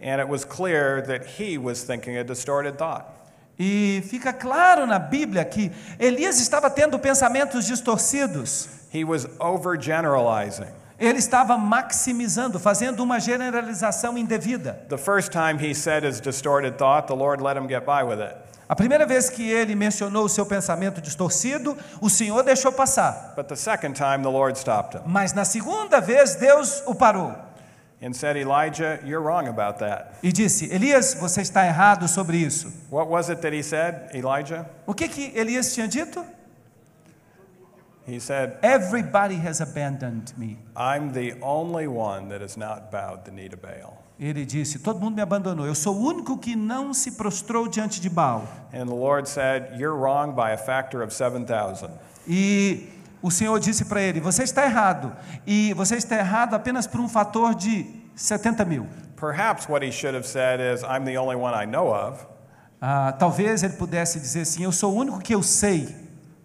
And 0.00 0.20
it 0.20 0.28
was 0.28 0.44
clear 0.44 1.00
that 1.06 1.38
he 1.38 1.56
was 1.56 1.84
thinking 1.84 2.18
a 2.18 2.24
distorted 2.24 2.76
thought. 2.76 3.06
E 3.56 4.02
fica 4.10 4.32
claro 4.32 4.88
na 4.88 4.98
Bíblia 4.98 5.44
que 5.44 5.70
Elias 6.00 6.40
estava 6.40 6.68
tendo 6.68 6.98
pensamentos 6.98 7.64
distorcidos. 7.64 8.81
He 8.92 9.04
was 9.04 9.26
overgeneralizing. 9.38 10.68
Ele 10.98 11.18
estava 11.18 11.56
maximizando, 11.58 12.60
fazendo 12.60 13.02
uma 13.02 13.18
generalização 13.18 14.16
indevida. 14.16 14.84
The 14.88 14.98
first 14.98 15.32
time 15.32 15.58
he 15.58 15.74
said 15.74 16.04
his 16.04 16.20
distorted 16.20 16.76
thought, 16.78 17.08
the 17.08 17.14
Lord 17.14 17.42
let 17.42 17.56
him 17.56 17.66
get 17.66 17.84
by 17.84 18.04
with 18.04 18.20
it. 18.20 18.36
A 18.68 18.76
primeira 18.76 19.04
vez 19.04 19.28
que 19.28 19.50
ele 19.50 19.74
mencionou 19.74 20.24
o 20.24 20.28
seu 20.28 20.46
pensamento 20.46 21.00
distorcido, 21.00 21.76
o 22.00 22.08
Senhor 22.08 22.42
deixou 22.44 22.72
passar. 22.72 23.34
But 23.36 23.48
the 23.48 23.56
second 23.56 23.94
time, 23.96 24.22
the 24.22 24.30
Lord 24.30 24.56
stopped 24.58 24.96
him 24.96 25.02
Mas 25.06 25.32
na 25.32 25.44
segunda 25.44 26.00
vez, 26.00 26.36
Deus 26.36 26.82
o 26.86 26.94
parou 26.94 27.34
and 28.00 28.12
said, 28.14 28.36
Elijah, 28.36 28.98
you're 29.04 29.20
wrong 29.20 29.48
about 29.48 29.78
that. 29.80 30.14
e 30.22 30.32
disse: 30.32 30.72
Elias, 30.72 31.14
você 31.14 31.42
está 31.42 31.66
errado 31.66 32.06
sobre 32.08 32.36
isso. 32.36 32.72
What 32.90 33.10
was 33.10 33.28
it 33.28 33.40
that 33.42 33.54
he 33.54 33.62
said, 33.62 34.14
Elijah? 34.14 34.66
O 34.86 34.94
que 34.94 35.08
que 35.08 35.32
Elias 35.34 35.74
tinha 35.74 35.88
dito? 35.88 36.24
He 38.06 38.18
said, 38.18 38.58
Everybody 38.62 39.36
has 39.36 39.60
abandoned 39.60 40.32
me. 40.36 40.58
I'm 40.76 41.12
the 41.12 41.34
only 41.40 41.86
one 41.86 42.28
that 42.30 42.40
has 42.40 42.56
not 42.56 42.90
bowed 42.90 43.24
the 43.24 43.30
knee 43.30 43.48
to 43.48 43.56
Baal. 43.56 44.02
Ele 44.18 44.44
disse: 44.44 44.78
Todo 44.78 45.00
mundo 45.00 45.16
me 45.16 45.22
abandonou. 45.22 45.66
Eu 45.66 45.74
sou 45.74 45.96
o 45.96 46.06
único 46.06 46.36
que 46.38 46.56
não 46.56 46.92
se 46.92 47.12
prostrou 47.12 47.68
diante 47.68 48.00
de 48.00 48.08
Baal. 48.08 48.46
And 48.72 48.86
the 48.86 48.94
Lord 48.94 49.28
said, 49.28 49.78
You're 49.78 49.96
wrong 49.96 50.34
by 50.34 50.52
a 50.52 50.58
factor 50.58 51.02
of 51.02 51.12
7,000. 51.14 51.90
E 52.26 52.88
o 53.22 53.30
Senhor 53.30 53.58
disse 53.60 53.84
para 53.84 54.00
ele: 54.00 54.20
Você 54.20 54.42
está 54.42 54.64
errado. 54.64 55.14
E 55.46 55.72
você 55.74 55.96
está 55.96 56.16
errado 56.16 56.54
apenas 56.54 56.86
por 56.86 57.00
um 57.00 57.08
fator 57.08 57.54
de 57.54 57.86
70 58.16 58.64
mil. 58.64 58.86
Perhaps 59.16 59.68
what 59.68 59.86
he 59.86 59.92
should 59.92 60.16
have 60.16 60.26
said 60.26 60.60
is, 60.60 60.82
I'm 60.82 61.04
the 61.04 61.16
only 61.16 61.36
one 61.36 61.54
I 61.54 61.64
know 61.64 61.92
of. 61.94 62.26
Ah, 62.80 63.12
talvez 63.12 63.62
ele 63.62 63.74
pudesse 63.74 64.18
dizer 64.18 64.40
assim: 64.40 64.64
Eu 64.64 64.72
sou 64.72 64.92
o 64.92 64.96
único 64.96 65.20
que 65.20 65.32
eu 65.32 65.42
sei. 65.42 66.01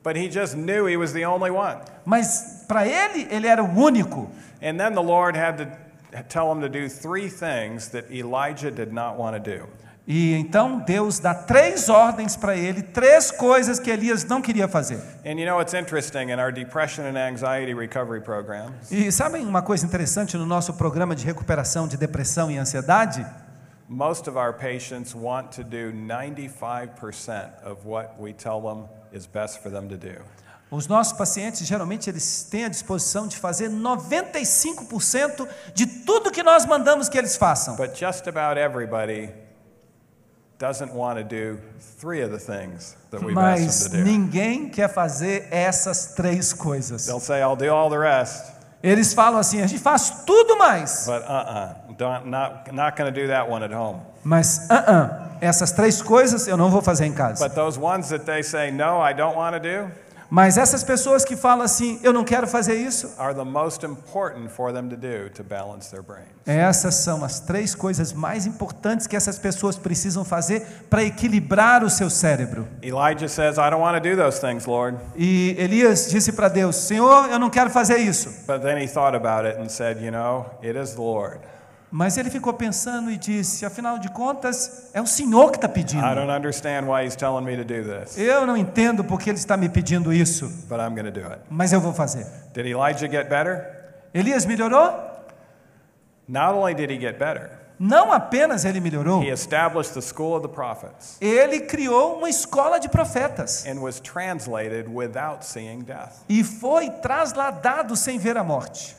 But 0.07 0.15
he 0.15 0.29
just 0.29 0.55
knew 0.55 0.85
he 0.85 0.95
was 0.95 1.11
the 1.11 1.25
only 1.25 1.51
one. 1.51 1.79
Mas 2.05 2.63
para 2.65 2.87
ele, 2.87 3.27
ele 3.29 3.45
era 3.45 3.61
o 3.61 3.67
único. 3.67 4.29
And 4.63 4.77
then 4.77 4.93
the 4.93 5.03
Lord 5.03 5.35
had 5.35 5.57
to 5.57 6.23
tell 6.29 6.49
him 6.49 6.61
to 6.61 6.69
do 6.69 6.87
three 6.87 7.27
things 7.27 7.89
that 7.89 8.09
Elijah 8.09 8.71
did 8.71 8.93
not 8.93 9.17
want 9.17 9.35
to 9.35 9.39
do. 9.41 9.67
E 10.07 10.33
então 10.35 10.79
Deus 10.79 11.19
dá 11.19 11.33
três 11.33 11.89
ordens 11.89 12.37
para 12.37 12.55
ele, 12.55 12.81
três 12.81 13.31
coisas 13.31 13.81
que 13.81 13.91
Elias 13.91 14.23
não 14.23 14.41
queria 14.41 14.65
fazer. 14.65 15.01
And 15.25 15.37
you 15.37 15.45
know, 15.45 15.59
it's 15.59 15.73
interesting 15.73 16.29
in 16.29 16.39
our 16.39 16.53
depression 16.53 17.03
and 17.03 17.17
anxiety 17.17 17.73
recovery 17.73 18.21
programs, 18.21 18.89
E 18.89 19.11
sabem 19.11 19.45
uma 19.45 19.61
coisa 19.61 19.85
interessante 19.85 20.37
no 20.37 20.45
nosso 20.45 20.73
programa 20.75 21.13
de 21.13 21.25
recuperação 21.25 21.85
de 21.85 21.97
depressão 21.97 22.49
e 22.49 22.57
ansiedade? 22.57 23.25
Most 23.89 24.27
of 24.27 24.35
our 24.35 24.51
patients 24.53 25.15
want 25.15 25.51
to 25.53 25.63
do 25.63 25.91
95% 25.93 27.63
of 27.63 27.85
what 27.85 28.19
we 28.19 28.33
tell 28.33 28.61
them 28.61 28.85
is 29.13 29.25
best 29.25 29.61
for 29.61 29.69
them 29.69 29.87
to 29.89 29.97
do. 29.97 30.15
Os 30.69 30.85
nossos 30.87 31.13
pacientes 31.17 31.65
geralmente 31.65 32.09
eles 32.09 32.43
têm 32.43 32.65
a 32.65 32.67
disposição 32.67 33.25
de 33.25 33.37
fazer 33.37 33.69
95% 33.69 35.47
de 35.73 35.85
tudo 36.05 36.29
que 36.29 36.43
nós 36.43 36.65
mandamos 36.65 37.07
que 37.07 37.17
eles 37.17 37.37
façam. 37.37 37.77
But 37.77 37.95
just 37.97 38.27
about 38.27 38.59
everybody 38.59 39.29
doesn't 40.59 40.93
want 40.93 41.19
to 41.19 41.23
do 41.23 41.57
three 41.99 42.21
of 42.21 42.31
the 42.31 42.39
things 42.39 42.97
that 43.11 43.23
we've 43.23 43.37
asked 43.37 43.65
Mas 43.65 43.79
them 43.83 43.91
to 43.91 43.97
do. 43.97 44.03
ninguém 44.03 44.69
quer 44.69 44.89
fazer 44.89 45.47
essas 45.51 46.15
três 46.15 46.51
coisas. 46.51 47.05
They'll 47.05 47.21
say, 47.21 47.41
I'll 47.41 47.55
do 47.55 47.73
all 47.73 47.89
the 47.89 47.99
rest, 47.99 48.57
Eles 48.83 49.13
falam 49.13 49.39
assim: 49.39 49.61
a 49.61 49.67
gente 49.67 49.81
faz 49.81 50.23
tudo 50.25 50.57
mais, 50.57 51.05
but 51.05 51.23
uh-uh, 51.23 51.86
don't, 51.97 52.27
not, 52.27 52.71
not 52.73 52.95
going 52.95 53.11
to 53.11 53.21
do 53.21 53.27
that 53.27 53.49
one 53.49 53.63
at 53.63 53.73
home. 53.73 54.01
mas 54.23 54.67
ah, 54.69 54.83
ah, 54.87 55.27
essas 55.41 55.71
três 55.71 56.01
coisas 56.01 56.47
eu 56.47 56.57
não 56.57 56.69
vou 56.69 56.81
fazer 56.81 57.05
em 57.05 57.13
casa. 57.13 57.47
But 57.47 57.55
those 57.55 57.79
ones 57.79 58.09
that 58.09 58.25
they 58.25 58.43
say, 58.43 58.71
no, 58.71 59.01
I 59.01 59.13
don't 59.13 59.35
want 59.35 59.53
to 59.55 59.59
do, 59.59 59.91
Mas 60.29 60.57
essas 60.57 60.83
pessoas 60.83 61.23
que 61.23 61.37
falam 61.37 61.63
assim, 61.63 61.99
eu 62.03 62.11
não 62.11 62.25
quero 62.25 62.45
fazer 62.47 62.75
isso, 62.75 63.15
essas 66.45 66.95
são 66.95 67.23
as 67.23 67.39
três 67.39 67.73
coisas 67.73 68.11
mais 68.11 68.45
importantes 68.45 69.07
que 69.07 69.15
essas 69.15 69.39
pessoas 69.39 69.77
precisam 69.77 70.25
fazer 70.25 70.85
para 70.89 71.03
equilibrar 71.03 71.81
o 71.81 71.89
seu 71.89 72.09
cérebro. 72.09 72.67
Elijah 72.83 73.29
says, 73.29 73.57
I 73.57 73.69
don't 73.69 73.81
want 73.81 73.95
to 73.95 74.09
do 74.09 74.17
those 74.17 74.41
things, 74.41 74.65
Lord. 74.65 74.97
E 75.15 75.55
Elias 75.57 76.09
disse 76.09 76.33
para 76.33 76.49
Deus: 76.49 76.75
Senhor, 76.75 77.29
eu 77.29 77.39
não 77.39 77.49
quero 77.49 77.69
fazer 77.69 77.97
isso. 77.97 78.29
But 78.45 78.61
then 78.61 78.77
he 78.81 78.87
thought 78.87 79.15
about 79.15 79.47
it 79.47 79.57
and 79.59 79.69
said, 79.69 80.01
you 80.01 80.11
know, 80.11 80.45
it 80.61 80.77
is 80.77 80.91
the 80.91 81.01
Lord. 81.01 81.39
Mas 81.89 82.17
ele 82.17 82.29
ficou 82.29 82.53
pensando 82.53 83.09
e 83.09 83.17
disse: 83.17 83.65
afinal 83.65 83.97
de 83.97 84.09
contas, 84.11 84.89
é 84.93 85.01
o 85.01 85.07
Senhor 85.07 85.51
que 85.51 85.57
está 85.57 85.69
pedindo. 85.69 86.05
I 86.05 86.13
don't 86.15 86.29
understand 86.31 86.85
why 86.85 87.05
he's 87.05 87.15
telling 87.15 87.45
me 87.45 87.55
to 87.55 87.63
do 87.63 87.83
this, 87.83 88.17
Eu 88.17 88.45
não 88.45 88.57
entendo 88.57 89.03
porque 89.05 89.29
ele 89.29 89.37
está 89.37 89.55
me 89.55 89.69
pedindo 89.69 90.11
isso, 90.11 90.47
but 90.67 90.79
I'm 90.79 90.93
going 90.95 91.09
to 91.09 91.11
do 91.11 91.25
it. 91.27 91.39
mas 91.49 91.71
eu 91.71 91.79
vou 91.79 91.93
fazer. 91.93 92.25
Did 92.53 92.65
Elijah 92.65 93.07
get 93.09 93.29
better? 93.29 93.63
Elias 94.13 94.45
melhorou? 94.45 94.91
Not 96.27 96.53
only 96.55 96.73
did 96.73 96.89
he 96.91 96.99
get 96.99 97.17
better, 97.17 97.51
Não 97.79 98.11
apenas 98.11 98.65
ele 98.65 98.79
melhorou, 98.81 99.21
he 99.23 99.29
established 99.29 99.93
the 99.93 100.01
school 100.01 100.35
of 100.35 100.45
the 100.45 100.53
prophets 100.53 101.15
ele 101.21 101.59
criou 101.61 102.17
uma 102.17 102.27
escola 102.29 102.79
de 102.79 102.89
profetas 102.89 103.65
and 103.67 103.79
was 103.79 103.99
translated 104.01 104.89
without 104.91 105.45
seeing 105.45 105.81
death. 105.83 106.15
e 106.27 106.43
foi 106.43 106.89
trasladado 106.89 107.95
sem 107.95 108.17
ver 108.19 108.35
a 108.35 108.43
morte. 108.43 108.97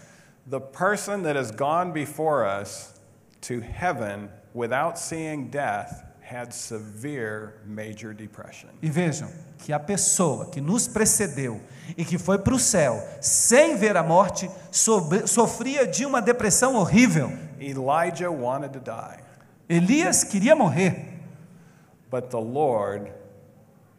The 0.49 0.61
person 0.61 1.23
that 1.25 1.37
has 1.37 1.51
gone 1.51 1.93
before 1.93 2.47
us 2.47 2.95
to 3.43 3.61
heaven 3.61 4.31
without 4.55 4.99
seeing 4.99 5.51
death 5.51 6.05
had 6.23 6.53
severe 6.53 7.55
major 7.67 8.15
depression. 8.15 8.71
E 8.83 8.89
vejam 8.91 9.29
que 9.59 9.73
a 9.73 9.79
pessoa 9.79 10.47
que 10.47 10.61
nos 10.61 10.87
precedeu 10.89 11.61
e 11.97 12.05
que 12.05 12.19
foi 12.19 12.39
para 12.39 12.55
o 12.55 12.59
céu 12.59 13.03
sem 13.21 13.77
ver 13.77 13.97
a 13.97 14.03
morte 14.03 14.51
sobre- 14.71 15.27
sofria 15.27 15.87
de 15.87 16.07
uma 16.07 16.21
depressão 16.23 16.77
horrível. 16.77 17.31
Elijah 17.61 18.31
wanted 18.31 18.73
to 18.73 18.81
die, 18.81 19.19
Elias 19.69 20.23
queria 20.25 20.55
morrer, 20.55 21.19
but 22.11 22.31
the 22.31 22.41
Lord, 22.41 23.11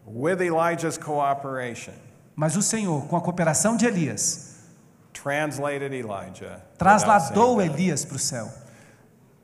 with 0.06 0.42
Elijah's 0.42 0.98
cooperation, 0.98 1.94
mas 2.36 2.56
o 2.56 2.62
Senhor, 2.62 3.06
com 3.08 3.18
a 3.18 3.22
cooperação 3.22 3.76
de 3.76 3.86
Elias, 3.86 4.49
translated 5.22 5.94
Elijah. 5.94 6.62
trasladou. 6.78 7.62
Elias 7.62 8.06
para 8.06 8.16
o 8.16 8.20
céu. 8.20 8.50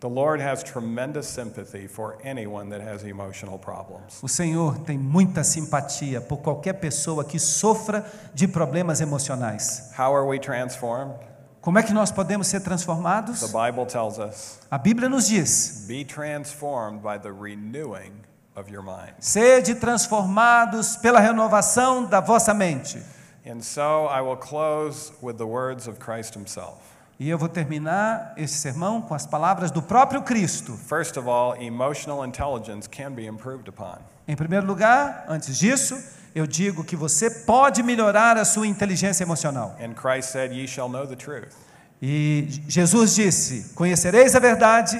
The 0.01 0.09
Lord 0.09 0.41
has 0.41 0.61
tremendous 0.61 1.25
sympathy 1.25 1.87
for 1.87 2.17
anyone 2.23 2.69
that 2.69 2.81
has 2.81 3.03
emotional 3.03 3.57
problems. 3.57 4.19
O 4.21 4.27
Senhor 4.27 4.77
tem 4.79 4.97
muita 4.97 5.43
simpatia 5.43 6.21
por 6.21 6.37
qualquer 6.41 6.73
pessoa 6.73 7.23
que 7.23 7.39
sofra 7.39 8.05
de 8.33 8.47
problemas 8.47 9.01
emocionais. 9.01 9.91
How 9.97 10.13
are 10.13 10.25
we 10.27 10.37
transformed? 10.37 11.15
Como 11.61 11.79
é 11.79 11.83
que 11.83 11.93
nós 11.93 12.11
podemos 12.11 12.45
ser 12.47 12.59
The 12.59 12.65
transformados? 12.65 13.41
Bible 13.51 13.85
tells 13.87 14.19
us 14.19 14.59
A 14.69 14.77
Bíblia 14.77 15.09
nos 15.09 15.27
diz: 15.27 15.85
be 15.87 16.05
transformed 16.05 17.01
by 17.01 17.17
the 17.17 17.31
renewing 17.31 18.13
of 18.55 18.69
your 18.71 18.83
mind. 18.83 19.13
sede 19.19 19.73
transformados 19.75 20.97
pela 20.97 21.19
renovação 21.19 22.05
da 22.05 22.19
vossa 22.19 22.53
mente. 22.53 23.01
And 23.45 23.61
so 23.63 24.07
I 24.07 24.21
will 24.21 24.35
close 24.35 25.11
with 25.21 25.37
the 25.37 25.45
words 25.45 25.87
of 25.87 25.99
Christ 25.99 26.33
Himself. 26.33 26.95
E 27.17 27.29
eu 27.29 27.37
vou 27.37 27.47
terminar 27.47 28.33
esse 28.35 28.55
sermão 28.55 29.01
com 29.01 29.13
as 29.13 29.25
palavras 29.25 29.71
do 29.71 29.81
próprio 29.81 30.21
Cristo. 30.23 30.73
First 30.73 31.15
of 31.15 31.29
all, 31.29 31.55
emotional 31.61 32.25
intelligence 32.25 32.87
can 32.87 33.11
be 33.11 33.25
improved 33.25 33.69
upon. 33.69 33.99
Em 34.27 34.35
primeiro 34.35 34.65
lugar, 34.65 35.25
antes 35.29 35.57
disso, 35.57 35.95
eu 36.33 36.45
digo 36.45 36.83
que 36.83 36.95
você 36.95 37.29
pode 37.45 37.81
melhorar 37.83 38.35
a 38.35 38.43
sua 38.43 38.67
inteligência 38.67 39.23
emocional. 39.23 39.77
And 39.79 39.93
Christ 39.93 40.31
said, 40.31 40.51
Ye 40.51 40.67
shall 40.67 40.89
know 40.89 41.07
the 41.07 41.15
truth. 41.15 41.55
E 42.01 42.47
Jesus 42.67 43.15
disse: 43.15 43.73
Conhecereis 43.75 44.35
a 44.35 44.39
verdade. 44.39 44.97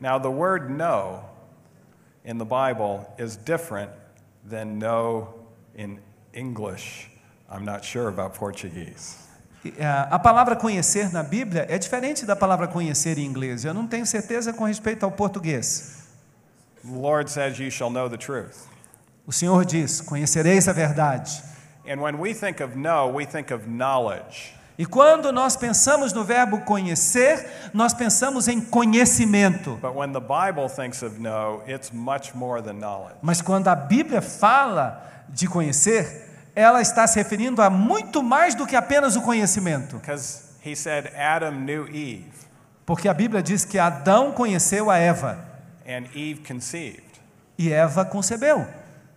Now, 0.00 0.18
the 0.18 0.30
word 0.30 0.70
know 0.70 1.24
in 2.24 2.38
the 2.38 2.46
Bible 2.46 3.06
is 3.18 3.36
different 3.36 3.90
than 4.48 4.78
know 4.78 5.34
in 5.74 5.98
English. 6.32 7.11
I'm 7.52 7.64
not 7.64 7.84
sure 7.86 8.08
about 8.08 8.38
Portuguese. 8.38 9.16
E, 9.64 9.72
a- 9.82 10.18
palavra 10.18 10.56
conhecer 10.56 11.12
na 11.12 11.22
Bíblia 11.22 11.66
é 11.68 11.78
diferente 11.78 12.24
da 12.24 12.34
palavra 12.34 12.66
conhecer 12.66 13.18
em 13.18 13.24
inglês. 13.26 13.64
Eu 13.64 13.74
não 13.74 13.86
tenho 13.86 14.06
certeza 14.06 14.52
com 14.52 14.64
respeito 14.64 15.04
ao 15.04 15.12
português. 15.12 16.02
The 16.84 16.96
Lord 16.98 17.30
says, 17.30 17.58
You 17.58 17.70
shall 17.70 17.90
know 17.90 18.08
the 18.08 18.16
truth. 18.16 18.56
O 19.26 19.32
Senhor 19.32 19.64
diz: 19.64 20.00
Conhecereis 20.00 20.66
a 20.66 20.72
verdade. 20.72 21.42
And 21.86 22.00
when 22.00 22.16
we 22.18 22.34
think 22.34 22.60
of 22.62 22.76
know, 22.76 23.12
we 23.14 23.24
think 23.26 23.52
of 23.52 23.68
knowledge. 23.68 24.54
E 24.78 24.86
quando 24.86 25.30
nós 25.30 25.54
pensamos 25.54 26.12
no 26.12 26.24
verbo 26.24 26.62
conhecer, 26.62 27.46
nós 27.74 27.92
pensamos 27.92 28.48
em 28.48 28.60
conhecimento. 28.60 29.78
But 29.80 29.94
when 29.94 30.12
the 30.12 30.20
Bible 30.20 30.68
thinks 30.68 31.02
of 31.02 31.20
know, 31.20 31.62
it's 31.68 31.92
much 31.92 32.34
more 32.34 32.62
than 32.62 32.74
knowledge. 32.80 33.16
Mas 33.22 33.40
quando 33.42 33.68
a 33.68 33.76
Bíblia 33.76 34.22
fala 34.22 35.02
de 35.28 35.46
conhecer, 35.46 36.21
ela 36.54 36.80
está 36.82 37.06
se 37.06 37.18
referindo 37.18 37.62
a 37.62 37.70
muito 37.70 38.22
mais 38.22 38.54
do 38.54 38.66
que 38.66 38.76
apenas 38.76 39.16
o 39.16 39.22
conhecimento. 39.22 40.00
He 40.64 40.76
said 40.76 41.08
Adam 41.16 41.52
knew 41.64 41.86
Eve, 41.88 42.30
Porque 42.86 43.08
a 43.08 43.14
Bíblia 43.14 43.42
diz 43.42 43.64
que 43.64 43.78
Adão 43.78 44.32
conheceu 44.32 44.90
a 44.90 44.96
Eva 44.98 45.38
and 45.86 46.04
Eve 46.14 46.42
conceived. 46.46 47.02
e 47.58 47.72
Eva 47.72 48.04
concebeu. 48.04 48.66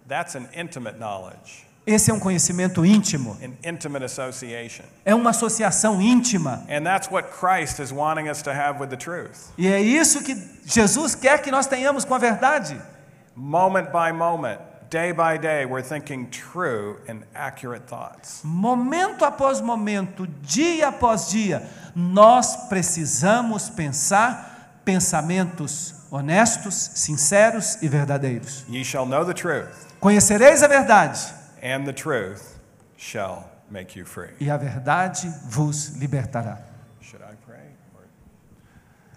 That's 0.08 0.36
an 0.36 0.48
intimate 0.56 0.98
knowledge, 1.00 1.66
Esse 1.86 2.10
é 2.10 2.14
um 2.14 2.20
conhecimento 2.20 2.84
íntimo, 2.86 3.38
an 3.44 3.54
intimate 3.68 4.04
association. 4.06 4.86
é 5.04 5.14
uma 5.14 5.30
associação 5.32 6.02
íntima. 6.02 6.64
And 6.70 6.84
that's 6.84 7.10
what 7.12 7.30
Christ 7.30 7.80
is 7.80 7.92
wanting 7.92 8.28
us 8.30 8.42
to 8.44 8.52
have 8.52 8.80
with 8.80 8.90
the 8.90 8.98
truth. 8.98 9.52
E 9.58 9.68
é 9.68 9.80
isso 9.82 10.24
que 10.24 10.36
Jesus 10.66 11.14
quer 11.16 11.42
que 11.44 11.52
nós 11.52 11.68
tenhamos 11.68 12.04
com 12.06 12.16
a 12.16 12.20
verdade. 12.20 12.80
Moment 13.36 13.88
by 13.92 14.12
moment, 14.12 14.60
day 14.90 15.12
by 15.12 15.38
day, 15.38 15.66
we're 15.66 15.82
thinking 15.82 16.30
true 16.30 16.98
and 17.08 17.24
accurate 17.36 17.88
thoughts. 17.88 18.42
Momento 18.44 19.26
após 19.26 19.62
momento, 19.62 20.28
dia 20.44 20.90
após 20.90 21.30
dia, 21.30 21.68
nós 21.96 22.68
precisamos 22.70 23.70
pensar 23.70 24.80
pensamentos 24.86 25.94
honestos, 26.12 26.74
sinceros 26.96 27.82
e 27.82 27.88
verdadeiros. 27.88 28.64
Ye 28.70 28.84
shall 28.84 29.06
know 29.06 29.26
the 29.26 29.34
truth, 29.34 29.94
Conhecereis 30.00 30.62
a 30.62 30.68
verdade, 30.68 31.20
and 31.62 31.86
the 31.86 31.94
truth 31.94 32.60
shall 32.98 33.50
make 33.72 33.98
you 33.98 34.06
free. 34.06 34.30
e 34.40 34.50
a 34.50 34.58
verdade 34.58 35.28
vos 35.50 35.96
libertará. 35.98 36.60
Should 37.02 37.24
I 37.24 37.34
pray? 37.46 37.66
Or 37.96 38.04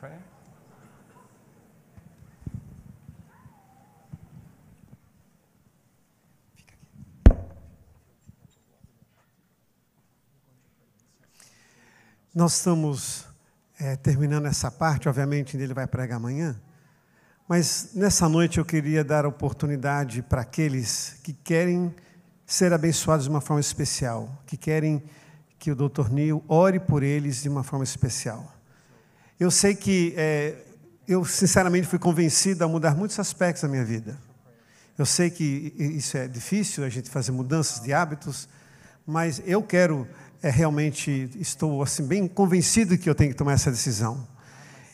pray? 0.00 0.16
Nós 12.38 12.54
estamos 12.54 13.24
eh, 13.80 13.96
terminando 13.96 14.46
essa 14.46 14.70
parte, 14.70 15.08
obviamente 15.08 15.56
ele 15.56 15.74
vai 15.74 15.88
pregar 15.88 16.18
amanhã, 16.18 16.54
mas 17.48 17.90
nessa 17.94 18.28
noite 18.28 18.58
eu 18.58 18.64
queria 18.64 19.02
dar 19.02 19.26
oportunidade 19.26 20.22
para 20.22 20.42
aqueles 20.42 21.16
que 21.24 21.32
querem 21.32 21.92
ser 22.46 22.72
abençoados 22.72 23.24
de 23.24 23.30
uma 23.30 23.40
forma 23.40 23.60
especial, 23.60 24.40
que 24.46 24.56
querem 24.56 25.02
que 25.58 25.72
o 25.72 25.74
Dr. 25.74 26.10
Neil 26.12 26.44
ore 26.46 26.78
por 26.78 27.02
eles 27.02 27.42
de 27.42 27.48
uma 27.48 27.64
forma 27.64 27.82
especial. 27.82 28.54
Eu 29.40 29.50
sei 29.50 29.74
que 29.74 30.14
eh, 30.16 30.64
eu 31.08 31.24
sinceramente 31.24 31.88
fui 31.88 31.98
convencido 31.98 32.62
a 32.62 32.68
mudar 32.68 32.94
muitos 32.94 33.18
aspectos 33.18 33.62
da 33.62 33.68
minha 33.68 33.84
vida. 33.84 34.16
Eu 34.96 35.04
sei 35.04 35.28
que 35.28 35.74
isso 35.76 36.16
é 36.16 36.28
difícil, 36.28 36.84
a 36.84 36.88
gente 36.88 37.10
fazer 37.10 37.32
mudanças 37.32 37.82
de 37.82 37.92
hábitos, 37.92 38.48
mas 39.04 39.42
eu 39.44 39.60
quero 39.60 40.06
é, 40.42 40.50
realmente, 40.50 41.30
estou 41.38 41.82
assim 41.82 42.06
bem 42.06 42.28
convencido 42.28 42.96
que 42.96 43.08
eu 43.08 43.14
tenho 43.14 43.30
que 43.30 43.36
tomar 43.36 43.52
essa 43.52 43.70
decisão. 43.70 44.26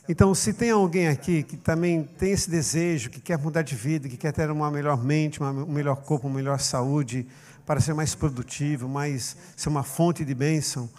Então, 0.08 0.34
se 0.34 0.52
tem 0.52 0.70
alguém 0.70 1.08
aqui 1.08 1.42
que 1.42 1.56
também 1.56 2.04
tem 2.18 2.32
esse 2.32 2.50
desejo, 2.50 3.10
que 3.10 3.20
quer 3.20 3.38
mudar 3.38 3.62
de 3.62 3.74
vida, 3.74 4.08
que 4.08 4.16
quer 4.16 4.32
ter 4.32 4.50
uma 4.50 4.70
melhor 4.70 5.02
mente, 5.02 5.40
uma, 5.40 5.50
um 5.50 5.72
melhor 5.72 5.96
corpo, 5.96 6.26
uma 6.26 6.36
melhor 6.36 6.60
saúde, 6.60 7.26
para 7.64 7.80
ser 7.80 7.94
mais 7.94 8.14
produtivo, 8.14 8.88
mais 8.88 9.36
ser 9.56 9.70
uma 9.70 9.82
fonte 9.82 10.24
de 10.24 10.34
bênção, 10.34 10.90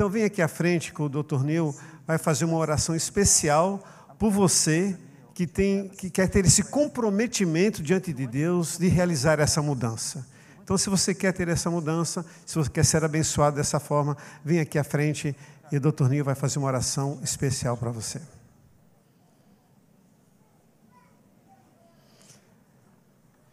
então 0.00 0.08
vem 0.08 0.24
aqui 0.24 0.40
à 0.40 0.48
frente 0.48 0.94
que 0.94 1.02
o 1.02 1.10
Dr. 1.10 1.42
Neil 1.44 1.76
vai 2.06 2.16
fazer 2.16 2.46
uma 2.46 2.56
oração 2.56 2.96
especial 2.96 3.84
por 4.18 4.30
você 4.30 4.96
que 5.34 5.46
tem 5.46 5.90
que 5.90 6.08
quer 6.08 6.26
ter 6.26 6.42
esse 6.46 6.62
comprometimento 6.62 7.82
diante 7.82 8.10
de 8.10 8.26
Deus 8.26 8.78
de 8.78 8.88
realizar 8.88 9.38
essa 9.40 9.60
mudança. 9.60 10.26
Então, 10.70 10.78
se 10.78 10.88
você 10.88 11.12
quer 11.12 11.32
ter 11.32 11.48
essa 11.48 11.68
mudança, 11.68 12.24
se 12.46 12.54
você 12.54 12.70
quer 12.70 12.84
ser 12.84 13.02
abençoado 13.02 13.56
dessa 13.56 13.80
forma, 13.80 14.16
vem 14.44 14.60
aqui 14.60 14.78
à 14.78 14.84
frente 14.84 15.34
e 15.72 15.76
o 15.76 15.80
Dr. 15.80 16.08
Nil 16.08 16.24
vai 16.24 16.36
fazer 16.36 16.60
uma 16.60 16.68
oração 16.68 17.18
especial 17.24 17.76
para 17.76 17.90
você. 17.90 18.22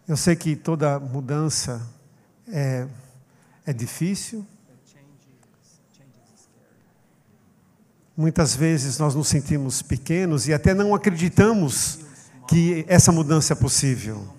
Eu 0.08 0.16
sei 0.16 0.36
que 0.36 0.56
toda 0.56 1.00
mudança 1.00 1.82
é, 2.48 2.88
é 3.66 3.74
difícil. 3.74 4.46
Muitas 8.16 8.56
vezes 8.56 9.00
nós 9.00 9.16
nos 9.16 9.28
sentimos 9.28 9.82
pequenos 9.82 10.48
e 10.48 10.54
até 10.54 10.72
não 10.76 10.94
acreditamos 10.94 11.98
que 12.48 12.86
essa 12.88 13.12
mudança 13.12 13.54
é 13.54 13.56
possível. 13.56 14.37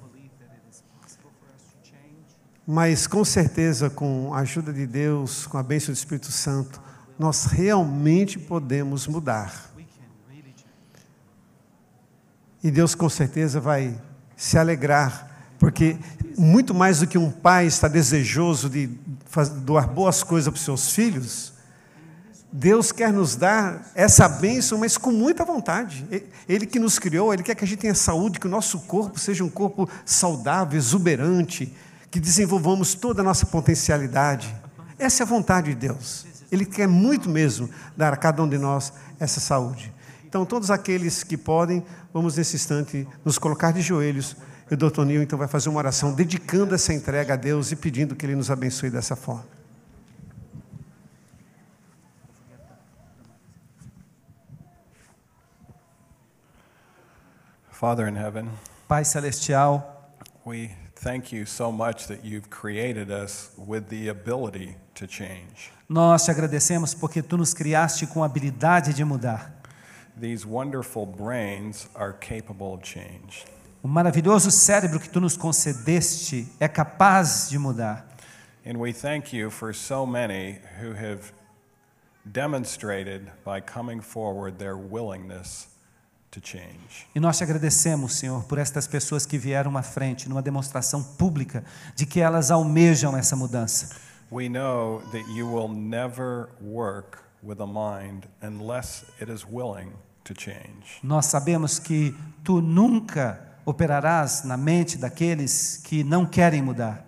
Mas 2.71 3.07
com 3.07 3.25
certeza, 3.25 3.89
com 3.89 4.35
a 4.35 4.41
ajuda 4.41 4.75
de 4.75 4.87
Deus, 4.87 5.47
com 5.47 5.57
a 5.57 5.63
bênção 5.63 5.91
do 5.91 5.97
Espírito 5.97 6.31
Santo, 6.31 6.79
nós 7.19 7.47
realmente 7.47 8.39
podemos 8.39 9.07
mudar. 9.07 9.73
E 12.63 12.71
Deus 12.71 12.95
com 12.95 13.09
certeza 13.09 13.59
vai 13.59 13.99
se 14.37 14.59
alegrar, 14.59 15.57
porque 15.59 15.97
muito 16.37 16.75
mais 16.75 17.01
do 17.01 17.07
que 17.07 17.17
um 17.17 17.31
pai 17.31 17.65
está 17.65 17.89
desejoso 17.89 18.69
de 18.69 18.91
doar 19.63 19.89
boas 19.89 20.23
coisas 20.23 20.53
para 20.53 20.59
os 20.59 20.65
seus 20.67 20.93
filhos, 20.93 21.55
Deus 22.53 22.93
quer 22.93 23.15
nos 23.15 23.35
dar 23.35 23.91
essa 23.95 24.29
bênção, 24.29 24.77
mas 24.77 24.99
com 24.99 25.11
muita 25.11 25.43
vontade. 25.43 26.07
Ele 26.47 26.67
que 26.67 26.79
nos 26.79 26.99
criou, 26.99 27.33
Ele 27.33 27.43
quer 27.43 27.55
que 27.55 27.65
a 27.65 27.67
gente 27.67 27.81
tenha 27.81 27.95
saúde, 27.95 28.39
que 28.39 28.47
o 28.47 28.51
nosso 28.51 28.81
corpo 28.81 29.19
seja 29.19 29.43
um 29.43 29.49
corpo 29.49 29.89
saudável, 30.05 30.77
exuberante, 30.77 31.75
que 32.11 32.21
desenvolvamos 32.21 32.95
toda 32.95 33.21
a 33.21 33.25
nossa 33.25 33.47
potencialidade. 33.47 34.55
Essa 34.99 35.23
é 35.23 35.25
a 35.25 35.27
vontade 35.27 35.71
de 35.71 35.75
Deus. 35.75 36.27
Ele 36.51 36.65
quer 36.65 36.89
muito 36.89 37.29
mesmo 37.29 37.69
dar 37.97 38.13
a 38.13 38.17
cada 38.17 38.43
um 38.43 38.49
de 38.49 38.59
nós 38.59 38.93
essa 39.21 39.41
saúde. 39.41 39.93
Então, 40.27 40.45
todos 40.45 40.71
aqueles 40.71 41.23
que 41.23 41.37
podem, 41.37 41.85
vamos 42.13 42.37
nesse 42.37 42.57
instante 42.57 43.07
nos 43.25 43.39
colocar 43.39 43.73
de 43.73 43.81
joelhos. 43.81 44.37
E 44.71 44.75
o 44.75 44.77
doutor 44.77 45.07
Nil 45.07 45.23
então 45.23 45.39
vai 45.39 45.49
fazer 45.49 45.69
uma 45.69 45.79
oração 45.79 46.13
dedicando 46.13 46.75
essa 46.75 46.93
entrega 46.93 47.35
a 47.35 47.37
Deus 47.37 47.73
e 47.73 47.77
pedindo 47.77 48.15
que 48.15 48.27
Ele 48.27 48.37
nos 48.37 48.51
abençoe 48.51 48.91
dessa 48.91 49.17
forma. 49.17 49.47
Father 57.71 58.09
in 58.09 58.17
heaven, 58.17 58.51
Pai 58.89 59.05
celestial, 59.05 60.11
we 60.45 60.88
thank 61.01 61.33
you 61.33 61.47
so 61.47 61.71
much 61.71 62.07
that 62.07 62.25
you've 62.25 62.51
created 62.51 63.11
us 63.11 63.53
with 63.57 63.89
the 63.89 64.09
ability 64.09 64.77
to 64.95 65.07
change. 65.07 65.71
nós 65.89 66.25
te 66.25 66.31
agradecemos 66.31 66.95
porque 66.95 67.23
tu 67.23 67.37
nos 67.37 67.55
criaste 67.55 68.07
com 68.07 68.23
a 68.23 68.27
habilidade 68.27 68.93
de 68.93 69.05
mudar. 69.05 69.53
These 70.21 70.45
wonderful 70.45 71.07
brains 71.07 71.89
are 71.95 72.13
capable 72.13 72.75
of 72.75 72.83
change. 72.83 73.45
O 73.83 73.87
maravilhoso 73.89 74.51
cérebro 74.51 74.99
que 74.99 75.09
tu 75.09 75.21
nos 75.21 75.37
concedeste 75.37 76.49
é 76.59 76.67
capaz 76.67 77.49
de 77.49 77.59
mudar. 77.59 78.05
And 78.67 78.77
we 78.79 78.93
thank 78.93 79.33
you 79.33 79.51
for 79.51 79.73
so 79.73 80.05
many 80.05 80.59
who 80.81 80.93
have 80.93 81.33
demonstrated 82.31 83.31
by 83.45 83.61
coming 83.61 84.01
forward 84.03 84.59
their 84.59 84.77
willingness. 84.77 85.69
E 87.15 87.21
nós 87.21 87.39
te 87.39 87.45
agradecemos, 87.45 88.15
Senhor, 88.15 88.45
por 88.45 88.59
estas 88.59 88.87
pessoas 88.87 89.25
que 89.25 89.39
vieram 89.39 89.77
à 89.77 89.83
frente 89.83 90.29
numa 90.29 90.43
demonstração 90.43 91.03
pública 91.03 91.65
de 91.97 92.07
que 92.07 92.21
elas 92.21 92.51
almejam 92.51 93.17
essa 93.17 93.35
mudança. 93.35 93.97
We 94.31 94.49
know 94.49 95.03
that 95.11 95.25
you 95.33 95.51
will 95.51 95.69
never 95.69 96.51
work 96.61 97.19
with 97.43 97.61
a 97.61 97.67
mind 97.67 98.29
unless 98.43 99.07
it 99.21 99.33
is 99.33 99.45
willing 99.45 99.93
to 100.25 100.35
change. 100.35 101.01
Nós 101.03 101.27
sabemos 101.27 101.79
que 101.79 102.15
tu 102.45 102.61
nunca 102.61 103.41
operarás 103.65 104.45
na 104.45 104.57
mente 104.57 104.99
daqueles 104.99 105.79
que 105.79 106.05
não 106.05 106.27
querem 106.27 106.61
mudar. 106.63 107.05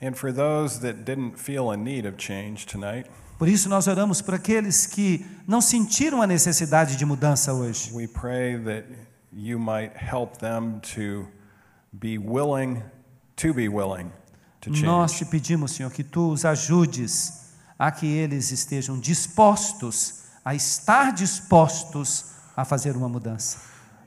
And 0.00 0.14
for 0.14 0.32
those 0.32 0.80
that 0.80 1.04
didn't 1.04 1.38
feel 1.38 1.70
a 1.70 1.76
need 1.76 2.06
of 2.06 2.16
change 2.16 2.66
tonight, 2.66 3.10
Por 3.38 3.48
isso 3.48 3.68
nós 3.68 3.86
oramos 3.86 4.20
por 4.20 4.34
aqueles 4.34 4.84
que 4.84 5.24
não 5.46 5.60
sentiram 5.60 6.20
a 6.20 6.26
necessidade 6.26 6.96
de 6.96 7.04
mudança 7.04 7.52
hoje. 7.54 7.90
we 7.94 8.06
pray 8.08 8.58
that 8.64 8.84
you 9.32 9.58
might 9.58 9.92
help 9.96 10.38
them 10.38 10.80
to 10.94 11.28
be 11.92 12.18
willing 12.18 12.82
to 13.36 13.54
be 13.54 13.68
willing 13.68 14.10
to 14.60 14.70
Nós 14.70 15.12
change. 15.12 15.24
te 15.24 15.30
pedimos, 15.30 15.72
Senhor, 15.72 15.90
que 15.92 16.02
tu 16.02 16.32
os 16.32 16.44
ajudes 16.44 17.52
a 17.78 17.92
que 17.92 18.06
eles 18.06 18.50
estejam 18.50 18.98
dispostos 18.98 20.24
a 20.44 20.52
estar 20.54 21.12
dispostos 21.12 22.32
a 22.56 22.64
fazer 22.64 22.96
uma 22.96 23.08
mudança. 23.08 23.58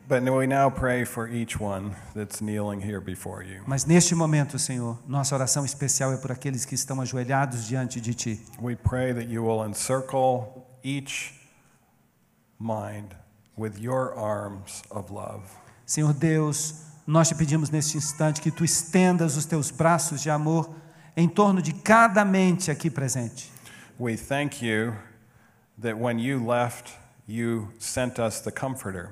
But 0.08 0.24
we 0.24 0.46
now 0.46 0.70
pray 0.70 1.06
for 1.06 1.30
each 1.30 1.60
one 1.60 1.96
that's 2.14 2.42
kneeling 2.42 2.82
here 2.82 3.00
before 3.00 3.44
you. 3.44 3.62
Mas 3.66 3.86
neste 3.86 4.14
momento, 4.14 4.60
Senhor, 4.60 5.00
nossa 5.08 5.36
oração 5.36 5.64
especial 5.64 6.12
é 6.14 6.18
por 6.18 6.32
aqueles 6.32 6.66
que 6.66 6.76
estão 6.76 7.00
ajoelhados 7.00 7.66
diante 7.66 8.02
de 8.02 8.14
ti. 8.14 8.40
We 8.60 8.76
pray 8.76 9.14
that 9.14 9.30
you 9.30 9.44
will 9.44 9.66
encircle 9.66 10.66
each 10.84 11.34
mind 12.60 13.16
with 13.58 13.80
your 13.80 14.14
arms 14.18 14.84
of 14.90 15.12
love. 15.14 15.44
Senhor 15.86 16.14
Deus, 16.14 16.86
nós 17.08 17.28
te 17.28 17.36
pedimos 17.36 17.70
neste 17.70 17.98
instante 17.98 18.42
que 18.42 18.52
tu 18.52 18.64
estendas 18.64 19.38
os 19.38 19.46
teus 19.46 19.72
braços 19.72 20.22
de 20.22 20.30
amor 20.30 20.70
em 21.16 21.28
torno 21.28 21.62
de 21.62 21.74
cada 21.74 22.24
mente 22.24 22.72
aqui 22.72 22.90
presente. 22.90 23.52
We 24.00 24.16
thank 24.16 24.66
you 24.66 24.94
that 25.82 25.96
when 25.96 26.20
you 26.20 26.46
left, 26.46 26.94
you 27.28 27.70
sent 27.80 28.20
us 28.20 28.42
the 28.42 28.52
Comforter. 28.52 29.10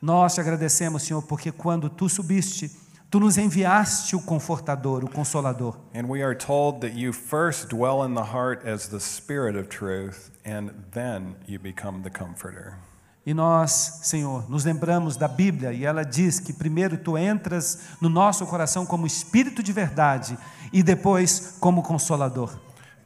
Nós 0.00 0.34
te 0.34 0.40
agradecemos, 0.40 1.02
Senhor, 1.02 1.22
porque 1.22 1.50
quando 1.50 1.88
tu 1.88 2.08
subiste, 2.08 2.70
tu 3.10 3.20
nos 3.20 3.38
enviaste 3.38 4.14
o 4.14 4.20
confortador, 4.20 5.04
o 5.04 5.10
consolador. 5.10 5.78
And 5.94 6.06
we 6.06 6.22
are 6.22 6.36
told 6.36 6.80
that 6.80 6.98
you 6.98 7.12
first 7.12 7.68
dwell 7.68 8.04
in 8.04 8.14
the 8.14 8.32
heart 8.32 8.66
as 8.66 8.88
the 8.88 9.00
Spirit 9.00 9.56
of 9.56 9.68
truth, 9.68 10.30
and 10.44 10.70
then 10.92 11.36
you 11.46 11.58
become 11.58 12.02
the 12.02 12.10
Comforter. 12.10 12.78
E 13.24 13.34
nós, 13.34 14.00
Senhor, 14.04 14.48
nos 14.48 14.64
lembramos 14.64 15.16
da 15.16 15.26
Bíblia 15.26 15.72
e 15.72 15.84
ela 15.84 16.04
diz 16.04 16.38
que 16.38 16.52
primeiro 16.52 16.96
tu 16.96 17.18
entras 17.18 17.80
no 18.00 18.08
nosso 18.08 18.46
coração 18.46 18.86
como 18.86 19.04
espírito 19.04 19.64
de 19.64 19.72
verdade 19.72 20.38
e 20.72 20.80
depois 20.80 21.56
como 21.58 21.82
consolador. 21.82 22.56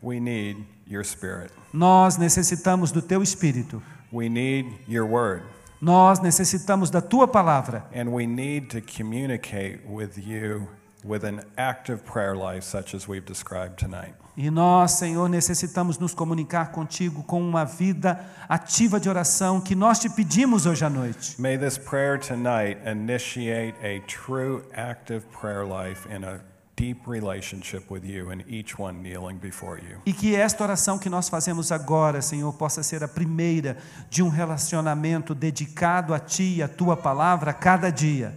We 0.02 0.20
need 0.20 0.66
your 0.86 1.04
Spirit. 1.04 1.50
Nós 1.72 2.18
necessitamos 2.18 2.92
do 2.92 3.00
teu 3.00 3.22
espírito. 3.22 3.82
We 4.12 4.28
need 4.28 4.78
your 4.86 5.08
Word. 5.08 5.42
Nós 5.80 6.20
necessitamos 6.20 6.90
da 6.90 7.00
tua 7.00 7.26
palavra. 7.26 7.86
And 7.94 8.10
we 8.10 8.26
need 8.26 8.68
to 8.68 8.82
communicate 8.82 9.80
with 9.88 10.18
you 10.18 10.68
with 11.04 11.24
an 11.24 11.40
active 11.56 12.02
prayer 12.04 12.36
life, 12.36 12.62
such 12.62 12.94
as 12.94 13.08
we've 13.08 13.24
described 13.24 13.78
tonight. 13.78 14.14
E 14.36 14.50
nós, 14.50 14.92
Senhor, 14.92 15.28
necessitamos 15.28 15.98
nos 15.98 16.14
comunicar 16.14 16.70
contigo 16.70 17.22
com 17.24 17.40
uma 17.42 17.64
vida 17.64 18.20
ativa 18.48 19.00
de 19.00 19.08
oração 19.08 19.60
que 19.60 19.74
nós 19.74 19.98
te 19.98 20.08
pedimos 20.08 20.66
hoje 20.66 20.84
à 20.84 20.90
noite. 20.90 21.40
May 21.40 21.58
this 21.58 21.76
prayer 21.76 22.18
tonight 22.18 22.78
initiate 22.86 23.74
a 23.82 24.00
true 24.06 24.62
active 24.74 25.26
prayer 25.32 25.64
life 25.64 26.08
in 26.08 26.24
a 26.24 26.40
deep 26.80 27.06
relationship 27.06 27.90
with 27.90 28.06
you 28.06 28.30
and 28.30 28.42
each 28.48 28.78
one 28.78 29.02
kneeling 29.02 29.36
before 29.36 29.78
you. 29.78 30.00
E 30.06 30.14
que 30.14 30.34
esta 30.34 30.64
oração 30.64 30.98
que 30.98 31.10
nós 31.10 31.28
fazemos 31.28 31.70
agora, 31.70 32.22
Senhor, 32.22 32.50
possa 32.54 32.82
ser 32.82 33.04
a 33.04 33.08
primeira 33.08 33.76
de 34.08 34.22
um 34.22 34.30
relacionamento 34.30 35.34
dedicado 35.34 36.14
a 36.14 36.18
Ti 36.18 36.56
e 36.56 36.62
a 36.62 36.68
Tua 36.68 36.96
palavra 36.96 37.50
a 37.50 37.54
cada 37.54 37.90
dia. 37.92 38.34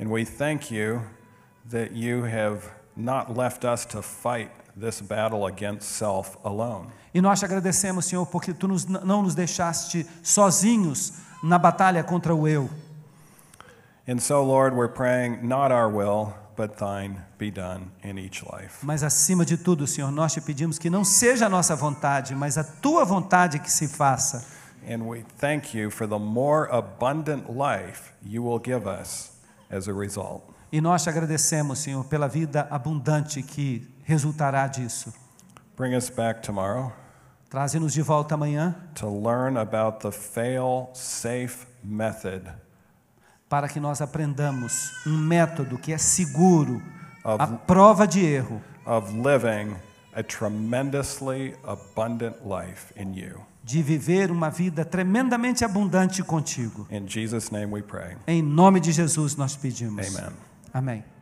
And 0.00 0.08
we 0.08 0.24
thank 0.24 0.74
you 0.74 1.00
that 1.70 1.94
you 1.94 2.24
have 2.24 2.68
not 2.96 3.32
left 3.32 3.64
us 3.64 3.86
to 3.86 4.02
fight 4.02 4.50
this 4.76 5.00
battle 5.00 5.46
against 5.46 5.84
self 5.84 6.36
alone. 6.44 6.88
E 7.14 7.20
nós 7.20 7.38
te 7.38 7.44
agradecemos, 7.44 8.06
Senhor, 8.06 8.26
porque 8.26 8.52
Tu 8.52 8.66
nos, 8.66 8.84
não 8.84 9.22
nos 9.22 9.36
deixaste 9.36 10.04
sozinhos 10.24 11.12
na 11.40 11.56
batalha 11.56 12.02
contra 12.02 12.34
o 12.34 12.48
eu. 12.48 12.68
And 14.08 14.18
so, 14.18 14.42
Lord, 14.42 14.76
we're 14.76 14.92
praying 14.92 15.46
not 15.46 15.72
our 15.72 15.88
will, 15.88 16.34
but 16.56 16.76
thine 16.76 17.22
be 17.38 17.50
done 17.50 17.90
in 18.02 18.18
each 18.18 18.42
life. 18.44 18.84
Mas 18.84 19.02
acima 19.02 19.44
de 19.44 19.56
tudo, 19.56 19.86
Senhor, 19.86 20.10
nós 20.10 20.32
te 20.32 20.40
pedimos 20.40 20.78
que 20.78 20.88
não 20.88 21.04
seja 21.04 21.46
a 21.46 21.48
nossa 21.48 21.76
vontade, 21.76 22.34
mas 22.34 22.56
a 22.56 22.64
Tua 22.64 23.04
vontade 23.04 23.58
que 23.58 23.70
se 23.70 23.86
faça. 23.88 24.44
And 24.88 25.02
we 25.04 25.24
thank 25.38 25.76
you 25.76 25.90
for 25.90 26.06
the 26.06 26.18
more 26.18 26.68
abundant 26.70 27.48
life 27.48 28.12
you 28.22 28.44
will 28.44 28.60
give 28.62 28.86
us 28.88 29.32
as 29.70 29.88
a 29.88 29.92
result. 29.92 30.42
E 30.72 30.80
nós 30.80 31.02
te 31.02 31.10
agradecemos, 31.10 31.78
Senhor, 31.78 32.04
pela 32.04 32.28
vida 32.28 32.66
abundante 32.70 33.42
que 33.42 33.88
resultará 34.04 34.66
disso. 34.66 35.12
Bring 35.76 35.94
us 35.94 36.08
back 36.08 36.40
tomorrow 36.42 36.92
Traze-nos 37.48 37.92
de 37.92 38.02
volta 38.02 38.34
amanhã 38.34 38.74
to 38.96 39.08
learn 39.08 39.56
about 39.56 40.00
the 40.00 40.10
fail 40.10 40.90
safe 40.92 41.66
method 41.82 42.50
para 43.48 43.68
que 43.68 43.78
nós 43.80 44.00
aprendamos 44.00 44.92
um 45.06 45.16
método 45.16 45.78
que 45.78 45.92
é 45.92 45.98
seguro, 45.98 46.82
Of- 47.24 47.42
a 47.42 47.46
prova 47.46 48.06
de 48.06 48.24
erro, 48.24 48.60
of 48.84 49.12
living 49.12 49.76
a 50.14 50.22
tremendously 50.22 51.54
abundant 51.64 52.36
life 52.44 52.92
in 52.96 53.14
you. 53.14 53.40
de 53.62 53.82
viver 53.82 54.30
uma 54.30 54.48
vida 54.48 54.84
tremendamente 54.84 55.64
abundante 55.64 56.22
contigo. 56.22 56.86
In 56.90 57.06
Jesus' 57.08 57.50
name 57.50 57.72
we 57.72 57.82
pray. 57.82 58.16
Em 58.26 58.40
nome 58.42 58.78
de 58.80 58.92
Jesus 58.92 59.34
nós 59.36 59.56
pedimos. 59.56 60.06
Amen. 60.16 60.32
Amém. 60.72 61.15